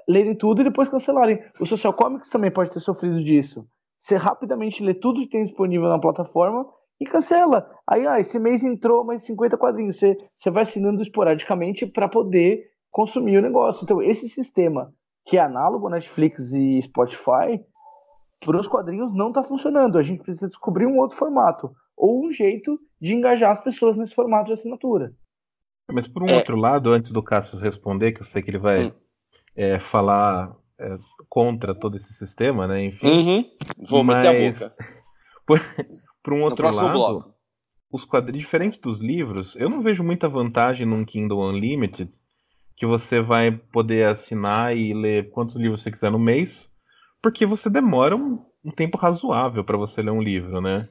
lerem 0.07 0.35
tudo 0.35 0.61
e 0.61 0.63
depois 0.63 0.89
cancelarem. 0.89 1.39
O 1.59 1.65
Social 1.65 1.93
Comics 1.93 2.29
também 2.29 2.51
pode 2.51 2.71
ter 2.71 2.79
sofrido 2.79 3.23
disso. 3.23 3.67
Você 3.99 4.17
rapidamente 4.17 4.83
lê 4.83 4.93
tudo 4.93 5.21
que 5.21 5.29
tem 5.29 5.43
disponível 5.43 5.87
na 5.87 5.99
plataforma 5.99 6.65
e 6.99 7.05
cancela. 7.05 7.69
Aí, 7.87 8.07
ah, 8.07 8.19
esse 8.19 8.39
mês 8.39 8.63
entrou 8.63 9.03
mais 9.03 9.23
50 9.23 9.57
quadrinhos. 9.57 9.97
Você, 9.97 10.17
você 10.33 10.49
vai 10.49 10.63
assinando 10.63 11.01
esporadicamente 11.01 11.85
para 11.85 12.07
poder 12.07 12.69
consumir 12.91 13.37
o 13.37 13.41
negócio. 13.41 13.83
Então, 13.83 14.01
esse 14.01 14.29
sistema 14.29 14.93
que 15.25 15.37
é 15.37 15.41
análogo 15.41 15.87
a 15.87 15.91
Netflix 15.91 16.53
e 16.53 16.81
Spotify, 16.81 17.59
para 18.39 18.59
os 18.59 18.67
quadrinhos 18.67 19.13
não 19.13 19.29
está 19.29 19.43
funcionando. 19.43 19.97
A 19.97 20.03
gente 20.03 20.21
precisa 20.21 20.47
descobrir 20.47 20.85
um 20.85 20.97
outro 20.99 21.17
formato 21.17 21.71
ou 21.97 22.25
um 22.25 22.31
jeito 22.31 22.79
de 23.01 23.15
engajar 23.15 23.51
as 23.51 23.61
pessoas 23.61 23.97
nesse 23.97 24.13
formato 24.13 24.47
de 24.47 24.53
assinatura. 24.53 25.13
Mas 25.91 26.07
por 26.07 26.23
um 26.23 26.27
é... 26.27 26.35
outro 26.35 26.55
lado, 26.55 26.91
antes 26.91 27.11
do 27.11 27.23
Cassius 27.23 27.61
responder, 27.61 28.11
que 28.11 28.21
eu 28.21 28.25
sei 28.25 28.41
que 28.41 28.51
ele 28.51 28.57
vai 28.57 28.87
hum. 28.87 28.91
é, 29.55 29.79
falar 29.79 30.55
é, 30.79 30.97
contra 31.27 31.73
todo 31.73 31.97
esse 31.97 32.13
sistema, 32.13 32.67
né? 32.67 32.85
Enfim. 32.85 33.07
Uhum. 33.07 33.45
Vou 33.87 34.03
mas... 34.03 34.23
meter 34.23 34.27
a 34.27 34.51
boca. 34.51 34.75
Por, 35.45 35.61
por 36.25 36.33
um 36.33 36.41
outro 36.41 36.65
lado, 36.65 36.91
bloco. 36.91 37.35
os 37.91 38.03
quadrinhos, 38.03 38.45
diferentes 38.45 38.79
dos 38.79 38.99
livros, 38.99 39.55
eu 39.55 39.69
não 39.69 39.83
vejo 39.83 40.03
muita 40.03 40.27
vantagem 40.27 40.83
num 40.83 41.05
Kindle 41.05 41.47
Unlimited, 41.47 42.11
que 42.75 42.83
você 42.83 43.21
vai 43.21 43.51
poder 43.51 44.07
assinar 44.07 44.75
e 44.75 44.91
ler 44.91 45.29
quantos 45.29 45.55
livros 45.55 45.83
você 45.83 45.91
quiser 45.91 46.11
no 46.11 46.17
mês, 46.17 46.67
porque 47.21 47.45
você 47.45 47.69
demora 47.69 48.15
um, 48.15 48.43
um 48.63 48.71
tempo 48.71 48.97
razoável 48.97 49.63
para 49.63 49.77
você 49.77 50.01
ler 50.01 50.09
um 50.09 50.21
livro, 50.21 50.59
né? 50.59 50.89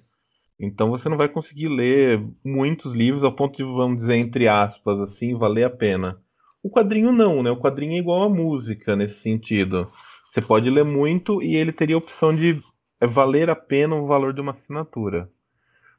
Então 0.59 0.89
você 0.89 1.09
não 1.09 1.17
vai 1.17 1.29
conseguir 1.29 1.67
ler 1.67 2.25
muitos 2.45 2.93
livros 2.93 3.25
ao 3.25 3.33
ponto 3.33 3.57
de, 3.57 3.65
vamos 3.65 3.99
dizer, 3.99 4.15
entre 4.15 4.47
aspas, 4.47 5.01
assim, 5.01 5.35
valer 5.35 5.65
a 5.65 5.71
pena. 5.71 6.17
O 6.63 6.71
quadrinho 6.71 7.11
não, 7.11 7.43
né? 7.43 7.51
O 7.51 7.61
quadrinho 7.61 7.95
é 7.95 7.99
igual 7.99 8.23
a 8.23 8.29
música 8.29 8.95
nesse 8.95 9.21
sentido. 9.21 9.91
Você 10.31 10.41
pode 10.41 10.71
ler 10.71 10.85
muito 10.85 11.43
e 11.43 11.57
ele 11.57 11.73
teria 11.73 11.97
a 11.97 11.99
opção 11.99 12.35
de 12.35 12.63
é 13.01 13.07
valer 13.07 13.51
a 13.51 13.57
pena 13.57 13.95
o 13.95 14.07
valor 14.07 14.33
de 14.33 14.41
uma 14.41 14.53
assinatura. 14.53 15.31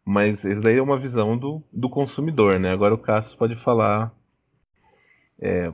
Mas 0.03 0.43
isso 0.43 0.61
daí 0.61 0.77
é 0.77 0.81
uma 0.81 0.99
visão 0.99 1.37
do, 1.37 1.63
do 1.73 1.89
consumidor, 1.89 2.59
né? 2.59 2.71
Agora 2.71 2.93
o 2.93 2.97
Cassius 2.97 3.35
pode 3.35 3.55
falar 3.55 4.13
é, 5.39 5.73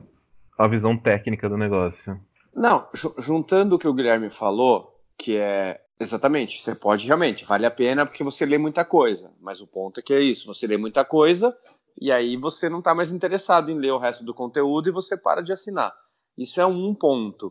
a 0.58 0.66
visão 0.66 0.96
técnica 0.96 1.48
do 1.48 1.56
negócio. 1.56 2.18
Não, 2.54 2.88
juntando 3.18 3.76
o 3.76 3.78
que 3.78 3.88
o 3.88 3.94
Guilherme 3.94 4.30
falou, 4.30 4.98
que 5.18 5.36
é 5.36 5.80
exatamente, 5.98 6.60
você 6.60 6.74
pode 6.74 7.06
realmente, 7.06 7.44
vale 7.44 7.64
a 7.64 7.70
pena 7.70 8.04
porque 8.04 8.24
você 8.24 8.44
lê 8.44 8.58
muita 8.58 8.84
coisa, 8.84 9.32
mas 9.40 9.60
o 9.60 9.66
ponto 9.66 10.00
é 10.00 10.02
que 10.02 10.12
é 10.12 10.20
isso, 10.20 10.46
você 10.46 10.66
lê 10.66 10.76
muita 10.76 11.04
coisa 11.04 11.56
e 12.00 12.10
aí 12.10 12.36
você 12.36 12.68
não 12.68 12.80
está 12.80 12.94
mais 12.94 13.12
interessado 13.12 13.70
em 13.70 13.78
ler 13.78 13.92
o 13.92 13.98
resto 13.98 14.24
do 14.24 14.34
conteúdo 14.34 14.88
e 14.88 14.92
você 14.92 15.16
para 15.16 15.42
de 15.42 15.52
assinar. 15.52 15.92
Isso 16.36 16.60
é 16.60 16.66
um 16.66 16.94
ponto. 16.94 17.48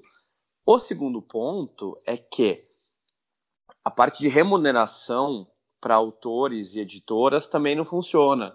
O 0.66 0.78
segundo 0.80 1.22
ponto 1.22 1.98
é 2.06 2.18
que 2.18 2.64
a 3.84 3.90
parte 3.90 4.20
de 4.20 4.28
remuneração 4.28 5.48
para 5.80 5.96
autores 5.96 6.76
e 6.76 6.80
editoras 6.80 7.48
também 7.48 7.76
não 7.76 7.84
funciona. 7.84 8.54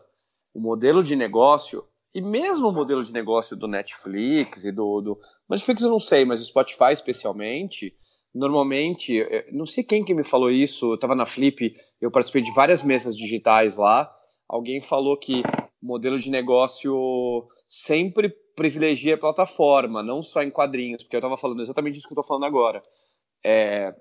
O 0.54 0.60
modelo 0.60 1.02
de 1.02 1.16
negócio, 1.16 1.84
e 2.14 2.20
mesmo 2.20 2.68
o 2.68 2.72
modelo 2.72 3.04
de 3.04 3.12
negócio 3.12 3.56
do 3.56 3.66
Netflix 3.66 4.64
e 4.64 4.72
do, 4.72 5.00
do 5.00 5.20
Netflix 5.50 5.82
eu 5.82 5.90
não 5.90 5.98
sei, 5.98 6.24
mas 6.24 6.40
o 6.40 6.44
Spotify 6.44 6.92
especialmente, 6.92 7.94
normalmente, 8.32 9.20
eh, 9.20 9.48
não 9.52 9.66
sei 9.66 9.82
quem 9.82 10.04
que 10.04 10.14
me 10.14 10.22
falou 10.22 10.50
isso, 10.50 10.92
eu 10.92 10.94
estava 10.94 11.14
na 11.14 11.26
Flip, 11.26 11.76
eu 12.00 12.10
participei 12.10 12.42
de 12.42 12.54
várias 12.54 12.82
mesas 12.82 13.16
digitais 13.16 13.76
lá, 13.76 14.10
alguém 14.48 14.80
falou 14.80 15.16
que 15.16 15.42
o 15.82 15.86
modelo 15.86 16.18
de 16.18 16.30
negócio 16.30 17.46
sempre 17.66 18.28
privilegia 18.54 19.14
a 19.14 19.18
plataforma, 19.18 20.02
não 20.02 20.22
só 20.22 20.42
em 20.42 20.50
quadrinhos, 20.50 21.02
porque 21.02 21.16
eu 21.16 21.18
estava 21.18 21.36
falando 21.36 21.60
exatamente 21.60 21.98
isso 21.98 22.06
que 22.06 22.12
eu 22.14 22.20
estou 22.20 22.24
falando 22.24 22.44
agora. 22.44 22.78
É, 23.44 23.94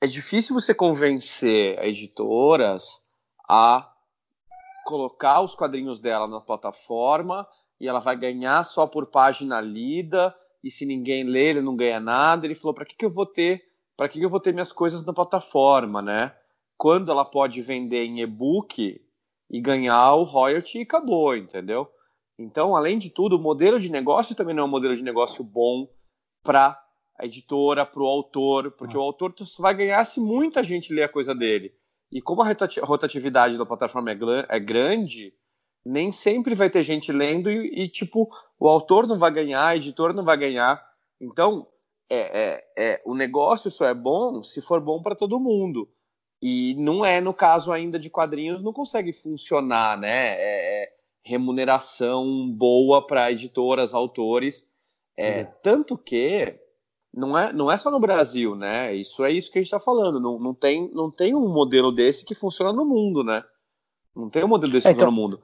é 0.00 0.06
difícil 0.06 0.54
você 0.54 0.74
convencer 0.74 1.78
editoras 1.84 3.02
a 3.48 3.92
colocar 4.84 5.40
os 5.40 5.54
quadrinhos 5.54 5.98
dela 5.98 6.26
na 6.26 6.40
plataforma 6.40 7.46
e 7.80 7.86
ela 7.88 8.00
vai 8.00 8.16
ganhar 8.16 8.64
só 8.64 8.86
por 8.86 9.06
página 9.06 9.60
lida 9.60 10.34
e 10.62 10.70
se 10.70 10.86
ninguém 10.86 11.24
lê 11.24 11.50
ele 11.50 11.60
não 11.60 11.76
ganha 11.76 12.00
nada. 12.00 12.46
Ele 12.46 12.54
falou 12.54 12.74
para 12.74 12.84
que, 12.84 12.96
que 12.96 13.04
eu 13.04 13.10
vou 13.10 13.26
ter 13.26 13.66
para 13.96 14.08
que, 14.08 14.20
que 14.20 14.24
eu 14.24 14.30
vou 14.30 14.38
ter 14.38 14.52
minhas 14.52 14.70
coisas 14.70 15.04
na 15.04 15.12
plataforma, 15.12 16.00
né? 16.00 16.32
Quando 16.76 17.10
ela 17.10 17.24
pode 17.24 17.60
vender 17.60 18.04
em 18.04 18.20
e-book 18.20 19.04
e 19.50 19.60
ganhar 19.60 20.14
o 20.14 20.22
royalty 20.22 20.78
e 20.78 20.82
acabou, 20.82 21.36
entendeu? 21.36 21.90
Então, 22.38 22.76
além 22.76 22.96
de 22.96 23.10
tudo, 23.10 23.34
o 23.34 23.40
modelo 23.40 23.80
de 23.80 23.90
negócio 23.90 24.36
também 24.36 24.54
não 24.54 24.62
é 24.62 24.66
um 24.66 24.70
modelo 24.70 24.94
de 24.94 25.02
negócio 25.02 25.42
bom 25.42 25.88
para 26.44 26.80
a 27.18 27.26
editora, 27.26 27.84
para 27.84 28.02
o 28.02 28.06
autor, 28.06 28.70
porque 28.72 28.96
ah. 28.96 29.00
o 29.00 29.02
autor 29.02 29.34
vai 29.58 29.74
ganhar 29.74 30.04
se 30.04 30.20
muita 30.20 30.62
gente 30.62 30.92
ler 30.92 31.02
a 31.02 31.08
coisa 31.08 31.34
dele. 31.34 31.74
E 32.10 32.22
como 32.22 32.42
a 32.42 32.56
rotatividade 32.82 33.58
da 33.58 33.66
plataforma 33.66 34.10
é, 34.10 34.16
é 34.48 34.60
grande, 34.60 35.34
nem 35.84 36.12
sempre 36.12 36.54
vai 36.54 36.70
ter 36.70 36.82
gente 36.82 37.10
lendo 37.12 37.50
e, 37.50 37.82
e, 37.82 37.88
tipo, 37.88 38.30
o 38.58 38.68
autor 38.68 39.06
não 39.06 39.18
vai 39.18 39.30
ganhar, 39.30 39.66
a 39.66 39.76
editora 39.76 40.12
não 40.12 40.24
vai 40.24 40.36
ganhar. 40.36 40.82
Então, 41.20 41.66
é, 42.08 42.62
é, 42.76 42.92
é 42.92 43.02
o 43.04 43.14
negócio 43.14 43.70
só 43.70 43.86
é 43.86 43.94
bom 43.94 44.42
se 44.42 44.62
for 44.62 44.80
bom 44.80 45.02
para 45.02 45.16
todo 45.16 45.40
mundo. 45.40 45.88
E 46.40 46.74
não 46.74 47.04
é, 47.04 47.20
no 47.20 47.34
caso 47.34 47.72
ainda 47.72 47.98
de 47.98 48.08
quadrinhos, 48.08 48.62
não 48.62 48.72
consegue 48.72 49.12
funcionar, 49.12 49.98
né? 49.98 50.34
É, 50.38 50.84
é 50.84 50.92
remuneração 51.24 52.48
boa 52.50 53.06
para 53.06 53.30
editoras, 53.30 53.92
autores. 53.92 54.66
É, 55.16 55.42
uhum. 55.42 55.48
Tanto 55.62 55.98
que 55.98 56.58
não 57.18 57.36
é, 57.36 57.52
não 57.52 57.70
é 57.70 57.76
só 57.76 57.90
no 57.90 57.98
Brasil, 57.98 58.54
né? 58.54 58.94
Isso 58.94 59.24
é 59.24 59.32
isso 59.32 59.50
que 59.50 59.58
a 59.58 59.60
gente 59.60 59.66
está 59.66 59.80
falando. 59.80 60.20
Não, 60.20 60.38
não, 60.38 60.54
tem, 60.54 60.88
não 60.94 61.10
tem 61.10 61.34
um 61.34 61.48
modelo 61.48 61.90
desse 61.90 62.24
que 62.24 62.34
funciona 62.34 62.72
no 62.72 62.84
mundo, 62.84 63.24
né? 63.24 63.42
Não 64.14 64.30
tem 64.30 64.44
um 64.44 64.48
modelo 64.48 64.72
desse 64.72 64.84
que 64.84 64.90
é, 64.90 64.94
funciona 64.94 65.10
então, 65.10 65.22
no 65.24 65.28
mundo. 65.30 65.42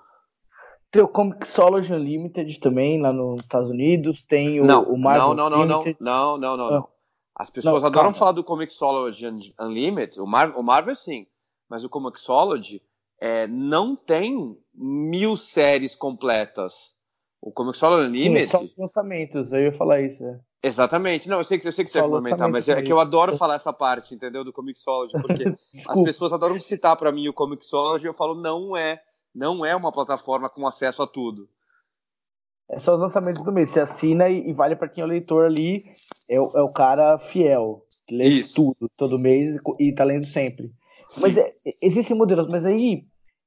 Tem 0.90 1.02
o 1.02 1.08
Comixology 1.08 1.92
Unlimited 1.92 2.60
também 2.60 3.00
lá 3.00 3.12
nos 3.12 3.42
Estados 3.42 3.68
Unidos. 3.68 4.22
Tem 4.22 4.60
o, 4.60 4.64
não, 4.64 4.84
o 4.84 4.96
Marvel 4.96 5.34
não, 5.34 5.50
não, 5.50 5.66
não, 5.66 5.66
não, 5.66 5.84
não, 6.00 6.38
não, 6.38 6.56
não, 6.56 6.70
não. 6.70 6.88
As 7.34 7.50
pessoas 7.50 7.82
não, 7.82 7.88
adoram 7.88 8.04
calma. 8.04 8.18
falar 8.18 8.32
do 8.32 8.44
Comixology 8.44 9.26
Unlimited. 9.60 10.20
O, 10.20 10.26
Mar 10.26 10.56
o 10.56 10.62
Marvel 10.62 10.94
sim, 10.94 11.26
mas 11.68 11.82
o 11.82 11.88
Comixology 11.88 12.80
é, 13.20 13.48
não 13.48 13.96
tem 13.96 14.56
mil 14.72 15.36
séries 15.36 15.96
completas. 15.96 16.94
O 17.42 17.50
Comixology 17.50 18.06
Unlimited. 18.06 18.56
Sim, 18.56 18.68
só 18.68 18.80
lançamentos. 18.82 19.52
Eu 19.52 19.60
ia 19.62 19.72
falar 19.72 20.00
isso. 20.00 20.24
É. 20.24 20.40
Exatamente. 20.64 21.28
Não, 21.28 21.38
eu 21.38 21.44
sei 21.44 21.58
que, 21.58 21.68
eu 21.68 21.72
sei 21.72 21.84
que 21.84 21.90
você 21.90 21.98
ia 21.98 22.08
comentar, 22.08 22.48
mas 22.48 22.66
é 22.68 22.80
que 22.80 22.90
eu 22.90 22.98
adoro 22.98 23.36
falar 23.36 23.56
essa 23.56 23.72
parte, 23.72 24.14
entendeu? 24.14 24.42
Do 24.42 24.52
Comixology, 24.52 25.12
porque 25.20 25.44
as 25.86 26.00
pessoas 26.02 26.32
adoram 26.32 26.58
citar 26.58 26.96
para 26.96 27.12
mim 27.12 27.28
o 27.28 27.34
Comixology 27.34 28.06
e 28.06 28.08
eu 28.08 28.14
falo, 28.14 28.34
não 28.34 28.74
é, 28.74 28.98
não 29.34 29.64
é 29.64 29.76
uma 29.76 29.92
plataforma 29.92 30.48
com 30.48 30.66
acesso 30.66 31.02
a 31.02 31.06
tudo. 31.06 31.46
É 32.70 32.78
só 32.78 32.94
os 32.94 33.00
lançamentos 33.00 33.44
do 33.44 33.52
mês. 33.52 33.68
Você 33.68 33.80
assina 33.80 34.26
e, 34.30 34.48
e 34.48 34.52
vale 34.54 34.74
para 34.74 34.88
quem 34.88 35.02
é 35.02 35.04
o 35.04 35.08
leitor 35.08 35.44
ali, 35.44 35.84
é, 36.26 36.40
o, 36.40 36.50
é 36.56 36.62
o 36.62 36.72
cara 36.72 37.18
fiel, 37.18 37.82
que 38.06 38.16
lê 38.16 38.24
Isso. 38.24 38.54
tudo, 38.54 38.90
todo 38.96 39.18
mês 39.18 39.58
e 39.78 39.92
tá 39.92 40.02
lendo 40.02 40.24
sempre. 40.24 40.72
Sim. 41.10 41.20
Mas 41.20 41.36
é, 41.36 41.52
existem 41.82 42.16
modelos, 42.16 42.48
mas 42.48 42.64
aí 42.64 43.04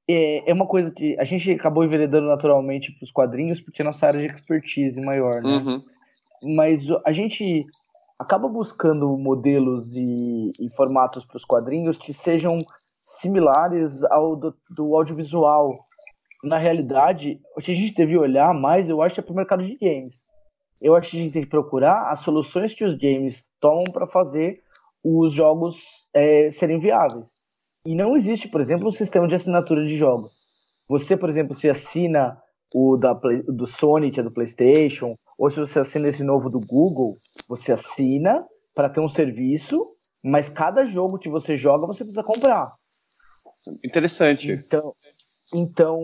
é, 0.07 0.51
é 0.51 0.53
uma 0.53 0.67
coisa 0.67 0.91
que 0.91 1.19
a 1.19 1.23
gente 1.23 1.51
acabou 1.51 1.83
enveredando 1.83 2.27
naturalmente 2.27 2.91
para 2.91 3.05
os 3.05 3.11
quadrinhos, 3.11 3.59
porque 3.59 3.81
é 3.81 3.85
nossa 3.85 4.05
área 4.05 4.19
de 4.19 4.31
expertise 4.31 5.01
maior, 5.01 5.41
né? 5.41 5.49
Uhum 5.49 5.96
mas 6.43 6.81
a 7.05 7.11
gente 7.11 7.65
acaba 8.19 8.47
buscando 8.47 9.17
modelos 9.17 9.95
e, 9.95 10.51
e 10.59 10.75
formatos 10.75 11.25
para 11.25 11.37
os 11.37 11.45
quadrinhos 11.45 11.97
que 11.97 12.13
sejam 12.13 12.59
similares 13.03 14.03
ao 14.05 14.35
do, 14.35 14.55
do, 14.69 14.95
audiovisual. 14.95 15.75
Na 16.43 16.57
realidade, 16.57 17.39
o 17.55 17.61
que 17.61 17.71
a 17.71 17.75
gente 17.75 17.93
devia 17.93 18.19
olhar 18.19 18.53
mais, 18.53 18.89
eu 18.89 19.01
acho, 19.01 19.19
é 19.19 19.23
para 19.23 19.33
o 19.33 19.35
mercado 19.35 19.65
de 19.65 19.77
games. 19.77 20.27
Eu 20.81 20.95
acho 20.95 21.11
que 21.11 21.17
a 21.17 21.23
gente 21.23 21.33
tem 21.33 21.43
que 21.43 21.49
procurar 21.49 22.11
as 22.11 22.19
soluções 22.19 22.73
que 22.73 22.83
os 22.83 22.97
games 22.97 23.45
tomam 23.59 23.85
para 23.85 24.07
fazer 24.07 24.61
os 25.03 25.33
jogos 25.33 25.81
é, 26.13 26.49
serem 26.51 26.79
viáveis. 26.79 27.41
E 27.85 27.95
não 27.95 28.15
existe, 28.15 28.47
por 28.47 28.61
exemplo, 28.61 28.87
um 28.87 28.91
sistema 28.91 29.27
de 29.27 29.35
assinatura 29.35 29.85
de 29.85 29.97
jogos. 29.97 30.31
Você, 30.89 31.15
por 31.17 31.29
exemplo, 31.29 31.55
se 31.55 31.69
assina 31.69 32.37
o 32.73 32.97
da, 32.97 33.13
do 33.13 33.65
Sony, 33.65 34.11
que 34.11 34.19
é 34.19 34.23
do 34.23 34.31
PlayStation, 34.31 35.13
ou 35.37 35.49
se 35.49 35.59
você 35.59 35.79
assina 35.79 36.07
esse 36.07 36.23
novo 36.23 36.49
do 36.49 36.59
Google, 36.59 37.13
você 37.47 37.73
assina 37.73 38.39
para 38.73 38.89
ter 38.89 38.99
um 38.99 39.09
serviço, 39.09 39.75
mas 40.23 40.49
cada 40.49 40.85
jogo 40.87 41.19
que 41.19 41.29
você 41.29 41.55
joga 41.55 41.85
você 41.85 41.99
precisa 41.99 42.23
comprar. 42.23 42.71
Interessante. 43.83 44.51
Então, 44.51 44.93
então 45.53 45.99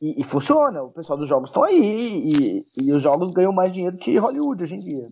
e, 0.00 0.20
e 0.20 0.24
funciona. 0.24 0.82
O 0.82 0.90
pessoal 0.90 1.18
dos 1.18 1.28
jogos 1.28 1.50
estão 1.50 1.62
aí 1.62 2.22
e, 2.24 2.64
e, 2.78 2.92
os 2.92 3.02
jogos 3.02 3.30
ganham 3.30 3.52
mais 3.52 3.70
dinheiro 3.70 3.96
que 3.96 4.16
Hollywood 4.16 4.62
hoje 4.62 4.74
em 4.74 4.78
dia. 4.78 5.04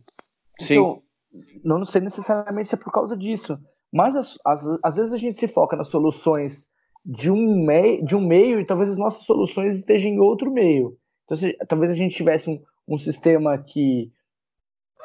Sim. 0.60 0.74
Então, 0.74 1.02
não 1.62 1.84
sei 1.84 2.00
necessariamente 2.00 2.68
se 2.68 2.74
é 2.74 2.78
por 2.78 2.90
causa 2.90 3.16
disso, 3.16 3.58
mas 3.92 4.16
as, 4.16 4.38
as, 4.44 4.66
às 4.82 4.96
vezes 4.96 5.12
a 5.12 5.16
gente 5.16 5.36
se 5.36 5.46
foca 5.46 5.76
nas 5.76 5.88
soluções 5.88 6.66
de 7.04 7.30
um, 7.30 7.64
meio, 7.64 7.98
de 8.04 8.16
um 8.16 8.20
meio 8.20 8.60
e 8.60 8.66
talvez 8.66 8.90
as 8.90 8.98
nossas 8.98 9.24
soluções 9.24 9.78
estejam 9.78 10.10
em 10.10 10.18
outro 10.18 10.50
meio. 10.50 10.96
Então, 11.24 11.36
se, 11.36 11.56
talvez 11.68 11.92
a 11.92 11.94
gente 11.94 12.16
tivesse 12.16 12.50
um, 12.50 12.60
um 12.88 12.96
sistema 12.96 13.58
que 13.58 14.10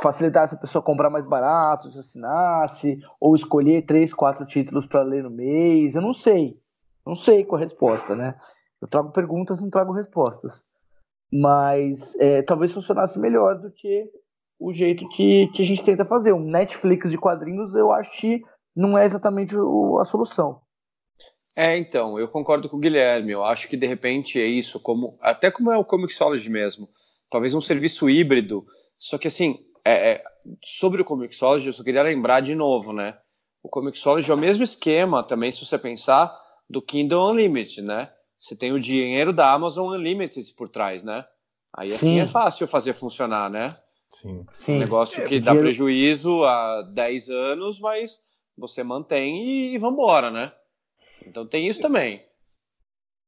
facilitasse 0.02 0.56
a 0.56 0.58
pessoa 0.58 0.82
comprar 0.82 1.10
mais 1.10 1.26
barato, 1.26 1.88
se 1.88 2.00
assinasse, 2.00 3.00
ou 3.20 3.36
escolher 3.36 3.86
três, 3.86 4.14
quatro 4.14 4.46
títulos 4.46 4.88
para 4.88 5.04
ler 5.04 5.24
no 5.24 5.30
mês. 5.30 5.96
Eu 5.96 6.02
não 6.02 6.14
sei. 6.14 6.54
Não 7.06 7.16
sei 7.16 7.44
qual 7.44 7.60
a 7.60 7.64
resposta, 7.64 8.16
né? 8.16 8.36
Eu 8.82 8.88
trago 8.88 9.12
perguntas, 9.12 9.62
não 9.62 9.70
trago 9.70 9.92
respostas. 9.92 10.66
Mas 11.32 12.16
é, 12.20 12.42
talvez 12.42 12.72
funcionasse 12.72 13.20
melhor 13.20 13.60
do 13.60 13.72
que 13.72 14.10
o 14.60 14.74
jeito 14.74 15.08
que, 15.10 15.48
que 15.48 15.62
a 15.62 15.66
gente 15.66 15.84
tenta 15.84 16.06
fazer. 16.06 16.32
Um 16.32 16.40
Netflix 16.40 17.12
de 17.12 17.18
quadrinhos, 17.18 17.76
eu 17.76 17.92
acho 17.92 18.20
que 18.20 18.42
não 18.76 18.98
é 18.98 19.06
exatamente 19.06 19.56
o, 19.58 20.00
a 20.00 20.06
solução. 20.06 20.62
É, 21.56 21.78
então, 21.78 22.18
eu 22.18 22.28
concordo 22.28 22.68
com 22.68 22.78
o 22.78 22.80
Guilherme. 22.80 23.32
Eu 23.32 23.44
acho 23.44 23.68
que 23.68 23.78
de 23.78 23.86
repente 23.86 24.40
é 24.40 24.46
isso, 24.46 24.80
como 24.80 25.16
até 25.22 25.52
como 25.52 25.72
é 25.72 25.78
o 25.78 25.86
Comixology 25.86 26.50
mesmo. 26.50 26.90
Talvez 27.34 27.56
um 27.56 27.62
serviço 27.62 28.08
híbrido. 28.08 28.64
Só 29.00 29.18
que 29.18 29.28
assim, 29.28 29.66
é, 29.84 30.12
é, 30.12 30.24
sobre 30.64 31.02
o 31.02 31.06
Comixology, 31.06 31.66
eu 31.66 31.74
só 31.74 31.84
queria 31.84 32.04
lembrar 32.04 32.42
de 32.42 32.54
novo, 32.54 32.94
né? 32.94 33.18
O 33.64 33.70
Comixology 33.70 34.30
é 34.30 34.34
o 34.36 34.38
mesmo 34.38 34.64
esquema 34.64 35.24
também, 35.24 35.52
se 35.52 35.66
você 35.66 35.80
pensar, 35.80 36.32
do 36.70 36.80
Kindle 36.80 37.32
Unlimited, 37.32 37.82
né? 37.82 38.12
Você 38.40 38.56
tem 38.56 38.72
o 38.72 38.80
dinheiro 38.80 39.34
da 39.34 39.52
Amazon 39.52 39.96
Unlimited 39.96 40.54
por 40.54 40.70
trás, 40.70 41.04
né? 41.04 41.26
Aí 41.76 41.88
Sim. 41.88 41.96
assim 41.96 42.20
é 42.20 42.28
fácil 42.28 42.68
fazer 42.68 42.94
funcionar, 42.94 43.50
né? 43.50 43.70
Sim. 44.54 44.76
Um 44.76 44.78
negócio 44.78 45.24
é, 45.24 45.26
que 45.26 45.40
dá 45.40 45.54
dinheiro... 45.54 45.66
prejuízo 45.66 46.44
há 46.44 46.84
10 46.94 47.30
anos, 47.32 47.80
mas 47.80 48.22
você 48.56 48.84
mantém 48.84 49.44
e, 49.44 49.74
e 49.74 49.78
vambora, 49.80 50.30
né? 50.30 50.52
Então 51.26 51.48
tem 51.48 51.68
isso 51.68 51.82
também. 51.82 52.24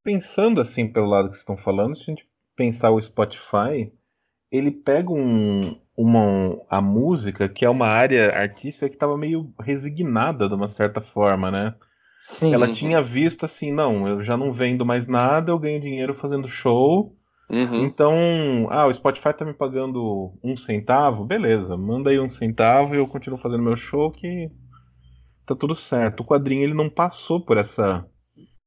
Pensando 0.03 0.62
assim 0.62 0.88
pelo 0.88 1.08
lado 1.08 1.30
que 1.30 1.38
vocês 1.38 1.41
estão 1.41 1.58
falando, 1.58 1.97
se 1.97 2.03
a 2.03 2.06
gente 2.14 2.34
pensar 2.56 2.91
o 2.91 3.01
Spotify, 3.01 3.91
ele 4.51 4.72
pega 4.72 5.12
um, 5.12 5.80
uma, 5.97 6.58
a 6.70 6.82
música, 6.82 7.49
que 7.49 7.66
é 7.66 7.70
uma 7.70 7.88
área 7.88 8.36
artística 8.38 8.88
que 8.88 8.95
estava 8.95 9.18
meio 9.18 9.53
resignada 9.60 10.47
de 10.47 10.56
uma 10.56 10.70
certa 10.70 11.01
forma, 11.01 11.51
né? 11.51 11.76
Sim. 12.20 12.53
Ela 12.53 12.72
tinha 12.72 13.01
visto 13.01 13.45
assim, 13.45 13.72
não, 13.72 14.08
eu 14.08 14.24
já 14.24 14.36
não 14.36 14.51
vendo 14.51 14.86
mais 14.86 15.06
nada, 15.06 15.51
eu 15.51 15.60
ganho 15.60 15.82
dinheiro 15.82 16.16
fazendo 16.16 16.47
show, 16.47 17.16
Uhum. 17.49 17.86
Então, 17.86 18.68
ah, 18.72 18.88
o 18.88 18.93
Spotify 18.93 19.34
tá 19.34 19.45
me 19.45 19.53
pagando 19.53 20.34
um 20.43 20.58
centavo, 20.58 21.26
beleza, 21.26 21.78
manda 21.78 22.10
aí 22.10 22.20
um 22.20 22.30
centavo 22.30 22.95
e 22.95 22.97
eu 22.97 23.08
continuo 23.08 23.38
fazendo 23.38 23.64
meu 23.64 23.78
show 23.78 24.12
que 24.12 24.49
tá 25.45 25.56
tudo 25.56 25.76
certo. 25.76 26.22
O 26.22 26.26
quadrinho 26.26 26.64
ele 26.64 26.74
não 26.74 26.89
passou 26.89 27.39
por 27.39 27.58
essa. 27.58 28.06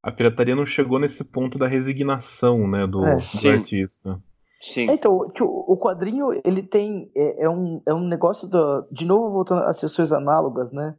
A 0.09 0.13
pirataria 0.13 0.57
não 0.57 0.65
chegou 0.65 0.99
nesse 0.99 1.23
ponto 1.23 1.59
da 1.59 1.67
resignação, 1.67 2.67
né, 2.67 2.87
do, 2.87 3.05
é, 3.05 3.17
do 3.17 3.49
artista. 3.51 4.19
Sim. 4.59 4.91
Então, 4.91 5.31
o 5.39 5.77
quadrinho, 5.77 6.29
ele 6.43 6.63
tem. 6.63 7.13
É, 7.15 7.45
é, 7.45 7.51
um, 7.51 7.83
é 7.87 7.93
um 7.93 8.09
negócio. 8.09 8.49
Do, 8.49 8.89
de 8.91 9.05
novo, 9.05 9.31
voltando 9.31 9.65
às 9.65 9.79
questões 9.79 10.11
análogas, 10.11 10.73
né? 10.73 10.97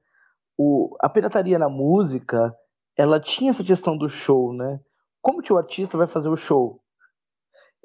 O, 0.55 0.95
a 1.01 1.09
pirataria 1.09 1.57
na 1.57 1.67
música, 1.67 2.53
ela 2.95 3.19
tinha 3.19 3.49
essa 3.49 3.63
questão 3.63 3.97
do 3.97 4.07
show, 4.07 4.53
né? 4.53 4.79
Como 5.21 5.41
que 5.41 5.51
o 5.51 5.57
artista 5.57 5.97
vai 5.97 6.05
fazer 6.07 6.29
o 6.29 6.37
show? 6.37 6.79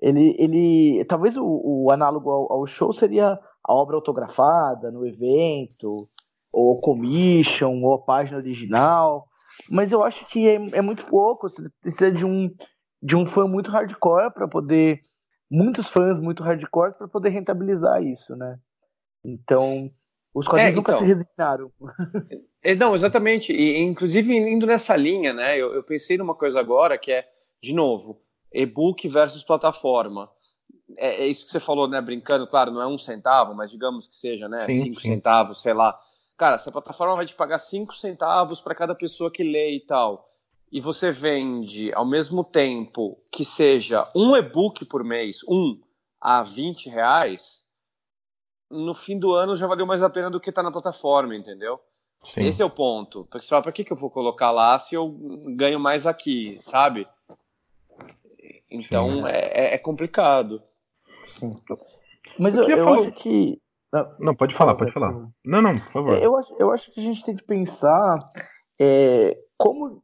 Ele. 0.00 0.36
ele 0.38 1.04
talvez 1.06 1.38
o, 1.38 1.44
o 1.44 1.90
análogo 1.90 2.30
ao, 2.30 2.52
ao 2.52 2.66
show 2.66 2.92
seria 2.92 3.40
a 3.66 3.74
obra 3.74 3.96
autografada 3.96 4.92
no 4.92 5.06
evento, 5.06 6.06
ou 6.52 6.80
commission, 6.82 7.82
ou 7.82 7.94
a 7.94 7.98
página 7.98 8.36
original. 8.36 9.26
Mas 9.70 9.92
eu 9.92 10.02
acho 10.02 10.26
que 10.26 10.48
é, 10.48 10.54
é 10.72 10.82
muito 10.82 11.04
pouco. 11.06 11.48
Você 11.48 11.62
precisa 11.80 12.10
de 12.10 12.24
um, 12.24 12.54
de 13.02 13.16
um 13.16 13.24
fã 13.26 13.46
muito 13.46 13.70
hardcore 13.70 14.32
para 14.32 14.48
poder 14.48 15.02
muitos 15.50 15.88
fãs 15.88 16.18
muito 16.18 16.42
hardcore 16.42 16.94
para 16.94 17.08
poder 17.08 17.28
rentabilizar 17.30 18.02
isso, 18.02 18.34
né? 18.34 18.58
Então, 19.24 19.90
os 20.34 20.46
quadrinhos 20.46 20.72
é, 20.72 20.76
nunca 20.76 20.92
então, 20.92 21.00
se 21.00 21.06
resignaram. 21.06 21.72
É, 22.66 22.74
não, 22.74 22.94
exatamente. 22.94 23.52
E, 23.52 23.78
inclusive, 23.78 24.34
indo 24.34 24.66
nessa 24.66 24.96
linha, 24.96 25.34
né? 25.34 25.54
Eu, 25.54 25.74
eu, 25.74 25.82
pensei 25.82 26.16
numa 26.16 26.34
coisa 26.34 26.58
agora 26.58 26.96
que 26.96 27.12
é, 27.12 27.28
de 27.62 27.74
novo, 27.74 28.22
e-book 28.50 29.06
versus 29.06 29.42
plataforma. 29.42 30.26
É, 30.96 31.24
é, 31.24 31.26
isso 31.26 31.44
que 31.44 31.52
você 31.52 31.60
falou, 31.60 31.86
né? 31.86 32.00
Brincando, 32.00 32.46
claro, 32.46 32.70
não 32.70 32.80
é 32.80 32.86
um 32.86 32.96
centavo, 32.96 33.54
mas 33.54 33.70
digamos 33.70 34.08
que 34.08 34.16
seja, 34.16 34.48
né? 34.48 34.66
Sim, 34.66 34.84
cinco 34.84 35.00
sim. 35.02 35.10
centavos, 35.10 35.60
sei 35.60 35.74
lá. 35.74 36.00
Cara, 36.36 36.58
se 36.58 36.68
a 36.68 36.72
plataforma 36.72 37.16
vai 37.16 37.26
te 37.26 37.34
pagar 37.34 37.58
cinco 37.58 37.94
centavos 37.94 38.60
para 38.60 38.74
cada 38.74 38.94
pessoa 38.94 39.30
que 39.30 39.42
lê 39.42 39.76
e 39.76 39.80
tal 39.80 40.34
e 40.74 40.80
você 40.80 41.12
vende 41.12 41.92
ao 41.94 42.04
mesmo 42.04 42.42
tempo 42.42 43.16
que 43.30 43.44
seja 43.44 44.02
um 44.12 44.34
e-book 44.34 44.84
por 44.86 45.04
mês, 45.04 45.38
um 45.48 45.80
a 46.20 46.42
20 46.42 46.88
reais, 46.88 47.62
no 48.68 48.92
fim 48.92 49.16
do 49.16 49.32
ano 49.32 49.54
já 49.54 49.68
valeu 49.68 49.86
mais 49.86 50.02
a 50.02 50.10
pena 50.10 50.28
do 50.28 50.40
que 50.40 50.50
estar 50.50 50.62
tá 50.62 50.66
na 50.66 50.72
plataforma, 50.72 51.36
entendeu? 51.36 51.78
Sim. 52.24 52.40
Esse 52.40 52.60
é 52.60 52.64
o 52.64 52.70
ponto. 52.70 53.24
Porque 53.26 53.42
você 53.42 53.50
fala, 53.50 53.62
para 53.62 53.70
que, 53.70 53.84
que 53.84 53.92
eu 53.92 53.96
vou 53.96 54.10
colocar 54.10 54.50
lá 54.50 54.76
se 54.76 54.96
eu 54.96 55.16
ganho 55.54 55.78
mais 55.78 56.08
aqui, 56.08 56.58
sabe? 56.60 57.06
Então 58.68 59.28
é, 59.28 59.52
é, 59.54 59.74
é, 59.74 59.78
complicado. 59.78 60.60
Sim. 61.24 61.54
Mas 62.36 62.56
eu, 62.56 62.68
eu, 62.68 62.78
eu 62.78 62.94
acho 62.94 63.12
que. 63.12 63.62
Não, 64.18 64.34
pode 64.34 64.54
falar, 64.54 64.74
pode 64.74 64.92
falar. 64.92 65.12
Não, 65.44 65.62
não, 65.62 65.78
por 65.78 65.92
favor. 65.92 66.22
Eu 66.22 66.36
acho, 66.36 66.54
eu 66.58 66.70
acho 66.72 66.92
que 66.92 67.00
a 67.00 67.02
gente 67.02 67.24
tem 67.24 67.36
que 67.36 67.44
pensar 67.44 68.18
é, 68.80 69.36
como 69.56 70.02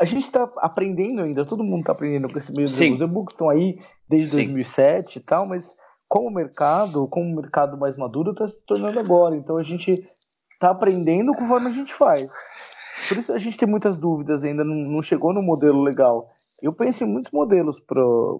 a 0.00 0.04
gente 0.04 0.24
está 0.24 0.50
aprendendo 0.56 1.22
ainda, 1.22 1.44
todo 1.44 1.62
mundo 1.62 1.80
está 1.80 1.92
aprendendo 1.92 2.28
com 2.28 2.36
esse 2.36 2.52
meio 2.52 2.66
Os 2.66 2.80
e-books 2.80 3.34
estão 3.34 3.48
aí 3.48 3.78
desde 4.08 4.32
Sim. 4.32 4.46
2007 4.46 5.16
e 5.16 5.20
tal, 5.20 5.46
mas 5.46 5.76
como 6.08 6.28
mercado, 6.30 7.06
como 7.06 7.30
o 7.30 7.36
mercado 7.36 7.78
mais 7.78 7.96
maduro 7.96 8.32
está 8.32 8.48
se 8.48 8.64
tornando 8.66 8.98
agora. 8.98 9.36
Então 9.36 9.56
a 9.56 9.62
gente 9.62 9.90
está 9.90 10.70
aprendendo 10.70 11.32
conforme 11.34 11.68
a 11.68 11.72
gente 11.72 11.94
faz. 11.94 12.28
Por 13.08 13.16
isso 13.16 13.32
a 13.32 13.38
gente 13.38 13.56
tem 13.56 13.68
muitas 13.68 13.96
dúvidas 13.96 14.42
ainda, 14.42 14.64
não, 14.64 14.74
não 14.74 15.02
chegou 15.02 15.32
no 15.32 15.40
modelo 15.40 15.82
legal. 15.82 16.30
Eu 16.62 16.72
penso 16.72 17.02
em 17.02 17.08
muitos 17.08 17.32
modelos 17.32 17.80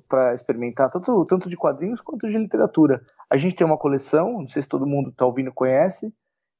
para 0.09 0.33
experimentar, 0.33 0.89
tanto, 0.89 1.25
tanto 1.27 1.51
de 1.51 1.57
quadrinhos 1.57 2.01
quanto 2.01 2.29
de 2.29 2.39
literatura. 2.39 3.05
A 3.29 3.37
gente 3.37 3.57
tem 3.57 3.67
uma 3.67 3.77
coleção, 3.77 4.33
não 4.41 4.47
sei 4.47 4.63
se 4.63 4.69
todo 4.69 4.87
mundo 4.87 5.11
está 5.11 5.27
ouvindo 5.27 5.53
conhece, 5.53 6.15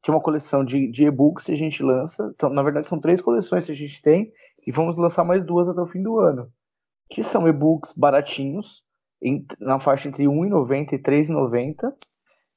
é 0.05 0.11
uma 0.11 0.21
coleção 0.21 0.65
de, 0.65 0.91
de 0.91 1.05
e-books 1.05 1.47
que 1.47 1.53
a 1.53 1.57
gente 1.57 1.81
lança. 1.81 2.33
Então, 2.35 2.51
na 2.51 2.65
verdade, 2.65 2.89
são 2.89 2.99
três 2.99 3.23
coleções 3.23 3.65
que 3.65 3.71
a 3.71 3.77
gente 3.77 4.03
tem, 4.03 4.33
e 4.67 4.73
vamos 4.73 4.97
lançar 4.97 5.23
mais 5.23 5.45
duas 5.45 5.69
até 5.69 5.81
o 5.81 5.87
fim 5.87 6.03
do 6.03 6.19
ano, 6.19 6.51
que 7.09 7.23
são 7.23 7.47
e-books 7.47 7.93
baratinhos, 7.93 8.83
em, 9.23 9.47
na 9.61 9.79
faixa 9.79 10.09
entre 10.09 10.25
R$1,90 10.25 10.93
e 10.93 10.97
R$3,90, 10.97 11.93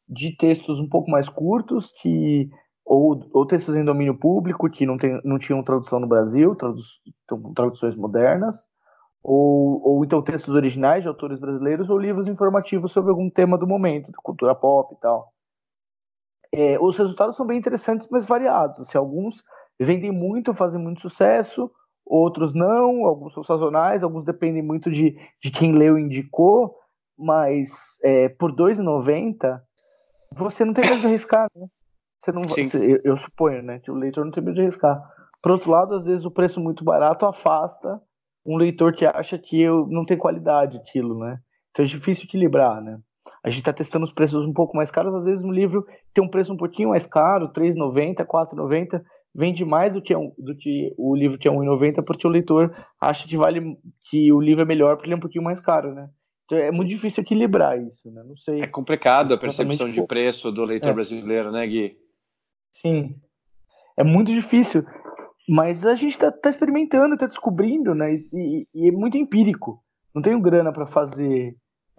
de 0.09 0.35
textos 0.35 0.79
um 0.79 0.89
pouco 0.89 1.11
mais 1.11 1.29
curtos, 1.29 1.91
que 2.01 2.49
ou, 2.83 3.19
ou 3.31 3.45
textos 3.45 3.75
em 3.75 3.85
domínio 3.85 4.17
público, 4.17 4.69
que 4.69 4.85
não, 4.85 4.97
tem, 4.97 5.19
não 5.23 5.37
tinham 5.37 5.63
tradução 5.63 5.99
no 5.99 6.07
Brasil, 6.07 6.55
então, 6.55 7.53
traduções 7.53 7.95
modernas, 7.95 8.67
ou, 9.27 9.81
ou 9.83 10.05
então 10.05 10.21
textos 10.21 10.53
originais 10.53 11.01
de 11.01 11.07
autores 11.07 11.39
brasileiros, 11.39 11.89
ou 11.89 11.97
livros 11.97 12.27
informativos 12.27 12.91
sobre 12.91 13.09
algum 13.09 13.27
tema 13.27 13.57
do 13.57 13.65
momento, 13.65 14.11
cultura 14.23 14.53
pop 14.53 14.93
e 14.93 14.99
tal. 14.99 15.33
É, 16.53 16.79
os 16.79 16.95
resultados 16.95 17.35
são 17.35 17.45
bem 17.45 17.57
interessantes, 17.57 18.07
mas 18.11 18.23
variados. 18.23 18.87
Se 18.87 18.95
alguns 18.95 19.43
vendem 19.79 20.11
muito, 20.11 20.53
fazem 20.53 20.79
muito 20.79 21.01
sucesso, 21.01 21.71
outros 22.05 22.53
não, 22.53 23.03
alguns 23.03 23.33
são 23.33 23.41
sazonais, 23.41 24.03
alguns 24.03 24.23
dependem 24.23 24.61
muito 24.61 24.91
de, 24.91 25.17
de 25.41 25.51
quem 25.51 25.71
leu 25.71 25.97
e 25.97 26.03
indicou, 26.03 26.77
mas 27.17 27.99
é, 28.03 28.29
por 28.29 28.51
R$ 28.51 28.57
2,90 28.57 29.59
você 30.31 30.63
não 30.63 30.73
tem 30.73 30.85
medo 30.85 30.99
de 30.99 31.07
arriscar, 31.07 31.49
né? 31.55 31.65
Você 32.19 32.31
não, 32.31 32.43
você, 32.43 32.77
eu, 32.77 33.01
eu, 33.03 33.17
suponho, 33.17 33.63
né, 33.63 33.79
que 33.79 33.89
o 33.89 33.95
leitor 33.95 34.23
não 34.23 34.31
tem 34.31 34.43
medo 34.43 34.55
de 34.55 34.61
arriscar. 34.61 35.01
Por 35.41 35.51
outro 35.51 35.71
lado, 35.71 35.95
às 35.95 36.05
vezes 36.05 36.25
o 36.25 36.31
preço 36.31 36.59
muito 36.59 36.83
barato 36.83 37.25
afasta 37.25 37.99
um 38.45 38.57
leitor 38.57 38.93
que 38.93 39.05
acha 39.05 39.37
que 39.37 39.59
eu, 39.59 39.87
não 39.87 40.05
tem 40.05 40.17
qualidade 40.17 40.77
aquilo, 40.77 41.17
né? 41.17 41.37
Então 41.71 41.83
é 41.83 41.87
difícil 41.87 42.25
equilibrar, 42.25 42.81
né? 42.81 42.99
A 43.43 43.49
gente 43.49 43.59
está 43.59 43.73
testando 43.73 44.05
os 44.05 44.13
preços 44.13 44.45
um 44.45 44.53
pouco 44.53 44.75
mais 44.75 44.89
caros, 44.91 45.13
às 45.13 45.25
vezes 45.25 45.43
um 45.43 45.51
livro 45.51 45.85
tem 46.13 46.23
um 46.23 46.29
preço 46.29 46.53
um 46.53 46.57
pouquinho 46.57 46.89
mais 46.89 47.05
caro, 47.05 47.47
R$ 47.47 47.53
3,90, 47.53 48.19
R$ 48.19 48.25
4,90, 48.25 49.01
vende 49.33 49.65
mais 49.65 49.93
do 49.93 50.01
que, 50.01 50.15
um, 50.15 50.31
do 50.37 50.55
que 50.55 50.93
o 50.97 51.15
livro 51.15 51.37
que 51.37 51.47
é 51.47 51.51
1,90 51.51 52.03
porque 52.03 52.27
o 52.27 52.29
leitor 52.29 52.73
acha 52.99 53.27
que 53.27 53.37
vale 53.37 53.77
que 54.09 54.31
o 54.31 54.39
livro 54.39 54.61
é 54.61 54.65
melhor 54.65 54.95
porque 54.95 55.07
ele 55.07 55.15
é 55.15 55.17
um 55.17 55.21
pouquinho 55.21 55.43
mais 55.43 55.59
caro, 55.59 55.93
né? 55.93 56.09
Então 56.45 56.57
é 56.57 56.71
muito 56.71 56.89
difícil 56.89 57.23
equilibrar 57.23 57.79
isso, 57.81 58.09
né? 58.11 58.23
Não 58.23 58.37
sei. 58.37 58.61
É 58.61 58.67
complicado 58.67 59.33
a 59.33 59.37
percepção 59.37 59.89
de 59.89 60.05
preço 60.05 60.51
do 60.51 60.63
leitor 60.63 60.91
é. 60.91 60.93
brasileiro, 60.93 61.51
né, 61.51 61.65
Gui? 61.65 61.97
Sim. 62.71 63.15
É 63.97 64.03
muito 64.03 64.31
difícil. 64.31 64.85
Mas 65.47 65.85
a 65.85 65.95
gente 65.95 66.13
está 66.13 66.31
tá 66.31 66.49
experimentando, 66.49 67.13
está 67.13 67.27
descobrindo, 67.27 67.93
né? 67.93 68.15
E, 68.33 68.67
e, 68.73 68.87
é 68.87 68.91
muito 68.91 69.17
empírico. 69.17 69.81
Não 70.13 70.21
tenho 70.21 70.41
grana 70.41 70.71
para 70.71 70.87
fazer 70.87 71.55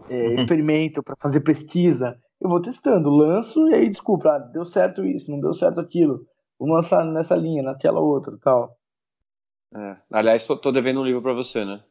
é, 0.08 0.28
uhum. 0.28 0.34
experimento, 0.34 1.02
para 1.02 1.16
fazer 1.16 1.40
pesquisa. 1.40 2.18
Eu 2.40 2.48
vou 2.48 2.60
testando, 2.60 3.08
lanço 3.08 3.68
e 3.68 3.74
aí 3.74 3.88
desculpa, 3.88 4.30
ah, 4.30 4.38
deu 4.38 4.64
certo 4.64 5.04
isso, 5.04 5.30
não 5.30 5.40
deu 5.40 5.54
certo 5.54 5.80
aquilo 5.80 6.26
vamos 6.58 6.76
lançar 6.76 7.04
nessa 7.04 7.36
linha, 7.36 7.62
naquela 7.62 8.00
outra 8.00 8.36
tal. 8.42 8.76
É. 9.74 9.96
Aliás, 10.12 10.46
tô, 10.46 10.56
tô 10.56 10.72
devendo 10.72 11.00
um 11.00 11.04
livro 11.04 11.22
para 11.22 11.32
você, 11.32 11.64
né? 11.64 11.82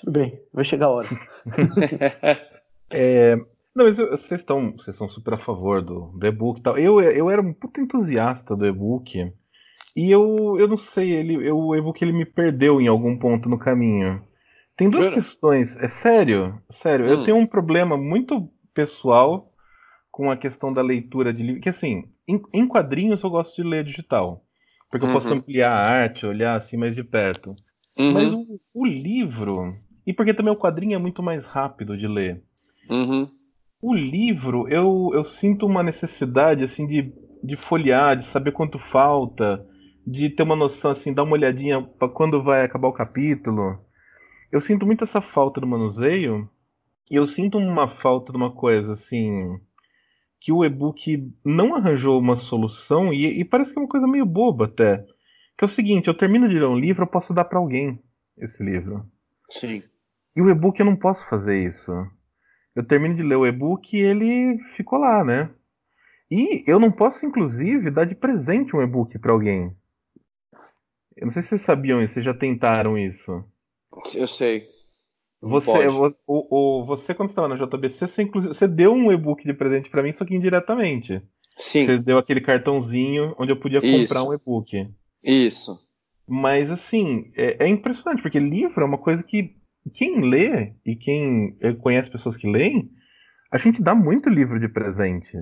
Tudo 0.00 0.12
bem, 0.12 0.40
vai 0.52 0.64
chegar 0.64 0.86
a 0.86 0.90
hora. 0.90 1.08
é, 2.90 3.36
não, 3.74 3.84
mas 3.84 3.96
vocês 3.96 4.40
estão 4.40 4.72
vocês 4.72 4.94
estão 4.94 5.08
super 5.08 5.34
a 5.34 5.44
favor 5.44 5.82
do, 5.82 6.12
do 6.18 6.26
e-book 6.26 6.60
e 6.60 6.62
tal. 6.62 6.78
Eu, 6.78 7.00
eu 7.00 7.30
era 7.30 7.40
um 7.40 7.52
puto 7.52 7.80
entusiasta 7.80 8.54
do 8.54 8.66
e-book. 8.66 9.32
E 9.96 10.10
eu, 10.10 10.58
eu 10.60 10.68
não 10.68 10.76
sei, 10.76 11.10
ele, 11.10 11.48
eu, 11.48 11.56
o 11.56 11.74
e-book 11.74 12.02
ele 12.02 12.12
me 12.12 12.26
perdeu 12.26 12.82
em 12.82 12.86
algum 12.86 13.16
ponto 13.16 13.48
no 13.48 13.58
caminho. 13.58 14.22
Tem 14.76 14.90
duas 14.90 15.06
Jura? 15.06 15.16
questões. 15.16 15.74
É 15.78 15.88
sério, 15.88 16.60
sério. 16.68 17.06
Hum. 17.06 17.08
Eu 17.08 17.24
tenho 17.24 17.36
um 17.38 17.46
problema 17.46 17.96
muito 17.96 18.46
pessoal 18.74 19.50
com 20.10 20.30
a 20.30 20.36
questão 20.36 20.72
da 20.72 20.82
leitura 20.82 21.32
de 21.32 21.42
livro. 21.42 21.62
Que 21.62 21.70
assim, 21.70 22.04
em, 22.28 22.38
em, 22.52 22.68
quadrinhos 22.68 23.22
eu 23.22 23.30
gosto 23.30 23.56
de 23.56 23.66
ler 23.66 23.84
digital. 23.84 24.44
Porque 24.90 25.06
eu 25.06 25.08
uhum. 25.08 25.14
posso 25.14 25.32
ampliar 25.32 25.72
a 25.72 25.90
arte, 25.90 26.26
olhar 26.26 26.56
assim 26.56 26.76
mais 26.76 26.94
de 26.94 27.02
perto. 27.02 27.56
Uhum. 27.98 28.12
Mas 28.12 28.30
o, 28.30 28.60
o, 28.74 28.84
livro. 28.86 29.74
E 30.06 30.12
porque 30.12 30.34
também 30.34 30.52
o 30.52 30.58
quadrinho 30.58 30.94
é 30.94 30.98
muito 30.98 31.22
mais 31.22 31.46
rápido 31.46 31.96
de 31.96 32.06
ler. 32.06 32.42
Uhum. 32.90 33.26
O 33.80 33.94
livro, 33.94 34.68
eu, 34.68 35.10
eu 35.14 35.24
sinto 35.24 35.64
uma 35.64 35.82
necessidade 35.82 36.62
assim 36.64 36.86
de, 36.86 37.14
de 37.42 37.56
folhear, 37.56 38.16
de 38.16 38.26
saber 38.26 38.52
quanto 38.52 38.78
falta, 38.78 39.66
de 40.06 40.30
ter 40.30 40.42
uma 40.42 40.54
noção 40.54 40.92
assim, 40.92 41.12
dar 41.12 41.24
uma 41.24 41.32
olhadinha 41.32 41.82
para 41.82 42.08
quando 42.08 42.42
vai 42.42 42.64
acabar 42.64 42.88
o 42.88 42.92
capítulo. 42.92 43.78
Eu 44.52 44.60
sinto 44.60 44.86
muito 44.86 45.04
essa 45.04 45.20
falta 45.20 45.60
do 45.60 45.66
manuseio. 45.66 46.48
E 47.10 47.16
eu 47.16 47.26
sinto 47.26 47.58
uma 47.58 47.88
falta 47.88 48.32
de 48.32 48.36
uma 48.36 48.52
coisa 48.52 48.92
assim 48.92 49.60
que 50.40 50.52
o 50.52 50.64
e-book 50.64 51.32
não 51.44 51.74
arranjou 51.74 52.20
uma 52.20 52.36
solução 52.36 53.12
e, 53.12 53.40
e, 53.40 53.44
parece 53.44 53.72
que 53.72 53.78
é 53.78 53.82
uma 53.82 53.88
coisa 53.88 54.06
meio 54.06 54.24
boba 54.24 54.66
até. 54.66 55.04
Que 55.58 55.64
é 55.64 55.66
o 55.66 55.70
seguinte, 55.70 56.06
eu 56.06 56.16
termino 56.16 56.48
de 56.48 56.58
ler 56.58 56.66
um 56.66 56.78
livro, 56.78 57.02
eu 57.02 57.08
posso 57.08 57.34
dar 57.34 57.44
para 57.44 57.58
alguém 57.58 58.00
esse 58.38 58.62
livro. 58.62 59.04
Sim. 59.50 59.82
E 60.36 60.42
o 60.42 60.48
e-book 60.48 60.78
eu 60.78 60.86
não 60.86 60.94
posso 60.94 61.26
fazer 61.28 61.64
isso. 61.64 61.90
Eu 62.74 62.84
termino 62.84 63.14
de 63.14 63.22
ler 63.22 63.36
o 63.36 63.46
e-book 63.46 63.96
e 63.96 64.00
ele 64.00 64.58
ficou 64.76 64.98
lá, 64.98 65.24
né? 65.24 65.50
E 66.30 66.62
eu 66.66 66.78
não 66.78 66.92
posso, 66.92 67.24
inclusive, 67.24 67.90
dar 67.90 68.04
de 68.04 68.14
presente 68.14 68.76
um 68.76 68.82
e-book 68.82 69.18
para 69.18 69.32
alguém. 69.32 69.74
Eu 71.16 71.26
não 71.26 71.32
sei 71.32 71.42
se 71.42 71.48
vocês 71.48 71.62
sabiam 71.62 72.02
isso, 72.02 72.14
vocês 72.14 72.24
já 72.24 72.34
tentaram 72.34 72.98
isso. 72.98 73.42
Eu 74.14 74.26
sei. 74.26 74.68
Você, 75.40 75.70
o, 75.88 76.14
o, 76.26 76.84
você 76.84 77.14
quando 77.14 77.28
estava 77.28 77.48
na 77.48 77.56
JBC, 77.56 78.08
você, 78.08 78.22
inclusive, 78.22 78.54
você 78.54 78.66
deu 78.66 78.92
um 78.92 79.12
e-book 79.12 79.44
de 79.44 79.54
presente 79.54 79.88
para 79.90 80.02
mim, 80.02 80.12
só 80.12 80.24
que 80.24 80.34
indiretamente. 80.34 81.22
Sim. 81.56 81.86
Você 81.86 81.98
deu 81.98 82.18
aquele 82.18 82.40
cartãozinho 82.40 83.34
onde 83.38 83.52
eu 83.52 83.56
podia 83.56 83.78
Isso. 83.78 84.14
comprar 84.14 84.28
um 84.28 84.34
e-book. 84.34 84.88
Isso. 85.22 85.78
Mas, 86.26 86.70
assim, 86.70 87.30
é, 87.36 87.64
é, 87.64 87.68
impressionante, 87.68 88.22
porque 88.22 88.38
livro 88.38 88.82
é 88.82 88.84
uma 88.84 88.98
coisa 88.98 89.22
que 89.22 89.54
quem 89.94 90.28
lê 90.28 90.74
e 90.84 90.96
quem 90.96 91.56
conhece 91.80 92.10
pessoas 92.10 92.36
que 92.36 92.50
leem, 92.50 92.90
a 93.52 93.58
gente 93.58 93.80
dá 93.80 93.94
muito 93.94 94.28
livro 94.28 94.58
de 94.58 94.68
presente. 94.68 95.32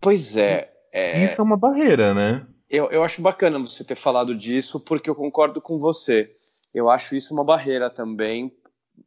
Pois 0.00 0.36
é. 0.36 0.70
é... 0.92 1.24
Isso 1.24 1.40
é 1.40 1.44
uma 1.44 1.56
barreira, 1.56 2.12
né? 2.12 2.46
Eu, 2.70 2.90
eu 2.90 3.02
acho 3.02 3.22
bacana 3.22 3.58
você 3.58 3.82
ter 3.82 3.96
falado 3.96 4.34
disso, 4.34 4.78
porque 4.78 5.08
eu 5.08 5.14
concordo 5.14 5.60
com 5.60 5.78
você. 5.78 6.36
Eu 6.74 6.90
acho 6.90 7.16
isso 7.16 7.32
uma 7.32 7.44
barreira 7.44 7.88
também. 7.88 8.54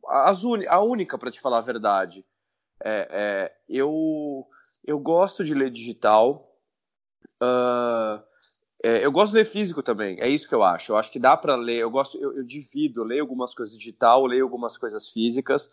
A 0.08 0.82
única, 0.82 1.18
para 1.18 1.30
te 1.30 1.40
falar 1.40 1.60
a 1.60 1.62
verdade. 1.62 2.26
É, 2.84 3.08
é, 3.12 3.56
eu, 3.70 4.48
eu 4.84 4.98
gosto 5.00 5.44
de 5.44 5.54
ler 5.54 5.70
digital. 5.70 6.42
Uh, 7.42 8.24
é, 8.84 9.06
eu 9.06 9.12
gosto 9.12 9.34
de 9.34 9.38
ler 9.38 9.46
físico 9.46 9.84
também, 9.84 10.20
é 10.20 10.28
isso 10.28 10.48
que 10.48 10.56
eu 10.56 10.64
acho. 10.64 10.92
Eu 10.92 10.98
acho 10.98 11.12
que 11.12 11.20
dá 11.20 11.38
para 11.38 11.56
ler. 11.56 11.78
Eu 11.78 11.92
gosto, 11.92 12.18
eu, 12.18 12.36
eu, 12.38 12.44
divido, 12.44 13.02
eu 13.02 13.06
leio 13.06 13.22
algumas 13.22 13.54
coisas 13.54 13.78
digital, 13.78 14.26
leio 14.26 14.44
algumas 14.44 14.76
coisas 14.78 15.10
físicas. 15.10 15.70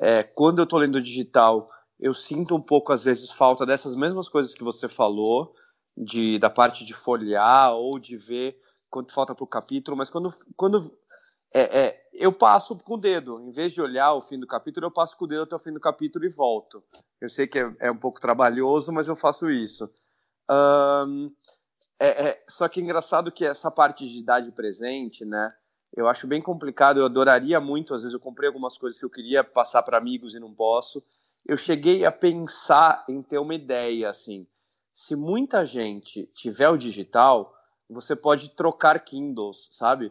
É, 0.00 0.22
quando 0.22 0.60
eu 0.60 0.64
estou 0.64 0.78
lendo 0.78 1.00
digital, 1.00 1.66
eu 1.98 2.14
sinto 2.14 2.54
um 2.54 2.60
pouco 2.60 2.92
às 2.92 3.04
vezes 3.04 3.32
falta 3.32 3.66
dessas 3.66 3.96
mesmas 3.96 4.28
coisas 4.28 4.54
que 4.54 4.62
você 4.62 4.88
falou, 4.88 5.54
de 5.96 6.38
da 6.38 6.50
parte 6.50 6.84
de 6.84 6.92
folhear 6.92 7.72
ou 7.74 7.98
de 7.98 8.16
ver 8.16 8.60
quanto 8.90 9.12
falta 9.12 9.34
para 9.34 9.44
o 9.44 9.48
capítulo. 9.48 9.96
Mas 9.96 10.10
quando, 10.10 10.32
quando 10.56 10.96
é, 11.52 11.80
é, 11.80 12.08
eu 12.12 12.32
passo 12.32 12.76
com 12.76 12.94
o 12.94 12.98
dedo, 12.98 13.40
em 13.40 13.50
vez 13.50 13.72
de 13.72 13.80
olhar 13.80 14.12
o 14.14 14.22
fim 14.22 14.38
do 14.38 14.46
capítulo, 14.46 14.86
eu 14.86 14.90
passo 14.90 15.16
com 15.16 15.24
o 15.24 15.28
dedo 15.28 15.42
até 15.42 15.56
o 15.56 15.58
fim 15.58 15.72
do 15.72 15.80
capítulo 15.80 16.24
e 16.24 16.28
volto. 16.28 16.82
Eu 17.20 17.28
sei 17.28 17.46
que 17.46 17.58
é, 17.58 17.72
é 17.80 17.90
um 17.90 17.96
pouco 17.96 18.20
trabalhoso, 18.20 18.92
mas 18.92 19.08
eu 19.08 19.16
faço 19.16 19.50
isso. 19.50 19.88
É, 21.98 22.28
é, 22.28 22.44
só 22.48 22.68
que 22.68 22.80
é 22.80 22.82
engraçado 22.82 23.30
que 23.30 23.44
essa 23.44 23.70
parte 23.70 24.06
de 24.06 24.18
idade 24.18 24.50
presente, 24.52 25.24
né? 25.24 25.54
Eu 25.96 26.08
acho 26.08 26.26
bem 26.26 26.42
complicado. 26.42 26.98
Eu 26.98 27.06
adoraria 27.06 27.60
muito. 27.60 27.94
Às 27.94 28.02
vezes 28.02 28.14
eu 28.14 28.20
comprei 28.20 28.48
algumas 28.48 28.76
coisas 28.76 28.98
que 28.98 29.04
eu 29.04 29.10
queria 29.10 29.44
passar 29.44 29.82
para 29.82 29.96
amigos 29.96 30.34
e 30.34 30.40
não 30.40 30.52
posso. 30.52 31.02
Eu 31.46 31.56
cheguei 31.56 32.04
a 32.04 32.10
pensar 32.10 33.04
em 33.08 33.22
ter 33.22 33.38
uma 33.38 33.54
ideia 33.54 34.10
assim. 34.10 34.46
Se 34.94 35.14
muita 35.14 35.66
gente 35.66 36.26
tiver 36.34 36.70
o 36.70 36.78
digital, 36.78 37.54
você 37.90 38.16
pode 38.16 38.50
trocar 38.50 38.98
Kindles, 39.04 39.68
sabe? 39.70 40.10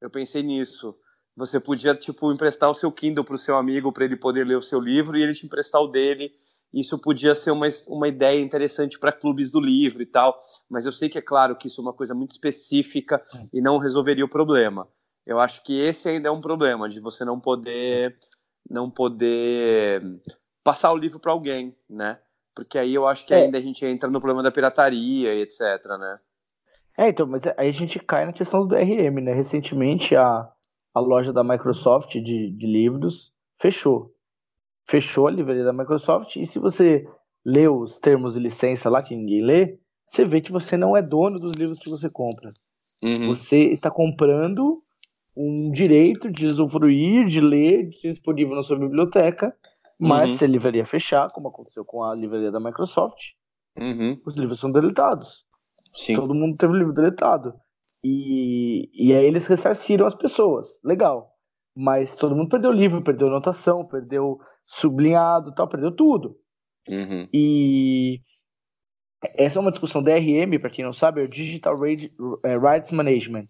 Eu 0.00 0.10
pensei 0.10 0.42
nisso. 0.42 0.94
Você 1.34 1.58
podia 1.58 1.94
tipo 1.94 2.30
emprestar 2.30 2.68
o 2.68 2.74
seu 2.74 2.92
Kindle 2.92 3.24
para 3.24 3.36
o 3.36 3.38
seu 3.38 3.56
amigo 3.56 3.92
para 3.92 4.04
ele 4.04 4.16
poder 4.16 4.44
ler 4.44 4.56
o 4.56 4.62
seu 4.62 4.80
livro 4.80 5.16
e 5.16 5.22
ele 5.22 5.32
te 5.32 5.46
emprestar 5.46 5.80
o 5.80 5.88
dele 5.88 6.36
isso 6.72 6.98
podia 6.98 7.34
ser 7.34 7.52
uma, 7.52 7.66
uma 7.88 8.08
ideia 8.08 8.40
interessante 8.40 8.98
para 8.98 9.12
clubes 9.12 9.50
do 9.50 9.60
livro 9.60 10.02
e 10.02 10.06
tal, 10.06 10.40
mas 10.68 10.84
eu 10.84 10.92
sei 10.92 11.08
que 11.08 11.18
é 11.18 11.22
claro 11.22 11.56
que 11.56 11.68
isso 11.68 11.80
é 11.80 11.82
uma 11.82 11.92
coisa 11.92 12.14
muito 12.14 12.32
específica 12.32 13.24
e 13.52 13.60
não 13.60 13.78
resolveria 13.78 14.24
o 14.24 14.28
problema. 14.28 14.86
Eu 15.26 15.40
acho 15.40 15.62
que 15.64 15.78
esse 15.78 16.08
ainda 16.08 16.28
é 16.28 16.30
um 16.30 16.40
problema 16.40 16.88
de 16.88 17.00
você 17.00 17.24
não 17.24 17.40
poder 17.40 18.16
não 18.68 18.90
poder 18.90 20.02
passar 20.62 20.92
o 20.92 20.96
livro 20.96 21.20
para 21.20 21.32
alguém, 21.32 21.74
né? 21.88 22.18
Porque 22.56 22.78
aí 22.78 22.94
eu 22.94 23.06
acho 23.06 23.24
que 23.24 23.34
é. 23.34 23.44
ainda 23.44 23.58
a 23.58 23.60
gente 23.60 23.84
entra 23.84 24.10
no 24.10 24.18
problema 24.18 24.42
da 24.42 24.50
pirataria 24.50 25.32
e 25.32 25.42
etc, 25.42 25.60
né? 26.00 26.14
É, 26.98 27.08
então, 27.10 27.26
mas 27.26 27.46
aí 27.46 27.68
a 27.68 27.72
gente 27.72 28.00
cai 28.00 28.24
na 28.24 28.32
questão 28.32 28.66
do 28.66 28.74
DRM, 28.74 29.20
né? 29.20 29.32
Recentemente 29.32 30.16
a, 30.16 30.48
a 30.94 31.00
loja 31.00 31.32
da 31.32 31.44
Microsoft 31.44 32.12
de, 32.14 32.50
de 32.50 32.66
livros 32.66 33.32
fechou 33.58 34.16
fechou 34.86 35.26
a 35.26 35.30
livraria 35.30 35.64
da 35.64 35.72
Microsoft 35.72 36.36
e 36.36 36.46
se 36.46 36.58
você 36.58 37.06
lê 37.44 37.68
os 37.68 37.98
termos 37.98 38.34
de 38.34 38.40
licença 38.40 38.88
lá 38.88 39.02
que 39.02 39.14
ninguém 39.14 39.42
lê, 39.42 39.78
você 40.06 40.24
vê 40.24 40.40
que 40.40 40.52
você 40.52 40.76
não 40.76 40.96
é 40.96 41.02
dono 41.02 41.36
dos 41.36 41.52
livros 41.52 41.78
que 41.78 41.90
você 41.90 42.08
compra. 42.08 42.50
Uhum. 43.02 43.28
Você 43.28 43.64
está 43.64 43.90
comprando 43.90 44.82
um 45.36 45.70
direito 45.70 46.30
de 46.30 46.46
usufruir, 46.46 47.26
de 47.26 47.40
ler, 47.40 47.88
de 47.88 48.00
ser 48.00 48.10
disponível 48.10 48.54
na 48.54 48.62
sua 48.62 48.78
biblioteca, 48.78 49.54
mas 49.98 50.30
uhum. 50.30 50.36
se 50.36 50.44
a 50.44 50.48
livraria 50.48 50.84
fechar, 50.84 51.30
como 51.30 51.48
aconteceu 51.48 51.84
com 51.84 52.02
a 52.02 52.14
livraria 52.14 52.50
da 52.50 52.60
Microsoft, 52.60 53.32
uhum. 53.78 54.20
os 54.26 54.34
livros 54.36 54.60
são 54.60 54.70
deletados. 54.70 55.44
Sim. 55.94 56.16
Todo 56.16 56.34
mundo 56.34 56.56
teve 56.56 56.72
o 56.72 56.76
livro 56.76 56.92
deletado. 56.92 57.54
E, 58.04 58.90
e 58.94 59.14
aí 59.14 59.24
eles 59.24 59.46
ressarciram 59.46 60.06
as 60.06 60.14
pessoas. 60.14 60.68
Legal. 60.84 61.32
Mas 61.74 62.14
todo 62.16 62.36
mundo 62.36 62.50
perdeu 62.50 62.70
o 62.70 62.74
livro, 62.74 63.02
perdeu 63.02 63.28
anotação, 63.28 63.86
perdeu 63.86 64.38
sublinhado 64.66 65.54
tal, 65.54 65.68
perdeu 65.68 65.90
tudo. 65.90 66.36
Uhum. 66.88 67.28
E 67.32 68.20
essa 69.36 69.58
é 69.58 69.60
uma 69.60 69.70
discussão 69.70 70.02
DRM, 70.02 70.58
para 70.60 70.70
quem 70.70 70.84
não 70.84 70.92
sabe, 70.92 71.20
é 71.20 71.24
o 71.24 71.28
Digital 71.28 71.74
é, 72.44 72.56
Rights 72.56 72.90
Management, 72.90 73.46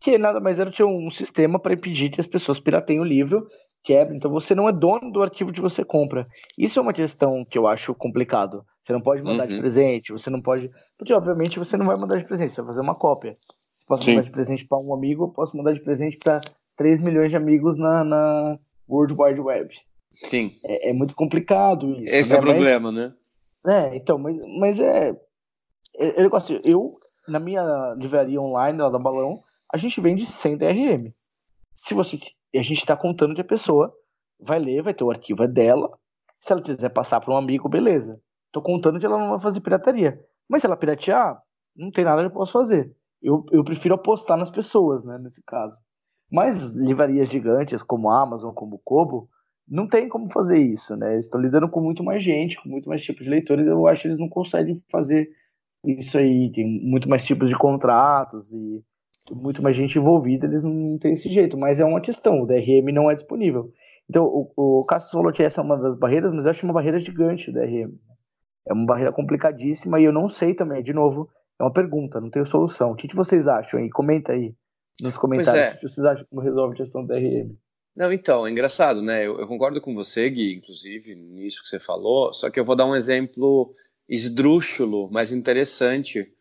que 0.00 0.16
nada 0.16 0.40
mais 0.40 0.58
era 0.58 0.70
que 0.70 0.82
um 0.82 1.10
sistema 1.10 1.58
para 1.58 1.74
impedir 1.74 2.10
que 2.10 2.20
as 2.20 2.26
pessoas 2.26 2.60
pirateiem 2.60 3.00
o 3.00 3.04
livro, 3.04 3.46
quebrem. 3.88 4.18
Então 4.18 4.30
você 4.30 4.54
não 4.54 4.68
é 4.68 4.72
dono 4.72 5.10
do 5.10 5.22
arquivo 5.22 5.50
que 5.50 5.62
você 5.62 5.82
compra. 5.82 6.26
Isso 6.58 6.78
é 6.78 6.82
uma 6.82 6.92
questão 6.92 7.42
que 7.42 7.56
eu 7.56 7.66
acho 7.66 7.94
complicado. 7.94 8.62
Você 8.82 8.92
não 8.92 9.00
pode 9.00 9.22
mandar 9.22 9.44
uhum. 9.44 9.54
de 9.54 9.58
presente, 9.60 10.12
você 10.12 10.28
não 10.28 10.42
pode. 10.42 10.70
Porque, 10.98 11.14
obviamente, 11.14 11.58
você 11.58 11.76
não 11.76 11.86
vai 11.86 11.96
mandar 11.98 12.18
de 12.18 12.26
presente, 12.26 12.52
você 12.52 12.60
vai 12.60 12.68
fazer 12.68 12.82
uma 12.82 12.94
cópia. 12.94 13.32
Você 13.32 13.86
pode 13.86 14.04
Sim. 14.04 14.10
mandar 14.12 14.24
de 14.26 14.30
presente 14.30 14.66
para 14.66 14.78
um 14.78 14.92
amigo, 14.92 15.24
eu 15.24 15.28
posso 15.28 15.56
mandar 15.56 15.72
de 15.72 15.80
presente 15.80 16.18
para 16.18 16.40
3 16.76 17.00
milhões 17.00 17.30
de 17.30 17.36
amigos 17.36 17.78
na, 17.78 18.04
na 18.04 18.58
World 18.88 19.14
Wide 19.18 19.40
Web. 19.40 19.74
Sim. 20.12 20.52
É, 20.64 20.90
é 20.90 20.92
muito 20.92 21.14
complicado 21.14 21.94
isso. 21.94 22.14
Esse 22.14 22.30
né? 22.30 22.36
é 22.36 22.40
o 22.40 22.42
problema, 22.42 22.92
mas, 22.92 23.00
né? 23.00 23.14
É, 23.66 23.96
então, 23.96 24.18
mas, 24.18 24.36
mas 24.58 24.78
é. 24.78 25.16
Eu, 25.94 26.10
eu, 26.10 26.60
eu, 26.62 26.96
na 27.26 27.40
minha 27.40 27.94
livraria 27.96 28.40
online 28.40 28.78
lá 28.78 28.90
da 28.90 28.98
Balão, 28.98 29.38
a 29.72 29.78
gente 29.78 30.00
vende 30.00 30.26
sem 30.26 30.56
DRM. 30.56 31.10
Se 31.74 31.94
você. 31.94 32.18
A 32.54 32.62
gente 32.62 32.78
está 32.78 32.96
contando 32.96 33.34
que 33.34 33.40
a 33.40 33.44
pessoa 33.44 33.94
vai 34.40 34.58
ler, 34.58 34.82
vai 34.82 34.94
ter 34.94 35.04
o 35.04 35.10
arquivo 35.10 35.42
é 35.42 35.48
dela. 35.48 35.90
Se 36.40 36.52
ela 36.52 36.62
quiser 36.62 36.88
passar 36.90 37.20
para 37.20 37.32
um 37.32 37.36
amigo, 37.36 37.68
beleza. 37.68 38.20
Tô 38.52 38.62
contando 38.62 38.98
que 38.98 39.06
ela 39.06 39.18
não 39.18 39.30
vai 39.30 39.40
fazer 39.40 39.60
pirataria. 39.60 40.18
Mas 40.48 40.62
se 40.62 40.66
ela 40.66 40.76
piratear, 40.76 41.42
não 41.76 41.90
tem 41.90 42.04
nada 42.04 42.22
que 42.22 42.28
eu 42.28 42.32
possa 42.32 42.52
fazer. 42.52 42.94
Eu, 43.20 43.44
eu 43.50 43.64
prefiro 43.64 43.94
apostar 43.94 44.38
nas 44.38 44.50
pessoas, 44.50 45.04
né, 45.04 45.18
nesse 45.18 45.42
caso. 45.42 45.78
Mas 46.30 46.74
livrarias 46.74 47.28
gigantes 47.28 47.82
como 47.82 48.10
a 48.10 48.22
Amazon, 48.22 48.52
como 48.52 48.76
o 48.76 48.78
Kobo, 48.78 49.28
não 49.66 49.86
tem 49.86 50.08
como 50.08 50.30
fazer 50.30 50.58
isso, 50.58 50.96
né? 50.96 51.14
Eles 51.14 51.26
estão 51.26 51.40
lidando 51.40 51.68
com 51.68 51.80
muito 51.80 52.02
mais 52.02 52.22
gente, 52.22 52.60
com 52.60 52.68
muito 52.68 52.88
mais 52.88 53.02
tipos 53.02 53.24
de 53.24 53.30
leitores. 53.30 53.66
Eu 53.66 53.86
acho 53.86 54.02
que 54.02 54.08
eles 54.08 54.18
não 54.18 54.28
conseguem 54.28 54.82
fazer 54.90 55.28
isso 55.84 56.16
aí. 56.16 56.50
Tem 56.52 56.66
muito 56.66 57.08
mais 57.08 57.24
tipos 57.24 57.48
de 57.48 57.56
contratos 57.56 58.50
e 58.52 58.82
muito 59.34 59.62
mais 59.62 59.76
gente 59.76 59.98
envolvida. 59.98 60.46
Eles 60.46 60.64
não 60.64 60.98
têm 60.98 61.12
esse 61.12 61.28
jeito, 61.32 61.56
mas 61.56 61.80
é 61.80 61.84
uma 61.84 62.00
questão. 62.00 62.42
O 62.42 62.46
DRM 62.46 62.92
não 62.92 63.10
é 63.10 63.14
disponível. 63.14 63.72
Então, 64.08 64.24
o, 64.24 64.80
o 64.80 64.84
Cassius 64.84 65.12
falou 65.12 65.32
que 65.32 65.42
essa 65.42 65.60
é 65.60 65.64
uma 65.64 65.76
das 65.76 65.96
barreiras, 65.96 66.32
mas 66.32 66.44
eu 66.44 66.50
acho 66.50 66.64
uma 66.64 66.72
barreira 66.72 66.98
gigante 66.98 67.50
o 67.50 67.52
DRM. 67.52 67.92
É 68.66 68.72
uma 68.72 68.86
barreira 68.86 69.12
complicadíssima 69.12 70.00
e 70.00 70.04
eu 70.04 70.12
não 70.12 70.28
sei 70.28 70.54
também. 70.54 70.82
De 70.82 70.92
novo, 70.92 71.28
é 71.58 71.62
uma 71.62 71.72
pergunta, 71.72 72.20
não 72.20 72.30
tenho 72.30 72.46
solução. 72.46 72.92
O 72.92 72.96
que, 72.96 73.08
que 73.08 73.16
vocês 73.16 73.46
acham 73.48 73.80
aí? 73.80 73.90
Comenta 73.90 74.32
aí 74.32 74.54
nos 75.00 75.16
comentários. 75.16 75.74
É. 75.74 75.76
O 75.76 75.80
que 75.80 75.88
vocês 75.88 76.06
acham 76.06 76.24
que 76.24 76.40
resolve 76.40 76.74
a 76.74 76.76
questão 76.76 77.02
do 77.04 77.08
DRM? 77.08 77.54
Não, 77.96 78.12
então, 78.12 78.46
é 78.46 78.50
engraçado, 78.50 79.02
né? 79.02 79.26
Eu, 79.26 79.40
eu, 79.40 79.48
concordo 79.48 79.80
com 79.80 79.92
você, 79.92 80.30
Gui, 80.30 80.54
inclusive, 80.54 81.16
nisso 81.16 81.62
que 81.62 81.68
você 81.68 81.80
falou, 81.80 82.32
só 82.32 82.48
que 82.48 82.60
eu 82.60 82.64
vou 82.64 82.76
dar 82.76 82.86
um 82.86 82.94
exemplo 82.94 83.74
esdrúxulo, 84.08 85.08
mas 85.10 85.32
interessante, 85.32 86.32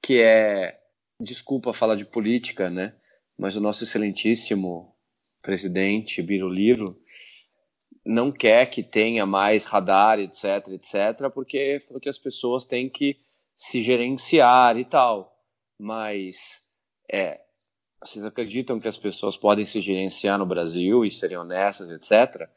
que 0.00 0.22
é, 0.22 0.78
desculpa 1.20 1.72
falar 1.72 1.94
de 1.94 2.04
política, 2.04 2.70
né? 2.70 2.92
Mas 3.38 3.56
o 3.56 3.60
nosso 3.60 3.84
excelentíssimo 3.84 4.94
presidente, 5.42 6.22
Biruliro, 6.22 7.00
não 8.04 8.30
quer 8.30 8.66
que 8.66 8.82
tenha 8.82 9.26
mais 9.26 9.64
radar, 9.64 10.18
etc, 10.18 10.68
etc, 10.68 11.30
porque 11.32 11.80
falou 11.86 12.00
que 12.00 12.08
as 12.08 12.18
pessoas 12.18 12.64
têm 12.64 12.88
que 12.88 13.18
se 13.56 13.82
gerenciar 13.82 14.78
e 14.78 14.84
tal. 14.84 15.36
Mas 15.78 16.62
é, 17.10 17.40
vocês 18.02 18.24
acreditam 18.24 18.78
que 18.78 18.88
as 18.88 18.96
pessoas 18.96 19.36
podem 19.36 19.66
se 19.66 19.80
gerenciar 19.80 20.38
no 20.38 20.46
Brasil 20.46 21.04
e 21.04 21.10
serem 21.10 21.36
honestas, 21.36 21.90
etc. 21.90 22.48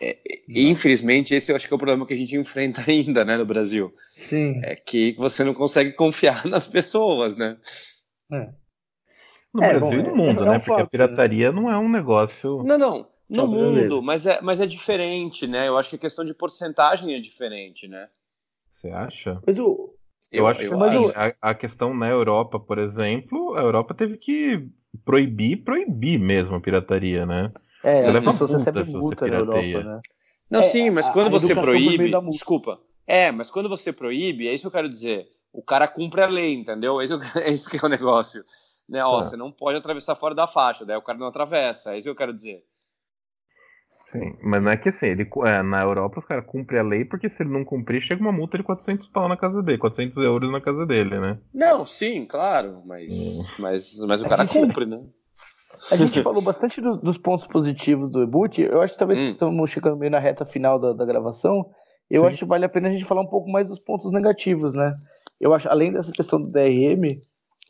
É, 0.00 0.18
infelizmente, 0.48 1.34
esse 1.34 1.50
eu 1.50 1.56
acho 1.56 1.66
que 1.66 1.72
é 1.72 1.76
o 1.76 1.78
problema 1.78 2.06
que 2.06 2.14
a 2.14 2.16
gente 2.16 2.36
enfrenta 2.36 2.84
ainda, 2.86 3.24
né, 3.24 3.36
no 3.36 3.46
Brasil. 3.46 3.94
Sim. 4.10 4.60
É 4.62 4.76
que 4.76 5.14
você 5.14 5.42
não 5.42 5.54
consegue 5.54 5.92
confiar 5.92 6.44
nas 6.46 6.66
pessoas, 6.66 7.36
né? 7.36 7.56
É. 8.32 8.50
No 9.52 9.62
é, 9.62 9.78
Brasil 9.78 10.02
bom, 10.02 10.08
e 10.08 10.10
no 10.10 10.16
mundo, 10.16 10.44
é, 10.44 10.50
né? 10.50 10.58
Porque 10.58 10.72
a 10.72 10.84
né? 10.84 10.88
pirataria 10.90 11.52
né? 11.52 11.60
não 11.60 11.70
é 11.70 11.78
um 11.78 11.88
negócio. 11.88 12.62
Não, 12.64 12.78
não. 12.78 13.08
No 13.28 13.46
mundo, 13.48 14.00
mas 14.00 14.24
é, 14.24 14.40
mas 14.40 14.60
é 14.60 14.66
diferente, 14.66 15.48
né? 15.48 15.66
Eu 15.66 15.76
acho 15.76 15.90
que 15.90 15.96
a 15.96 15.98
questão 15.98 16.24
de 16.24 16.32
porcentagem 16.32 17.12
é 17.12 17.18
diferente, 17.18 17.88
né? 17.88 18.08
Você 18.72 18.88
acha? 18.88 19.40
Mas 19.44 19.58
o, 19.58 19.96
eu, 20.30 20.40
eu 20.40 20.46
acho 20.46 20.60
que 20.60 20.66
assim, 20.66 21.12
a, 21.16 21.50
a, 21.50 21.54
questão 21.54 21.94
na 21.94 22.08
Europa, 22.08 22.60
por 22.60 22.78
exemplo, 22.78 23.56
a 23.56 23.60
Europa 23.60 23.94
teve 23.94 24.16
que 24.16 24.68
proibir, 25.04 25.64
proibir 25.64 26.18
mesmo 26.18 26.54
a 26.54 26.60
pirataria, 26.60 27.26
né? 27.26 27.52
É, 27.82 28.06
as 28.06 28.24
pessoas 28.24 28.52
recebem 28.52 28.84
multa 28.86 29.26
na 29.26 29.36
Europa, 29.36 29.82
né? 29.84 30.00
Não, 30.50 30.60
é, 30.60 30.62
sim, 30.62 30.90
mas 30.90 31.08
quando 31.08 31.30
você 31.30 31.54
proíbe. 31.54 32.10
Desculpa. 32.30 32.80
É, 33.06 33.30
mas 33.30 33.50
quando 33.50 33.68
você 33.68 33.92
proíbe, 33.92 34.48
é 34.48 34.54
isso 34.54 34.62
que 34.62 34.68
eu 34.68 34.80
quero 34.80 34.88
dizer. 34.88 35.28
O 35.56 35.62
cara 35.62 35.88
cumpre 35.88 36.20
a 36.20 36.26
lei, 36.26 36.54
entendeu? 36.54 37.00
É 37.00 37.04
isso, 37.04 37.20
é 37.36 37.50
isso 37.50 37.70
que 37.70 37.76
é 37.76 37.86
o 37.86 37.88
negócio. 37.88 38.44
Né? 38.86 39.02
Ó, 39.02 39.16
tá. 39.16 39.22
Você 39.22 39.36
não 39.36 39.50
pode 39.50 39.78
atravessar 39.78 40.14
fora 40.14 40.34
da 40.34 40.46
faixa, 40.46 40.84
daí 40.84 40.96
o 40.96 41.02
cara 41.02 41.18
não 41.18 41.26
atravessa. 41.26 41.94
É 41.94 41.98
isso 41.98 42.04
que 42.04 42.10
eu 42.10 42.16
quero 42.16 42.34
dizer. 42.34 42.62
Sim, 44.12 44.36
mas 44.42 44.62
não 44.62 44.70
é 44.70 44.76
que 44.76 44.90
assim, 44.90 45.06
ele, 45.06 45.28
é, 45.44 45.62
na 45.62 45.82
Europa 45.82 46.20
os 46.20 46.24
caras 46.24 46.46
cumprem 46.46 46.78
a 46.78 46.82
lei 46.82 47.04
porque 47.04 47.28
se 47.28 47.42
ele 47.42 47.50
não 47.50 47.64
cumprir, 47.64 48.00
chega 48.00 48.20
uma 48.20 48.30
multa 48.30 48.56
de 48.56 48.62
400 48.62 49.08
pau 49.08 49.28
na 49.28 49.36
casa 49.36 49.60
dele, 49.62 49.78
400 49.78 50.16
euros 50.18 50.52
na 50.52 50.60
casa 50.60 50.86
dele, 50.86 51.18
né? 51.18 51.38
Não, 51.52 51.84
sim, 51.84 52.24
claro, 52.24 52.82
mas, 52.86 53.08
mas, 53.58 53.98
mas 54.06 54.22
o 54.22 54.28
cara 54.28 54.44
gente, 54.44 54.52
cumpre, 54.52 54.86
né? 54.86 55.02
A 55.90 55.96
gente 55.96 56.22
falou 56.22 56.40
bastante 56.40 56.80
do, 56.80 56.96
dos 56.98 57.18
pontos 57.18 57.48
positivos 57.48 58.08
do 58.08 58.22
e-book, 58.22 58.62
eu 58.62 58.80
acho 58.80 58.92
que 58.92 58.98
talvez 58.98 59.18
hum. 59.18 59.30
estamos 59.32 59.70
chegando 59.70 59.96
meio 59.96 60.12
na 60.12 60.20
reta 60.20 60.46
final 60.46 60.78
da, 60.78 60.92
da 60.92 61.04
gravação, 61.04 61.68
eu 62.08 62.22
sim. 62.22 62.28
acho 62.28 62.38
que 62.38 62.44
vale 62.44 62.64
a 62.64 62.68
pena 62.68 62.88
a 62.88 62.92
gente 62.92 63.04
falar 63.04 63.22
um 63.22 63.28
pouco 63.28 63.50
mais 63.50 63.66
dos 63.66 63.80
pontos 63.80 64.12
negativos, 64.12 64.72
né? 64.72 64.94
Eu 65.40 65.52
acho, 65.54 65.68
além 65.68 65.92
dessa 65.92 66.12
questão 66.12 66.40
do 66.40 66.48
DRM, 66.48 67.20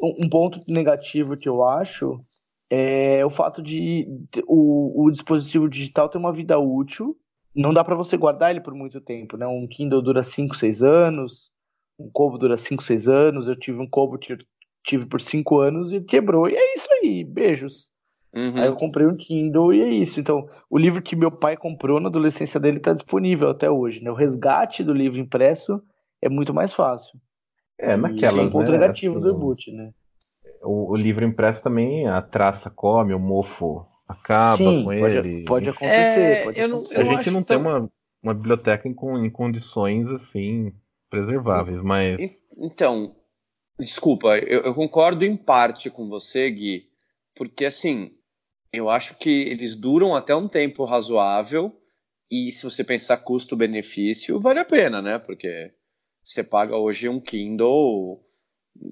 um, 0.00 0.24
um 0.24 0.28
ponto 0.28 0.62
negativo 0.68 1.36
que 1.36 1.48
eu 1.48 1.64
acho 1.64 2.20
é 2.68 3.24
o 3.24 3.30
fato 3.30 3.62
de 3.62 4.06
o, 4.46 5.04
o 5.04 5.10
dispositivo 5.10 5.68
digital 5.68 6.08
ter 6.08 6.18
uma 6.18 6.32
vida 6.32 6.58
útil. 6.58 7.16
Não 7.54 7.72
dá 7.72 7.82
para 7.82 7.94
você 7.94 8.16
guardar 8.16 8.50
ele 8.50 8.60
por 8.60 8.74
muito 8.74 9.00
tempo, 9.00 9.36
né? 9.36 9.46
Um 9.46 9.66
Kindle 9.66 10.02
dura 10.02 10.22
5, 10.22 10.54
6 10.56 10.82
anos, 10.82 11.50
um 11.98 12.10
Kobo 12.10 12.36
dura 12.36 12.56
5, 12.56 12.82
6 12.82 13.08
anos. 13.08 13.48
Eu 13.48 13.56
tive 13.56 13.80
um 13.80 13.88
Kobo 13.88 14.18
que 14.18 14.36
tive 14.84 15.06
por 15.06 15.20
5 15.20 15.60
anos 15.60 15.92
e 15.92 16.00
quebrou. 16.00 16.48
E 16.48 16.54
é 16.54 16.74
isso 16.74 16.88
aí, 16.92 17.24
beijos. 17.24 17.90
Uhum. 18.34 18.58
Aí 18.58 18.66
eu 18.66 18.76
comprei 18.76 19.06
um 19.06 19.16
Kindle 19.16 19.72
e 19.72 19.80
é 19.80 19.88
isso. 19.88 20.20
Então, 20.20 20.46
o 20.68 20.76
livro 20.76 21.00
que 21.00 21.16
meu 21.16 21.30
pai 21.30 21.56
comprou 21.56 21.98
na 21.98 22.08
adolescência 22.08 22.60
dele 22.60 22.76
está 22.76 22.92
disponível 22.92 23.48
até 23.48 23.70
hoje. 23.70 24.02
Né? 24.02 24.10
O 24.10 24.14
resgate 24.14 24.84
do 24.84 24.92
livro 24.92 25.18
impresso 25.18 25.82
é 26.20 26.28
muito 26.28 26.52
mais 26.52 26.74
fácil. 26.74 27.18
É, 27.78 27.96
naquela. 27.96 28.42
Sem 28.42 28.50
ponto 28.50 28.72
né, 28.72 28.78
negativo 28.78 29.20
do 29.20 29.30
e-book, 29.30 29.70
né? 29.72 29.92
o, 30.62 30.92
o, 30.92 30.96
livro 30.96 31.24
impresso 31.24 31.62
também, 31.62 32.06
a 32.06 32.20
traça 32.20 32.68
come, 32.68 33.14
o 33.14 33.18
mofo 33.18 33.86
acaba 34.08 34.56
Sim, 34.58 34.84
com 34.84 34.98
pode, 34.98 35.16
ele. 35.16 35.44
Pode 35.44 35.70
acontecer. 35.70 36.20
É, 36.20 36.44
pode 36.44 36.60
eu 36.60 36.66
acontecer. 36.66 37.04
Não, 37.04 37.10
a 37.10 37.14
gente 37.16 37.30
não 37.30 37.42
tem 37.42 37.56
uma, 37.56 37.90
uma 38.22 38.34
biblioteca 38.34 38.88
em, 38.88 38.94
em 39.24 39.30
condições 39.30 40.08
assim 40.08 40.72
preserváveis, 41.08 41.80
mas. 41.80 42.40
Então, 42.58 43.14
desculpa, 43.78 44.38
eu, 44.38 44.62
eu 44.62 44.74
concordo 44.74 45.24
em 45.24 45.36
parte 45.36 45.88
com 45.90 46.08
você, 46.08 46.50
Gui, 46.50 46.88
porque 47.34 47.64
assim, 47.64 48.12
eu 48.72 48.90
acho 48.90 49.16
que 49.16 49.30
eles 49.30 49.74
duram 49.74 50.14
até 50.14 50.34
um 50.34 50.48
tempo 50.48 50.84
razoável 50.84 51.72
e 52.30 52.50
se 52.50 52.64
você 52.64 52.82
pensar 52.82 53.18
custo-benefício, 53.18 54.40
vale 54.40 54.58
a 54.58 54.64
pena, 54.64 55.00
né? 55.00 55.18
Porque 55.18 55.72
você 56.28 56.42
paga 56.42 56.76
hoje 56.76 57.08
um 57.08 57.20
Kindle 57.20 58.20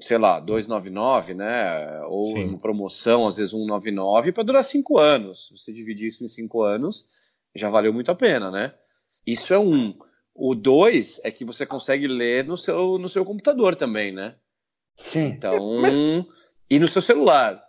sei 0.01 0.19
lá, 0.19 0.41
299, 0.41 1.35
né? 1.35 2.01
Ou 2.07 2.29
Sim. 2.29 2.41
em 2.41 2.59
promoção, 2.59 3.27
às 3.27 3.37
vezes 3.37 3.53
199, 3.53 4.33
para 4.33 4.43
durar 4.43 4.65
cinco 4.65 4.99
anos. 4.99 5.49
Se 5.49 5.57
você 5.57 5.73
dividir 5.73 6.09
isso 6.09 6.25
em 6.25 6.29
cinco 6.29 6.63
anos, 6.63 7.09
já 7.55 7.69
valeu 7.69 7.93
muito 7.93 8.11
a 8.11 8.15
pena, 8.15 8.51
né? 8.51 8.75
Isso 9.27 9.53
é 9.55 9.59
um. 9.59 9.95
O 10.35 10.55
dois 10.55 11.21
é 11.23 11.31
que 11.31 11.45
você 11.45 11.65
consegue 11.65 12.07
ler 12.07 12.45
no 12.45 12.57
seu, 12.57 12.99
no 12.99 13.09
seu 13.09 13.25
computador 13.25 13.77
também, 13.77 14.13
né? 14.13 14.35
Sim. 14.97 15.27
Então. 15.27 15.81
Mas... 15.81 15.95
E 16.69 16.79
no 16.79 16.89
seu 16.89 17.03
celular. 17.03 17.63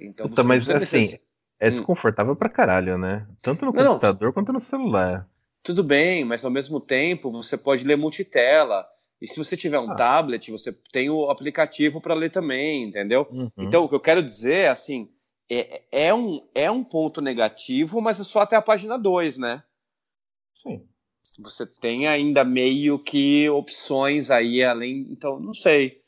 Então, 0.00 0.28
Puta, 0.28 0.44
mas 0.44 0.68
assim, 0.70 1.18
é 1.58 1.68
hum. 1.68 1.72
desconfortável 1.72 2.32
hum. 2.32 2.36
pra 2.36 2.48
caralho, 2.48 2.96
né? 2.96 3.26
Tanto 3.42 3.64
no 3.64 3.72
não, 3.72 3.84
computador 3.92 4.28
não. 4.28 4.32
quanto 4.32 4.52
no 4.52 4.60
celular. 4.60 5.28
Tudo 5.62 5.82
bem, 5.82 6.24
mas 6.24 6.44
ao 6.44 6.50
mesmo 6.50 6.80
tempo 6.80 7.30
você 7.30 7.56
pode 7.56 7.84
ler 7.84 7.96
multitela. 7.96 8.86
E 9.20 9.26
se 9.26 9.36
você 9.36 9.56
tiver 9.56 9.80
um 9.80 9.90
ah. 9.90 9.96
tablet, 9.96 10.50
você 10.50 10.72
tem 10.92 11.10
o 11.10 11.28
aplicativo 11.28 12.00
para 12.00 12.14
ler 12.14 12.30
também, 12.30 12.84
entendeu? 12.84 13.26
Uhum. 13.30 13.50
Então, 13.58 13.84
o 13.84 13.88
que 13.88 13.94
eu 13.94 14.00
quero 14.00 14.22
dizer 14.22 14.54
é 14.54 14.68
assim: 14.68 15.10
é, 15.50 15.82
é, 15.90 16.14
um, 16.14 16.46
é 16.54 16.70
um 16.70 16.84
ponto 16.84 17.20
negativo, 17.20 18.00
mas 18.00 18.20
é 18.20 18.24
só 18.24 18.40
até 18.40 18.54
a 18.54 18.62
página 18.62 18.96
2, 18.96 19.38
né? 19.38 19.62
Sim. 20.62 20.86
Você 21.40 21.66
tem 21.66 22.06
ainda 22.06 22.44
meio 22.44 22.98
que 22.98 23.48
opções 23.50 24.30
aí 24.30 24.62
além. 24.62 25.06
Então, 25.10 25.38
não 25.38 25.54
sei. 25.54 26.02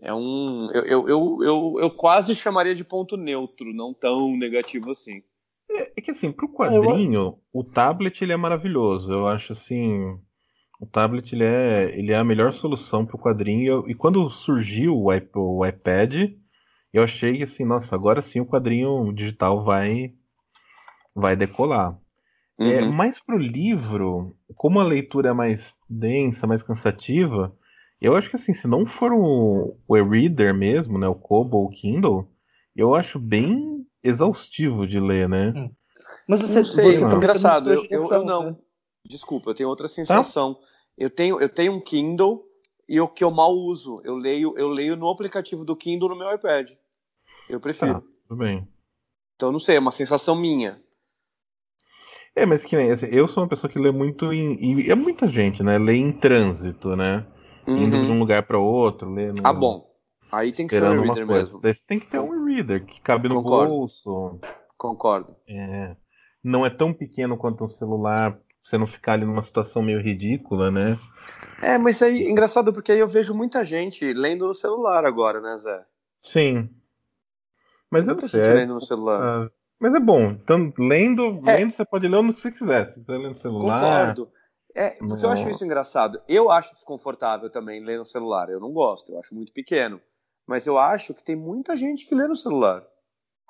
É 0.00 0.12
um. 0.12 0.66
Eu, 0.72 0.84
eu, 0.84 1.08
eu, 1.08 1.38
eu, 1.42 1.76
eu 1.80 1.90
quase 1.90 2.34
chamaria 2.34 2.74
de 2.74 2.84
ponto 2.84 3.16
neutro, 3.16 3.72
não 3.72 3.94
tão 3.94 4.36
negativo 4.36 4.90
assim. 4.90 5.22
É, 5.70 5.92
é 5.96 6.00
que 6.00 6.10
assim, 6.10 6.32
pro 6.32 6.48
quadrinho, 6.48 7.20
eu... 7.20 7.40
o 7.52 7.64
tablet 7.64 8.22
ele 8.22 8.32
é 8.32 8.36
maravilhoso. 8.36 9.12
Eu 9.12 9.26
acho 9.26 9.52
assim 9.52 10.18
o 10.80 10.86
tablet 10.86 11.34
ele 11.34 11.44
é, 11.44 11.98
ele 11.98 12.12
é 12.12 12.16
a 12.16 12.24
melhor 12.24 12.52
solução 12.52 13.06
para 13.06 13.16
o 13.16 13.18
quadrinho. 13.18 13.88
E, 13.88 13.94
quando 13.94 14.28
surgiu 14.30 14.94
o, 14.94 15.06
o 15.34 15.66
iPad, 15.66 16.32
eu 16.92 17.02
achei 17.02 17.38
que 17.38 17.44
assim, 17.44 17.64
nossa, 17.64 17.94
agora 17.94 18.20
sim 18.22 18.40
o 18.40 18.46
quadrinho 18.46 19.12
digital 19.12 19.64
vai, 19.64 20.12
vai 21.14 21.34
decolar. 21.34 21.98
É, 22.58 22.64
uhum. 22.64 22.72
É, 22.72 22.80
mas 22.88 23.18
para 23.18 23.36
o 23.36 23.38
livro, 23.38 24.36
como 24.54 24.80
a 24.80 24.84
leitura 24.84 25.30
é 25.30 25.32
mais 25.32 25.72
densa, 25.88 26.46
mais 26.46 26.62
cansativa, 26.62 27.54
eu 28.00 28.14
acho 28.14 28.28
que 28.28 28.36
assim, 28.36 28.52
se 28.52 28.66
não 28.66 28.86
for 28.86 29.12
o, 29.12 29.78
o 29.88 29.96
e-reader 29.96 30.54
mesmo, 30.54 30.98
né, 30.98 31.08
o 31.08 31.14
Kobo 31.14 31.58
ou 31.58 31.66
o 31.66 31.70
Kindle, 31.70 32.30
eu 32.74 32.94
acho 32.94 33.18
bem 33.18 33.86
exaustivo 34.08 34.86
de 34.86 35.00
ler, 35.00 35.28
né? 35.28 35.52
Hum. 35.56 35.70
Mas 36.28 36.40
você, 36.40 36.56
não 36.56 36.64
sei, 36.64 36.94
você, 36.94 37.00
tá 37.00 37.16
engraçado, 37.16 37.72
eu, 37.72 37.84
eu, 37.90 38.08
eu, 38.10 38.24
não. 38.24 38.50
Né? 38.50 38.56
Desculpa, 39.04 39.50
eu 39.50 39.54
tenho 39.54 39.68
outra 39.68 39.88
sensação. 39.88 40.54
Tá? 40.54 40.60
Eu 40.96 41.10
tenho, 41.10 41.40
eu 41.40 41.48
tenho 41.48 41.72
um 41.72 41.80
Kindle 41.80 42.44
e 42.88 43.00
o 43.00 43.08
que 43.08 43.22
eu 43.24 43.30
mal 43.30 43.52
uso, 43.52 43.96
eu 44.04 44.16
leio, 44.16 44.54
eu 44.56 44.68
leio 44.68 44.96
no 44.96 45.10
aplicativo 45.10 45.64
do 45.64 45.76
Kindle 45.76 46.08
no 46.08 46.16
meu 46.16 46.32
iPad. 46.34 46.70
Eu 47.48 47.60
prefiro. 47.60 47.94
Tá, 47.94 48.02
tudo 48.28 48.38
bem. 48.38 48.66
Então 49.34 49.52
não 49.52 49.58
sei, 49.58 49.76
é 49.76 49.80
uma 49.80 49.90
sensação 49.90 50.34
minha. 50.34 50.72
É, 52.34 52.44
mas 52.44 52.64
que 52.64 52.76
nem 52.76 52.90
assim, 52.90 53.06
eu 53.06 53.26
sou 53.28 53.42
uma 53.42 53.48
pessoa 53.48 53.70
que 53.70 53.78
lê 53.78 53.90
muito 53.90 54.32
em. 54.32 54.82
E 54.82 54.90
é 54.90 54.94
muita 54.94 55.28
gente, 55.28 55.62
né? 55.62 55.78
Lê 55.78 55.94
em 55.94 56.12
trânsito, 56.12 56.94
né? 56.94 57.26
Uhum. 57.66 57.78
Indo 57.78 57.96
de 58.04 58.12
um 58.12 58.18
lugar 58.18 58.46
para 58.46 58.58
outro, 58.58 59.12
lê 59.12 59.32
no... 59.32 59.40
Ah, 59.42 59.52
bom. 59.52 59.90
Aí 60.30 60.52
tem 60.52 60.66
que 60.66 60.74
ser 60.74 60.84
um 60.84 61.02
reader 61.02 61.26
mesmo. 61.26 61.60
Daí 61.60 61.74
você 61.74 61.84
tem 61.86 62.00
que 62.00 62.06
ter 62.06 62.18
um 62.18 62.44
reader 62.44 62.84
que 62.84 63.00
cabe 63.00 63.28
no 63.28 63.36
Concordo. 63.36 63.72
bolso. 63.72 64.40
Concordo. 64.76 65.36
É. 65.48 65.96
Não 66.42 66.64
é 66.64 66.70
tão 66.70 66.92
pequeno 66.92 67.36
quanto 67.36 67.64
um 67.64 67.68
celular 67.68 68.38
você 68.62 68.76
não 68.76 68.86
ficar 68.86 69.12
ali 69.12 69.24
numa 69.24 69.44
situação 69.44 69.80
meio 69.80 70.00
ridícula, 70.00 70.70
né? 70.70 70.98
É, 71.62 71.78
mas 71.78 72.02
aí 72.02 72.24
é 72.24 72.30
engraçado 72.30 72.72
porque 72.72 72.90
aí 72.90 72.98
eu 72.98 73.06
vejo 73.06 73.32
muita 73.32 73.64
gente 73.64 74.12
lendo 74.12 74.46
no 74.46 74.54
celular 74.54 75.04
agora, 75.04 75.40
né, 75.40 75.56
Zé? 75.56 75.84
Sim. 76.22 76.68
Mas 77.90 78.08
eu 78.08 78.14
não 78.14 78.28
sei. 78.28 78.42
lendo 78.42 78.74
no 78.74 78.80
celular. 78.80 79.50
Mas 79.78 79.94
é 79.94 80.00
bom. 80.00 80.32
Então, 80.32 80.72
lendo, 80.78 81.22
é. 81.46 81.58
lendo 81.58 81.72
você 81.72 81.84
pode 81.84 82.08
ler 82.08 82.16
o 82.16 82.34
que 82.34 82.40
você 82.40 82.50
quiser. 82.50 82.88
Se 82.88 83.04
você 83.04 83.12
ler 83.12 83.30
no 83.30 83.38
celular. 83.38 83.80
Concordo. 83.80 84.32
É, 84.74 84.90
porque 84.90 85.24
eu 85.24 85.30
acho 85.30 85.48
isso 85.48 85.64
engraçado. 85.64 86.18
Eu 86.28 86.50
acho 86.50 86.74
desconfortável 86.74 87.48
também 87.48 87.82
ler 87.82 87.98
no 87.98 88.04
celular. 88.04 88.50
Eu 88.50 88.60
não 88.60 88.72
gosto, 88.72 89.12
eu 89.12 89.18
acho 89.18 89.34
muito 89.34 89.52
pequeno. 89.52 90.00
Mas 90.46 90.66
eu 90.66 90.78
acho 90.78 91.12
que 91.12 91.24
tem 91.24 91.36
muita 91.36 91.76
gente 91.76 92.06
que 92.06 92.14
lê 92.14 92.26
no 92.26 92.36
celular. 92.36 92.84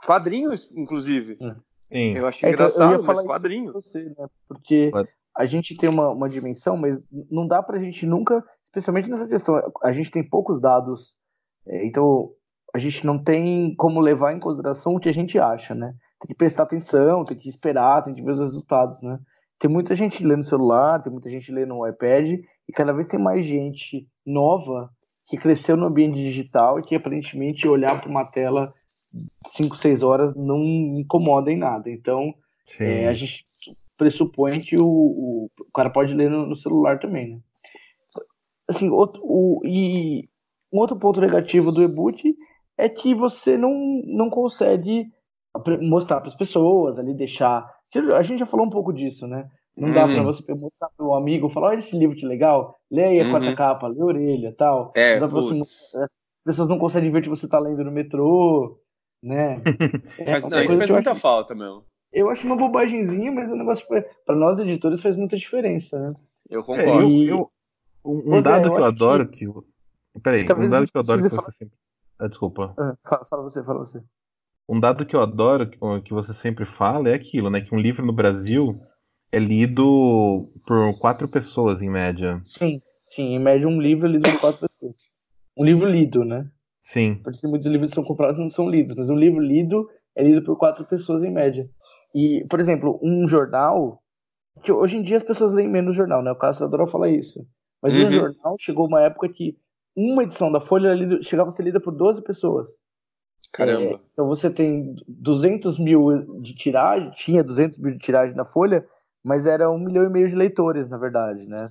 Quadrinhos, 0.05 0.70
inclusive. 0.72 1.36
Hum. 1.40 1.55
Sim. 1.80 2.16
Eu 2.16 2.26
acho 2.26 2.44
é, 2.44 2.51
engraçado, 2.51 2.94
então, 2.94 3.05
mas 3.05 3.22
quadrinho. 3.22 3.72
Você, 3.72 4.05
né? 4.05 4.26
Porque 4.49 4.90
a 5.36 5.47
gente 5.47 5.76
tem 5.76 5.88
uma, 5.88 6.11
uma 6.11 6.28
dimensão, 6.28 6.76
mas 6.76 7.01
não 7.30 7.47
dá 7.47 7.62
pra 7.62 7.78
gente 7.78 8.07
nunca, 8.07 8.42
especialmente 8.64 9.09
nessa 9.09 9.28
questão, 9.28 9.55
a 9.82 9.92
gente 9.92 10.11
tem 10.11 10.28
poucos 10.28 10.61
dados, 10.61 11.14
é, 11.66 11.86
então 11.86 12.30
a 12.74 12.78
gente 12.78 13.07
não 13.07 13.22
tem 13.22 13.74
como 13.76 14.01
levar 14.01 14.32
em 14.32 14.40
consideração 14.40 14.94
o 14.94 15.01
que 15.01 15.09
a 15.09 15.12
gente 15.12 15.38
acha, 15.38 15.74
né? 15.74 15.94
Tem 16.20 16.28
que 16.28 16.34
prestar 16.34 16.64
atenção, 16.64 17.22
tem 17.22 17.38
que 17.38 17.49
esperar, 17.49 18.03
tem 18.03 18.14
que 18.14 18.22
ver 18.22 18.32
os 18.32 18.40
resultados, 18.40 19.01
né? 19.03 19.18
Tem 19.59 19.70
muita 19.70 19.94
gente 19.94 20.24
lendo 20.24 20.38
no 20.38 20.44
celular, 20.44 21.01
tem 21.01 21.12
muita 21.12 21.30
gente 21.30 21.53
lendo 21.53 21.68
no 21.68 21.86
iPad, 21.86 22.40
e 22.68 22.72
cada 22.72 22.92
vez 22.92 23.07
tem 23.07 23.20
mais 23.20 23.44
gente 23.44 24.09
nova 24.26 24.90
que 25.27 25.37
cresceu 25.37 25.77
no 25.77 25.87
ambiente 25.87 26.16
digital 26.16 26.79
e 26.79 26.83
que 26.83 26.95
aparentemente 26.95 27.66
olhar 27.66 28.01
para 28.01 28.11
uma 28.11 28.24
tela 28.24 28.72
5, 29.49 29.77
6 29.77 30.03
horas 30.03 30.35
não 30.37 30.62
incomoda 30.99 31.51
em 31.51 31.57
nada. 31.57 31.91
Então, 31.91 32.33
é, 32.79 33.09
a 33.09 33.14
gente 33.14 33.45
pressupõe 33.97 34.61
que 34.61 34.77
o, 34.77 34.87
o, 34.87 35.51
o 35.59 35.72
cara 35.72 35.91
pode 35.91 36.14
ler 36.14 36.31
no, 36.31 36.47
no, 36.47 36.55
celular 36.55 36.99
também, 36.99 37.31
né? 37.31 37.41
Assim, 38.68 38.89
outro, 38.89 39.20
o, 39.24 39.61
e 39.64 40.29
um 40.72 40.79
outro 40.79 40.97
ponto 40.97 41.20
negativo 41.20 41.70
do 41.70 41.83
e-book 41.83 42.35
é 42.77 42.89
que 42.89 43.14
você 43.14 43.57
não, 43.57 44.03
não 44.05 44.29
consegue 44.29 45.07
mostrar 45.81 46.20
para 46.20 46.29
as 46.29 46.35
pessoas, 46.35 46.99
ali 46.99 47.14
deixar. 47.14 47.64
A 48.14 48.22
gente 48.22 48.41
já 48.41 48.47
falou 48.47 48.66
um 48.66 48.70
pouco 48.70 48.93
disso, 48.93 49.27
né? 49.27 49.49
Não 49.77 49.93
dá 49.93 50.07
uhum. 50.07 50.14
para 50.14 50.22
você 50.22 50.55
mostrar 50.55 50.89
para 50.97 51.07
o 51.07 51.14
amigo, 51.14 51.51
falar, 51.51 51.68
olha 51.68 51.79
esse 51.81 51.97
livro 51.97 52.16
que 52.16 52.24
legal, 52.24 52.79
lê 52.91 53.05
aí 53.05 53.20
a 53.20 53.24
uhum. 53.24 53.31
quarta 53.31 53.55
capa, 53.55 53.89
lê 53.89 54.01
a 54.01 54.05
orelha 54.05 54.55
tal. 54.57 54.93
É, 54.97 55.14
não 55.14 55.20
dá 55.20 55.29
pra 55.29 55.43
você, 55.43 55.61
as 55.99 56.09
pessoas 56.45 56.68
não 56.68 56.79
conseguem 56.79 57.11
ver 57.11 57.22
que 57.22 57.29
você 57.29 57.45
está 57.45 57.59
lendo 57.59 57.85
no 57.85 57.93
metrô, 57.93 58.79
né? 59.22 59.61
É, 60.18 60.33
Mas, 60.33 60.47
não, 60.47 60.62
isso 60.62 60.79
faz 60.79 60.91
muita 60.91 61.14
falta, 61.14 61.55
meu. 61.55 61.85
Eu 62.11 62.31
acho 62.31 62.47
uma 62.47 62.57
bobagemzinha, 62.57 63.31
mas 63.31 63.51
o 63.51 63.57
negócio 63.57 63.87
para 64.24 64.35
nós 64.35 64.59
editores 64.59 65.03
faz 65.03 65.14
muita 65.14 65.37
diferença, 65.37 65.99
né? 65.99 66.09
Eu 66.49 66.62
concordo. 66.64 67.03
É, 67.03 67.03
eu, 67.03 67.29
eu, 67.29 67.51
um, 68.05 68.41
dado 68.41 68.70
que 68.70 68.81
eu 68.81 68.85
adoro 68.85 69.29
que... 69.29 69.47
que... 69.47 70.20
Peraí, 70.22 70.43
um 70.43 70.70
dado 70.70 70.87
que 70.87 70.97
eu 70.97 71.01
adoro 71.01 71.22
que 71.22 71.29
você 71.29 71.53
sempre... 71.53 71.74
Ah, 72.18 72.29
desculpa. 72.29 72.74
Ah, 72.79 72.97
fala, 73.07 73.24
fala, 73.27 73.43
você, 73.43 73.62
fala 73.62 73.81
você. 73.81 74.03
Um 74.66 74.81
dado 74.81 75.05
que 75.05 75.14
eu 75.14 75.20
adoro 75.20 75.68
que 76.03 76.14
você 76.14 76.33
sempre 76.33 76.64
fala 76.64 77.11
é 77.11 77.14
aquilo, 77.14 77.51
né? 77.51 77.61
Que 77.61 77.74
um 77.74 77.79
livro 77.79 78.05
no 78.05 78.12
Brasil 78.12 78.81
é 79.37 79.39
lido 79.39 80.49
por 80.66 80.99
quatro 80.99 81.28
pessoas 81.28 81.82
em 81.82 81.91
média. 81.91 82.41
Sim, 82.43 82.80
sim, 83.07 83.34
em 83.34 83.39
média 83.39 83.68
um 83.68 83.78
livro 83.80 84.07
é 84.07 84.11
lido 84.11 84.30
por 84.30 84.41
quatro 84.41 84.68
pessoas. 84.68 84.97
Um 85.57 85.64
livro 85.64 85.87
lido, 85.87 86.24
né? 86.24 86.51
Sim. 86.82 87.20
Porque 87.22 87.47
muitos 87.47 87.66
livros 87.68 87.91
que 87.91 87.97
são 87.97 88.05
comprados 88.05 88.41
não 88.41 88.49
são 88.49 88.68
lidos, 88.68 88.95
mas 88.95 89.11
um 89.11 89.14
livro 89.14 89.41
lido 89.41 89.89
é 90.14 90.22
lido 90.22 90.43
por 90.43 90.57
quatro 90.57 90.87
pessoas 90.87 91.22
em 91.22 91.30
média. 91.30 91.68
E, 92.14 92.47
por 92.49 92.61
exemplo, 92.61 92.99
um 93.03 93.28
jornal, 93.28 94.03
que 94.62 94.72
hoje 94.72 94.97
em 94.97 95.03
dia 95.03 95.18
as 95.18 95.22
pessoas 95.22 95.53
leem 95.53 95.68
menos 95.68 95.95
jornal, 95.95 96.22
né? 96.22 96.32
O 96.32 96.37
Cássio 96.37 96.64
adora 96.64 96.87
falar 96.87 97.11
isso. 97.11 97.47
Mas 97.82 97.95
uhum. 97.95 98.07
um 98.07 98.12
jornal 98.12 98.57
chegou 98.59 98.87
uma 98.87 99.03
época 99.03 99.28
que 99.28 99.55
uma 99.95 100.22
edição 100.22 100.51
da 100.51 100.61
Folha 100.62 100.95
lido, 100.95 101.22
chegava 101.22 101.51
a 101.51 101.53
ser 101.53 101.64
lida 101.64 101.80
por 101.80 101.93
12 101.95 102.22
pessoas. 102.22 102.70
Caramba. 103.53 103.82
É, 103.82 104.01
então 104.12 104.26
você 104.26 104.49
tem 104.49 104.95
200 105.07 105.78
mil 105.78 106.41
de 106.41 106.55
tiragem, 106.55 107.11
tinha 107.11 107.45
200 107.45 107.78
mil 107.78 107.93
de 107.93 107.99
tiragem 107.99 108.34
na 108.34 108.45
Folha, 108.45 108.87
mas 109.27 109.45
era 109.45 109.68
um 109.68 109.79
milhão 109.79 110.05
e 110.05 110.09
meio 110.09 110.29
de 110.29 110.37
leitores, 110.37 110.89
na 110.89 110.97
verdade, 110.97 111.45
né? 111.47 111.66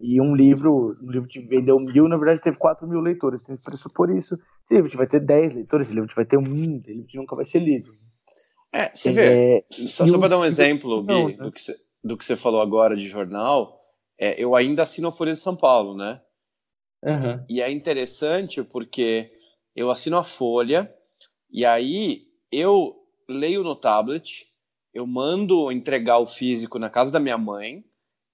E 0.00 0.20
um 0.20 0.36
livro, 0.36 0.96
um 1.02 1.10
livro 1.10 1.28
que 1.28 1.40
vendeu 1.40 1.76
mil, 1.78 2.06
na 2.06 2.16
verdade 2.16 2.40
teve 2.40 2.56
4 2.56 2.86
mil 2.86 3.00
leitores. 3.00 3.42
Tem 3.42 3.56
que 3.56 3.64
pressupor 3.64 4.08
isso. 4.08 4.36
Esse 4.64 4.74
livro 4.74 4.96
vai 4.96 5.08
ter 5.08 5.18
10 5.18 5.54
leitores, 5.54 5.88
esse 5.88 5.94
livro 5.94 6.14
vai 6.14 6.24
ter 6.24 6.36
um, 6.36 6.76
esse 6.76 6.92
livro 6.92 7.08
nunca 7.14 7.34
vai 7.34 7.44
ser 7.44 7.58
lido. 7.58 7.90
É, 8.72 8.88
você 8.94 9.10
vê. 9.10 9.58
É, 9.58 9.64
só, 9.68 10.06
só 10.06 10.16
para 10.16 10.28
dar 10.28 10.38
um 10.38 10.44
exemplo, 10.44 11.02
Gui, 11.02 11.36
né? 11.36 11.44
do, 11.44 11.50
que 11.50 11.60
você, 11.60 11.76
do 12.04 12.16
que 12.16 12.24
você 12.24 12.36
falou 12.36 12.62
agora 12.62 12.96
de 12.96 13.08
jornal, 13.08 13.80
é, 14.16 14.40
eu 14.40 14.54
ainda 14.54 14.84
assino 14.84 15.08
a 15.08 15.12
Folha 15.12 15.32
de 15.32 15.40
São 15.40 15.56
Paulo, 15.56 15.96
né? 15.96 16.20
Uhum. 17.02 17.44
E 17.48 17.60
é 17.60 17.68
interessante 17.68 18.62
porque 18.62 19.32
eu 19.74 19.90
assino 19.90 20.18
a 20.18 20.22
Folha 20.22 20.94
e 21.50 21.66
aí 21.66 22.28
eu 22.52 22.94
leio 23.28 23.64
no 23.64 23.74
tablet 23.74 24.49
eu 24.92 25.06
mando 25.06 25.70
entregar 25.70 26.18
o 26.18 26.26
físico 26.26 26.78
na 26.78 26.90
casa 26.90 27.12
da 27.12 27.20
minha 27.20 27.38
mãe 27.38 27.84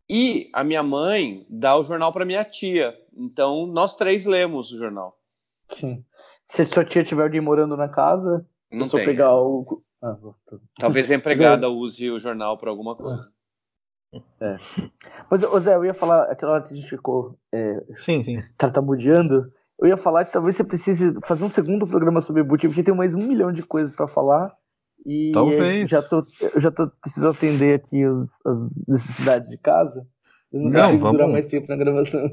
e 0.08 0.48
a 0.52 0.62
minha 0.62 0.82
mãe 0.82 1.46
dá 1.48 1.76
o 1.76 1.84
jornal 1.84 2.12
para 2.12 2.24
minha 2.24 2.44
tia. 2.44 2.96
Então 3.16 3.66
nós 3.66 3.96
três 3.96 4.24
lemos 4.24 4.72
o 4.72 4.78
jornal. 4.78 5.18
Sim. 5.70 6.04
Se 6.46 6.64
sua 6.64 6.84
tia 6.84 7.02
tiver 7.02 7.24
alguém 7.24 7.40
morando 7.40 7.76
na 7.76 7.88
casa, 7.88 8.46
não 8.70 8.88
tem. 8.88 9.04
pegar 9.04 9.34
o 9.34 9.82
ah, 10.02 10.16
talvez 10.78 11.10
a 11.10 11.14
empregada 11.14 11.68
use 11.68 12.10
o 12.10 12.18
jornal 12.18 12.56
para 12.56 12.70
alguma 12.70 12.94
coisa. 12.94 13.28
É. 14.40 14.56
Mas, 15.30 15.42
ô 15.42 15.58
Zé, 15.58 15.74
eu 15.74 15.84
ia 15.84 15.94
falar, 15.94 16.24
aquela 16.30 16.52
hora 16.52 16.62
que 16.62 16.72
a 16.72 16.76
gente 16.76 16.88
ficou 16.88 17.36
é, 17.52 17.82
sim, 17.96 18.22
sim. 18.22 18.42
tartamudeando, 18.56 19.52
eu 19.78 19.88
ia 19.88 19.96
falar 19.96 20.24
que 20.24 20.32
talvez 20.32 20.56
você 20.56 20.64
precise 20.64 21.12
fazer 21.24 21.44
um 21.44 21.50
segundo 21.50 21.86
programa 21.86 22.20
sobre 22.20 22.42
boot, 22.42 22.66
porque 22.66 22.82
tem 22.82 22.94
mais 22.94 23.14
um 23.14 23.26
milhão 23.26 23.52
de 23.52 23.62
coisas 23.62 23.94
para 23.94 24.06
falar. 24.06 24.54
E 25.06 25.30
Talvez. 25.32 25.88
Já 25.88 26.02
tô, 26.02 26.26
eu 26.52 26.60
já 26.60 26.70
tô 26.70 26.88
precisando 27.00 27.30
atender 27.30 27.76
aqui 27.76 28.04
os, 28.04 28.28
as 28.44 28.58
necessidades 28.88 29.50
de 29.50 29.56
casa. 29.56 30.04
Eu 30.52 30.62
não, 30.62 30.70
não 30.70 30.80
consigo 30.80 30.98
vamos... 30.98 31.16
durar 31.16 31.32
mais 31.32 31.46
tempo 31.46 31.68
na 31.68 31.76
gravação. 31.76 32.30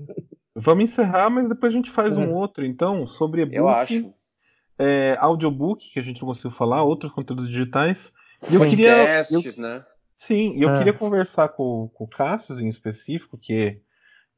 Vamos 0.56 0.84
encerrar, 0.86 1.30
mas 1.30 1.48
depois 1.48 1.72
a 1.72 1.76
gente 1.76 1.92
faz 1.92 2.16
um 2.16 2.32
outro, 2.32 2.66
então, 2.66 3.08
sobre 3.08 3.42
e-book. 3.42 3.56
Eu 3.56 3.68
acho. 3.68 4.14
É, 4.78 5.16
audiobook, 5.20 5.92
que 5.92 6.00
a 6.00 6.04
gente 6.04 6.22
não 6.22 6.28
conseguiu 6.28 6.52
falar, 6.52 6.84
outros 6.84 7.12
conteúdos 7.12 7.48
digitais. 7.48 8.12
E 8.52 8.56
eu 8.56 8.68
queria. 8.68 9.24
eu, 9.32 9.62
né? 9.62 9.86
Sim, 10.18 10.56
eu 10.58 10.70
ah. 10.70 10.78
queria 10.78 10.94
conversar 10.94 11.50
com, 11.50 11.90
com 11.94 12.04
o 12.06 12.08
Cassius 12.08 12.60
em 12.60 12.70
específico, 12.70 13.38
que 13.38 13.82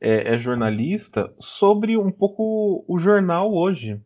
é, 0.02 0.34
é 0.34 0.38
jornalista, 0.38 1.34
sobre 1.40 1.98
um 1.98 2.12
pouco 2.12 2.84
o 2.88 3.00
jornal 3.00 3.54
hoje. 3.54 4.02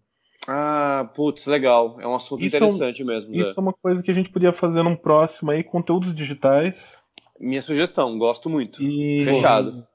Ah, 0.52 1.08
putz, 1.14 1.46
legal. 1.46 2.02
É 2.02 2.08
um 2.08 2.16
assunto 2.16 2.44
isso 2.44 2.58
interessante 2.58 3.04
é 3.04 3.06
um, 3.06 3.08
mesmo. 3.08 3.36
Isso 3.36 3.54
é 3.56 3.62
uma 3.62 3.72
coisa 3.72 4.02
que 4.02 4.10
a 4.10 4.14
gente 4.16 4.32
podia 4.32 4.52
fazer 4.52 4.82
num 4.82 4.96
próximo 4.96 5.52
aí, 5.52 5.64
conteúdos 5.64 6.12
digitais. 6.12 6.98
Minha 7.40 7.62
sugestão, 7.62 8.18
gosto 8.18 8.50
muito. 8.50 8.82
E... 8.82 9.24
Fechado. 9.24 9.88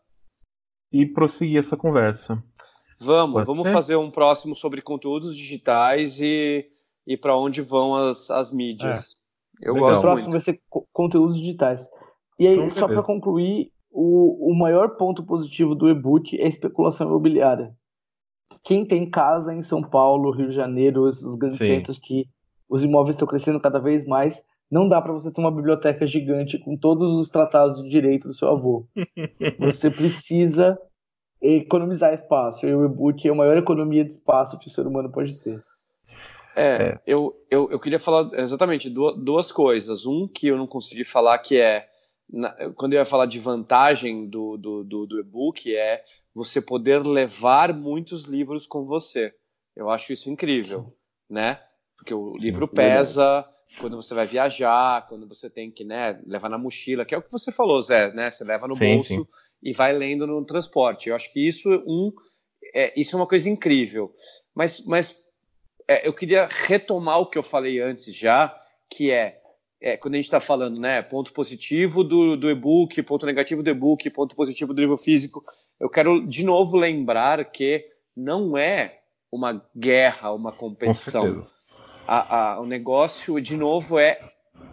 E 0.92 1.06
prosseguir 1.06 1.58
essa 1.58 1.76
conversa. 1.76 2.40
Vamos, 3.00 3.34
Pode 3.34 3.46
vamos 3.48 3.66
ser? 3.66 3.72
fazer 3.72 3.96
um 3.96 4.12
próximo 4.12 4.54
sobre 4.54 4.80
conteúdos 4.80 5.36
digitais 5.36 6.20
e, 6.20 6.64
e 7.04 7.16
para 7.16 7.36
onde 7.36 7.60
vão 7.60 7.96
as, 7.96 8.30
as 8.30 8.52
mídias. 8.52 9.16
É. 9.60 9.68
Eu 9.68 9.74
Legal. 9.74 9.88
gosto 9.88 9.98
o 9.98 10.02
próximo 10.02 10.28
muito. 10.30 10.44
vai 10.44 10.54
ser 10.54 10.62
conteúdos 10.92 11.36
digitais. 11.36 11.88
E 12.38 12.46
aí, 12.46 12.54
então, 12.54 12.70
só 12.70 12.86
para 12.86 13.02
concluir, 13.02 13.72
o, 13.90 14.52
o 14.52 14.54
maior 14.56 14.90
ponto 14.90 15.24
positivo 15.24 15.74
do 15.74 15.88
e-book 15.88 16.40
é 16.40 16.44
a 16.44 16.48
especulação 16.48 17.08
imobiliária 17.08 17.74
quem 18.64 18.84
tem 18.84 19.08
casa 19.08 19.54
em 19.54 19.62
São 19.62 19.82
Paulo, 19.82 20.30
Rio 20.30 20.48
de 20.48 20.54
Janeiro, 20.54 21.08
esses 21.08 21.34
grandes 21.36 21.58
Sim. 21.58 21.66
centros 21.66 21.98
que 21.98 22.26
os 22.68 22.82
imóveis 22.82 23.14
estão 23.14 23.28
crescendo 23.28 23.60
cada 23.60 23.78
vez 23.78 24.06
mais, 24.06 24.42
não 24.70 24.88
dá 24.88 25.00
para 25.00 25.12
você 25.12 25.30
ter 25.30 25.40
uma 25.40 25.52
biblioteca 25.52 26.06
gigante 26.06 26.58
com 26.58 26.76
todos 26.76 27.18
os 27.18 27.28
tratados 27.28 27.82
de 27.82 27.88
direito 27.88 28.26
do 28.26 28.34
seu 28.34 28.48
avô. 28.48 28.86
você 29.60 29.90
precisa 29.90 30.78
economizar 31.40 32.14
espaço. 32.14 32.66
E 32.66 32.74
o 32.74 32.86
e-book 32.86 33.28
é 33.28 33.30
a 33.30 33.34
maior 33.34 33.56
economia 33.56 34.02
de 34.02 34.12
espaço 34.12 34.58
que 34.58 34.66
o 34.66 34.70
ser 34.70 34.86
humano 34.86 35.12
pode 35.12 35.38
ter. 35.42 35.62
É, 36.56 36.62
é. 36.64 37.00
Eu, 37.06 37.36
eu, 37.50 37.70
eu 37.70 37.78
queria 37.78 38.00
falar 38.00 38.30
exatamente 38.32 38.88
duas, 38.88 39.16
duas 39.16 39.52
coisas. 39.52 40.06
Um 40.06 40.26
que 40.26 40.46
eu 40.46 40.56
não 40.56 40.66
consegui 40.66 41.04
falar, 41.04 41.38
que 41.38 41.60
é 41.60 41.86
na, 42.32 42.50
quando 42.74 42.94
eu 42.94 42.98
ia 42.98 43.04
falar 43.04 43.26
de 43.26 43.38
vantagem 43.38 44.26
do, 44.26 44.56
do, 44.56 44.82
do, 44.82 45.06
do 45.06 45.20
e-book, 45.20 45.74
é 45.74 46.02
você 46.34 46.60
poder 46.60 47.06
levar 47.06 47.72
muitos 47.72 48.24
livros 48.24 48.66
com 48.66 48.84
você. 48.84 49.32
Eu 49.76 49.88
acho 49.88 50.12
isso 50.12 50.28
incrível, 50.28 50.84
Sim. 50.84 50.92
né? 51.30 51.60
Porque 51.96 52.12
o 52.12 52.36
livro 52.36 52.66
pesa 52.66 53.48
quando 53.78 53.96
você 53.96 54.14
vai 54.14 54.26
viajar, 54.26 55.06
quando 55.06 55.26
você 55.26 55.50
tem 55.50 55.70
que 55.70 55.84
né, 55.84 56.20
levar 56.26 56.48
na 56.48 56.58
mochila, 56.58 57.04
que 57.04 57.14
é 57.14 57.18
o 57.18 57.22
que 57.22 57.32
você 57.32 57.50
falou, 57.50 57.80
Zé, 57.80 58.12
né? 58.12 58.30
Você 58.30 58.44
leva 58.44 58.68
no 58.68 58.76
sim, 58.76 58.94
bolso 58.94 59.14
sim. 59.14 59.26
e 59.62 59.72
vai 59.72 59.92
lendo 59.92 60.26
no 60.26 60.44
transporte. 60.44 61.08
Eu 61.08 61.16
acho 61.16 61.32
que 61.32 61.46
isso 61.46 61.68
um, 61.86 62.12
é, 62.74 62.92
isso 62.98 63.16
é 63.16 63.18
uma 63.18 63.26
coisa 63.26 63.48
incrível. 63.48 64.12
Mas, 64.54 64.84
mas 64.84 65.16
é, 65.88 66.06
eu 66.06 66.12
queria 66.12 66.48
retomar 66.50 67.20
o 67.20 67.26
que 67.26 67.38
eu 67.38 67.42
falei 67.42 67.80
antes 67.80 68.14
já, 68.14 68.54
que 68.88 69.10
é, 69.10 69.40
é 69.80 69.96
quando 69.96 70.14
a 70.14 70.16
gente 70.18 70.26
está 70.26 70.40
falando, 70.40 70.78
né? 70.78 71.02
Ponto 71.02 71.32
positivo 71.32 72.04
do, 72.04 72.36
do 72.36 72.50
e-book, 72.50 73.02
ponto 73.02 73.26
negativo 73.26 73.62
do 73.62 73.70
e-book, 73.70 74.08
ponto 74.10 74.36
positivo 74.36 74.72
do 74.72 74.80
livro 74.80 74.98
físico 74.98 75.44
eu 75.80 75.88
quero 75.88 76.26
de 76.26 76.44
novo 76.44 76.76
lembrar 76.76 77.44
que 77.50 77.84
não 78.16 78.56
é 78.56 79.00
uma 79.30 79.64
guerra, 79.76 80.32
uma 80.32 80.52
competição. 80.52 81.46
A, 82.06 82.54
a, 82.54 82.60
o 82.60 82.66
negócio, 82.66 83.40
de 83.40 83.56
novo, 83.56 83.98
é 83.98 84.20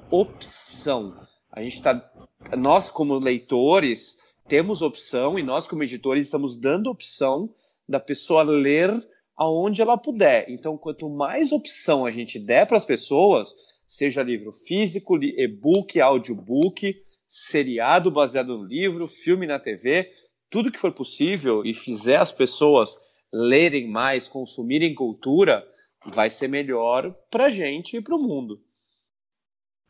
opção. 0.10 1.18
A 1.52 1.62
gente 1.62 1.76
está, 1.76 2.12
nós 2.58 2.90
como 2.90 3.16
leitores 3.16 4.18
temos 4.48 4.82
opção 4.82 5.40
e 5.40 5.44
nós 5.44 5.66
como 5.66 5.84
editores 5.84 6.26
estamos 6.26 6.58
dando 6.58 6.90
opção 6.90 7.54
da 7.88 8.00
pessoa 8.00 8.44
ler 8.44 8.92
aonde 9.36 9.82
ela 9.82 9.98
puder. 9.98 10.46
Então, 10.50 10.78
quanto 10.78 11.10
mais 11.10 11.52
opção 11.52 12.06
a 12.06 12.12
gente 12.12 12.38
der 12.38 12.68
para 12.68 12.78
as 12.78 12.86
pessoas, 12.86 13.56
seja 13.88 14.22
livro 14.22 14.54
físico, 14.54 15.18
e-book, 15.24 16.00
audiobook, 16.00 16.96
seriado 17.28 18.12
baseado 18.12 18.58
no 18.58 18.66
livro, 18.66 19.08
filme 19.08 19.48
na 19.48 19.58
TV, 19.58 20.12
tudo 20.52 20.72
que 20.72 20.80
for 20.80 20.92
possível 20.92 21.66
e 21.66 21.74
fizer 21.74 22.18
as 22.18 22.32
pessoas 22.32 22.98
lerem 23.34 23.90
mais, 23.90 24.28
consumirem 24.28 24.94
cultura, 24.94 25.66
vai 26.06 26.30
ser 26.30 26.50
melhor 26.50 27.12
para 27.32 27.46
a 27.46 27.52
gente 27.52 27.98
e 27.98 28.02
para 28.02 28.16
o 28.16 28.20
mundo. 28.20 28.60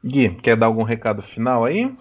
Gui, 0.05 0.36
quer 0.36 0.55
dar 0.55 0.68
algum 0.68 0.84
recado 0.84 1.22
final 1.24 1.66
aí? 1.66 1.93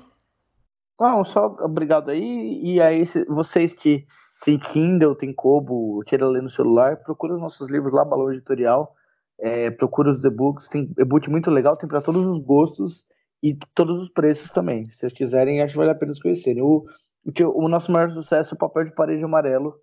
Não, 0.99 1.25
só 1.25 1.47
obrigado 1.61 2.11
aí. 2.11 2.61
E 2.63 2.81
aí, 2.81 3.05
vocês 3.29 3.73
que 3.73 4.07
têm 4.45 4.59
Kindle, 4.59 5.15
tem 5.15 5.33
Kobo, 5.33 6.03
queira 6.07 6.27
ler 6.27 6.43
no 6.43 6.51
celular, 6.51 6.99
procura 6.99 7.35
os 7.35 7.41
nossos 7.41 7.71
livros 7.71 7.93
lá, 7.93 8.05
Balão 8.05 8.31
Editorial. 8.31 8.95
É, 9.39 9.71
procura 9.71 10.11
os 10.11 10.23
e-books, 10.23 10.69
tem 10.69 10.93
e-book 10.99 11.31
muito 11.31 11.51
legal, 11.51 11.75
tem 11.75 11.89
para 11.89 12.03
todos 12.03 12.27
os 12.27 12.39
gostos 12.39 13.07
e 13.43 13.57
todos 13.75 13.99
os 13.99 14.11
preços 14.11 14.51
também. 14.51 14.85
Se 14.85 14.93
vocês 14.93 15.13
quiserem, 15.15 15.63
acho 15.63 15.73
que 15.73 15.79
vale 15.79 15.91
a 15.93 15.95
pena 15.95 16.13
conhecerem. 16.21 16.63
O 16.63 16.85
porque 17.25 17.45
o 17.45 17.69
nosso 17.69 17.93
maior 17.93 18.09
sucesso 18.11 18.55
é 18.55 18.57
o 18.57 18.59
Papel 18.59 18.85
de 18.85 18.95
Parede 18.95 19.25
Amarelo, 19.25 19.75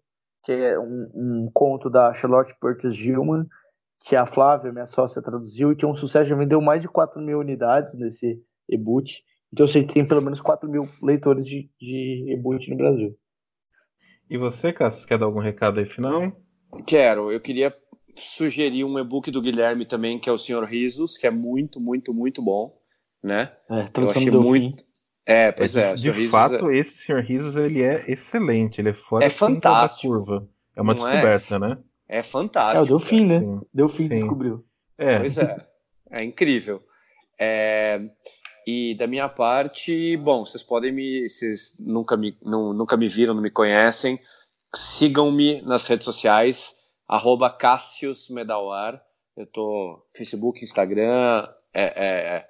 que 0.44 0.52
é 0.52 0.80
um, 0.80 1.12
um 1.14 1.52
conto 1.54 1.90
da 1.90 2.14
Charlotte 2.14 2.56
Perkins 2.60 2.96
Gilman, 2.96 3.46
que 4.00 4.16
a 4.16 4.26
Flávia, 4.26 4.72
minha 4.72 4.86
sócia, 4.86 5.22
traduziu, 5.22 5.72
e 5.72 5.76
que 5.76 5.84
é 5.84 5.88
um 5.88 5.96
sucesso, 5.96 6.30
já 6.30 6.36
vendeu 6.36 6.62
mais 6.62 6.82
de 6.82 6.88
4 6.88 7.22
mil 7.22 7.40
unidades 7.40 7.94
nesse 7.96 8.42
e-book. 8.70 9.12
Então 9.52 9.66
eu 9.66 9.68
sei 9.68 9.84
que 9.84 9.94
tem 9.94 10.08
pelo 10.08 10.22
menos 10.22 10.42
4 10.42 10.70
mil 10.70 10.88
leitores 11.02 11.46
de, 11.46 11.70
de 11.80 12.34
e-book 12.34 12.70
no 12.70 12.78
Brasil. 12.78 13.18
E 14.30 14.38
você, 14.38 14.74
Cássio, 14.74 15.08
quer 15.08 15.18
dar 15.18 15.26
algum 15.26 15.40
recado 15.40 15.80
aí 15.80 15.86
final? 15.86 16.22
Quero. 16.86 17.32
Eu 17.32 17.40
queria 17.40 17.74
sugerir 18.16 18.84
um 18.84 19.00
e-book 19.00 19.32
do 19.32 19.42
Guilherme 19.42 19.86
também, 19.86 20.20
que 20.20 20.30
é 20.30 20.32
o 20.32 20.38
Senhor 20.38 20.64
Risos, 20.66 21.18
que 21.18 21.28
é 21.28 21.32
muito, 21.32 21.80
muito, 21.80 22.14
muito 22.14 22.42
bom. 22.42 22.72
né? 23.24 23.52
É, 23.70 23.86
eu 23.98 24.10
achei 24.10 24.32
muito. 24.32 24.84
É, 25.28 25.52
pois 25.52 25.76
é. 25.76 25.92
é 25.92 25.94
de, 25.94 26.10
de 26.10 26.28
fato, 26.30 26.72
esse 26.72 27.04
Sr. 27.04 27.20
Risos 27.20 27.56
ele 27.58 27.84
é 27.84 28.06
excelente, 28.08 28.80
ele 28.80 28.92
é 28.92 28.94
fora 28.94 29.26
é 29.26 29.30
fantástico. 29.30 30.14
da 30.14 30.26
curva. 30.26 30.50
É 30.74 30.82
uma 30.82 30.94
Não 30.94 31.06
é? 31.06 31.12
descoberta, 31.12 31.56
é? 31.56 31.60
né? 31.60 31.78
É 32.08 32.24
fantástico. 32.24 32.80
É 32.80 32.82
o 32.82 32.86
Delfim, 32.86 33.26
né? 33.26 33.40
Sim. 33.42 33.62
Delfim 33.74 34.08
descobriu. 34.08 34.66
É. 34.98 35.18
Pois 35.18 35.38
é. 35.38 35.68
É 36.10 36.24
incrível. 36.24 36.82
É... 37.38 38.00
E 38.66 38.96
da 38.96 39.06
minha 39.06 39.28
parte, 39.28 40.16
bom, 40.18 40.46
vocês 40.46 40.64
podem 40.64 40.92
me. 40.92 41.28
Vocês 41.28 41.76
nunca 41.80 42.16
me, 42.16 42.34
não, 42.42 42.74
nunca 42.74 42.96
me 42.96 43.10
viram, 43.10 43.34
não 43.34 43.42
me 43.42 43.52
conhecem. 43.52 44.18
Sigam-me 44.74 45.62
nas 45.62 45.84
redes 45.84 46.06
sociais, 46.06 46.74
arroba 47.08 47.50
Cassius 47.50 48.30
Medawar. 48.30 49.02
Eu 49.36 49.46
tô 49.46 50.06
Facebook, 50.16 50.64
Instagram 50.64 51.48
é, 51.74 51.84
é, 51.84 52.46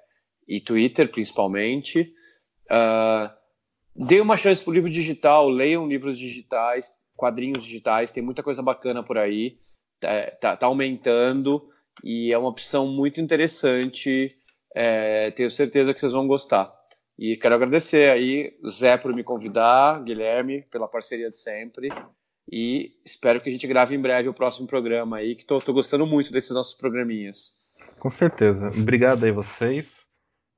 e 0.46 0.60
Twitter, 0.60 1.08
principalmente. 1.10 2.12
Uh, 2.70 3.30
dê 3.94 4.20
uma 4.20 4.36
chance 4.36 4.62
para 4.62 4.70
o 4.70 4.74
livro 4.74 4.90
digital, 4.90 5.48
leiam 5.48 5.88
livros 5.88 6.18
digitais, 6.18 6.92
quadrinhos 7.16 7.64
digitais, 7.64 8.12
tem 8.12 8.22
muita 8.22 8.42
coisa 8.42 8.62
bacana 8.62 9.02
por 9.02 9.18
aí, 9.18 9.58
tá, 10.00 10.30
tá, 10.40 10.56
tá 10.56 10.66
aumentando 10.66 11.68
e 12.02 12.32
é 12.32 12.38
uma 12.38 12.48
opção 12.48 12.86
muito 12.86 13.20
interessante. 13.20 14.28
É, 14.74 15.30
tenho 15.32 15.50
certeza 15.50 15.92
que 15.92 16.00
vocês 16.00 16.12
vão 16.12 16.26
gostar. 16.26 16.72
E 17.18 17.36
quero 17.36 17.56
agradecer 17.56 18.10
aí, 18.10 18.56
Zé, 18.70 18.96
por 18.96 19.12
me 19.12 19.24
convidar, 19.24 20.02
Guilherme, 20.04 20.62
pela 20.70 20.86
parceria 20.86 21.30
de 21.30 21.36
sempre. 21.36 21.88
E 22.50 22.94
espero 23.04 23.40
que 23.40 23.48
a 23.48 23.52
gente 23.52 23.66
grave 23.66 23.94
em 23.96 24.00
breve 24.00 24.28
o 24.28 24.34
próximo 24.34 24.68
programa 24.68 25.16
aí, 25.16 25.34
que 25.34 25.42
estou 25.42 25.74
gostando 25.74 26.06
muito 26.06 26.32
desses 26.32 26.50
nossos 26.50 26.74
programinhas. 26.74 27.56
Com 27.98 28.10
certeza. 28.10 28.68
Obrigado 28.68 29.24
aí 29.24 29.32
vocês. 29.32 30.06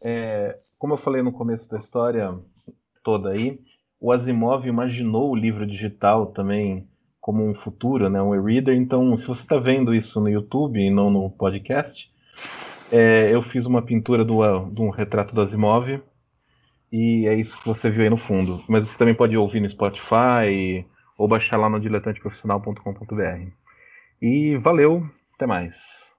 É, 0.04 0.56
como 0.80 0.94
eu 0.94 0.98
falei 0.98 1.20
no 1.22 1.30
começo 1.30 1.68
da 1.68 1.78
história 1.78 2.34
toda 3.04 3.30
aí, 3.30 3.60
o 4.00 4.10
Asimov 4.10 4.66
imaginou 4.66 5.30
o 5.30 5.36
livro 5.36 5.66
digital 5.66 6.28
também 6.28 6.88
como 7.20 7.46
um 7.46 7.54
futuro, 7.54 8.08
né, 8.08 8.20
um 8.22 8.34
e-reader. 8.34 8.74
Então, 8.74 9.16
se 9.18 9.26
você 9.26 9.42
está 9.42 9.58
vendo 9.58 9.94
isso 9.94 10.18
no 10.18 10.28
YouTube 10.30 10.80
e 10.80 10.90
não 10.90 11.10
no 11.10 11.28
podcast, 11.28 12.10
é, 12.90 13.28
eu 13.30 13.42
fiz 13.42 13.66
uma 13.66 13.82
pintura 13.82 14.24
do, 14.24 14.40
de 14.70 14.80
um 14.80 14.88
retrato 14.88 15.34
do 15.34 15.42
Asimov 15.42 16.00
e 16.90 17.26
é 17.26 17.34
isso 17.34 17.58
que 17.58 17.68
você 17.68 17.90
viu 17.90 18.02
aí 18.02 18.10
no 18.10 18.16
fundo. 18.16 18.64
Mas 18.66 18.88
você 18.88 18.96
também 18.96 19.14
pode 19.14 19.36
ouvir 19.36 19.60
no 19.60 19.68
Spotify 19.68 20.86
ou 21.18 21.28
baixar 21.28 21.58
lá 21.58 21.68
no 21.68 21.78
diletanteprofissional.com.br. 21.78 23.50
E 24.22 24.56
valeu, 24.56 25.06
até 25.34 25.44
mais. 25.44 26.09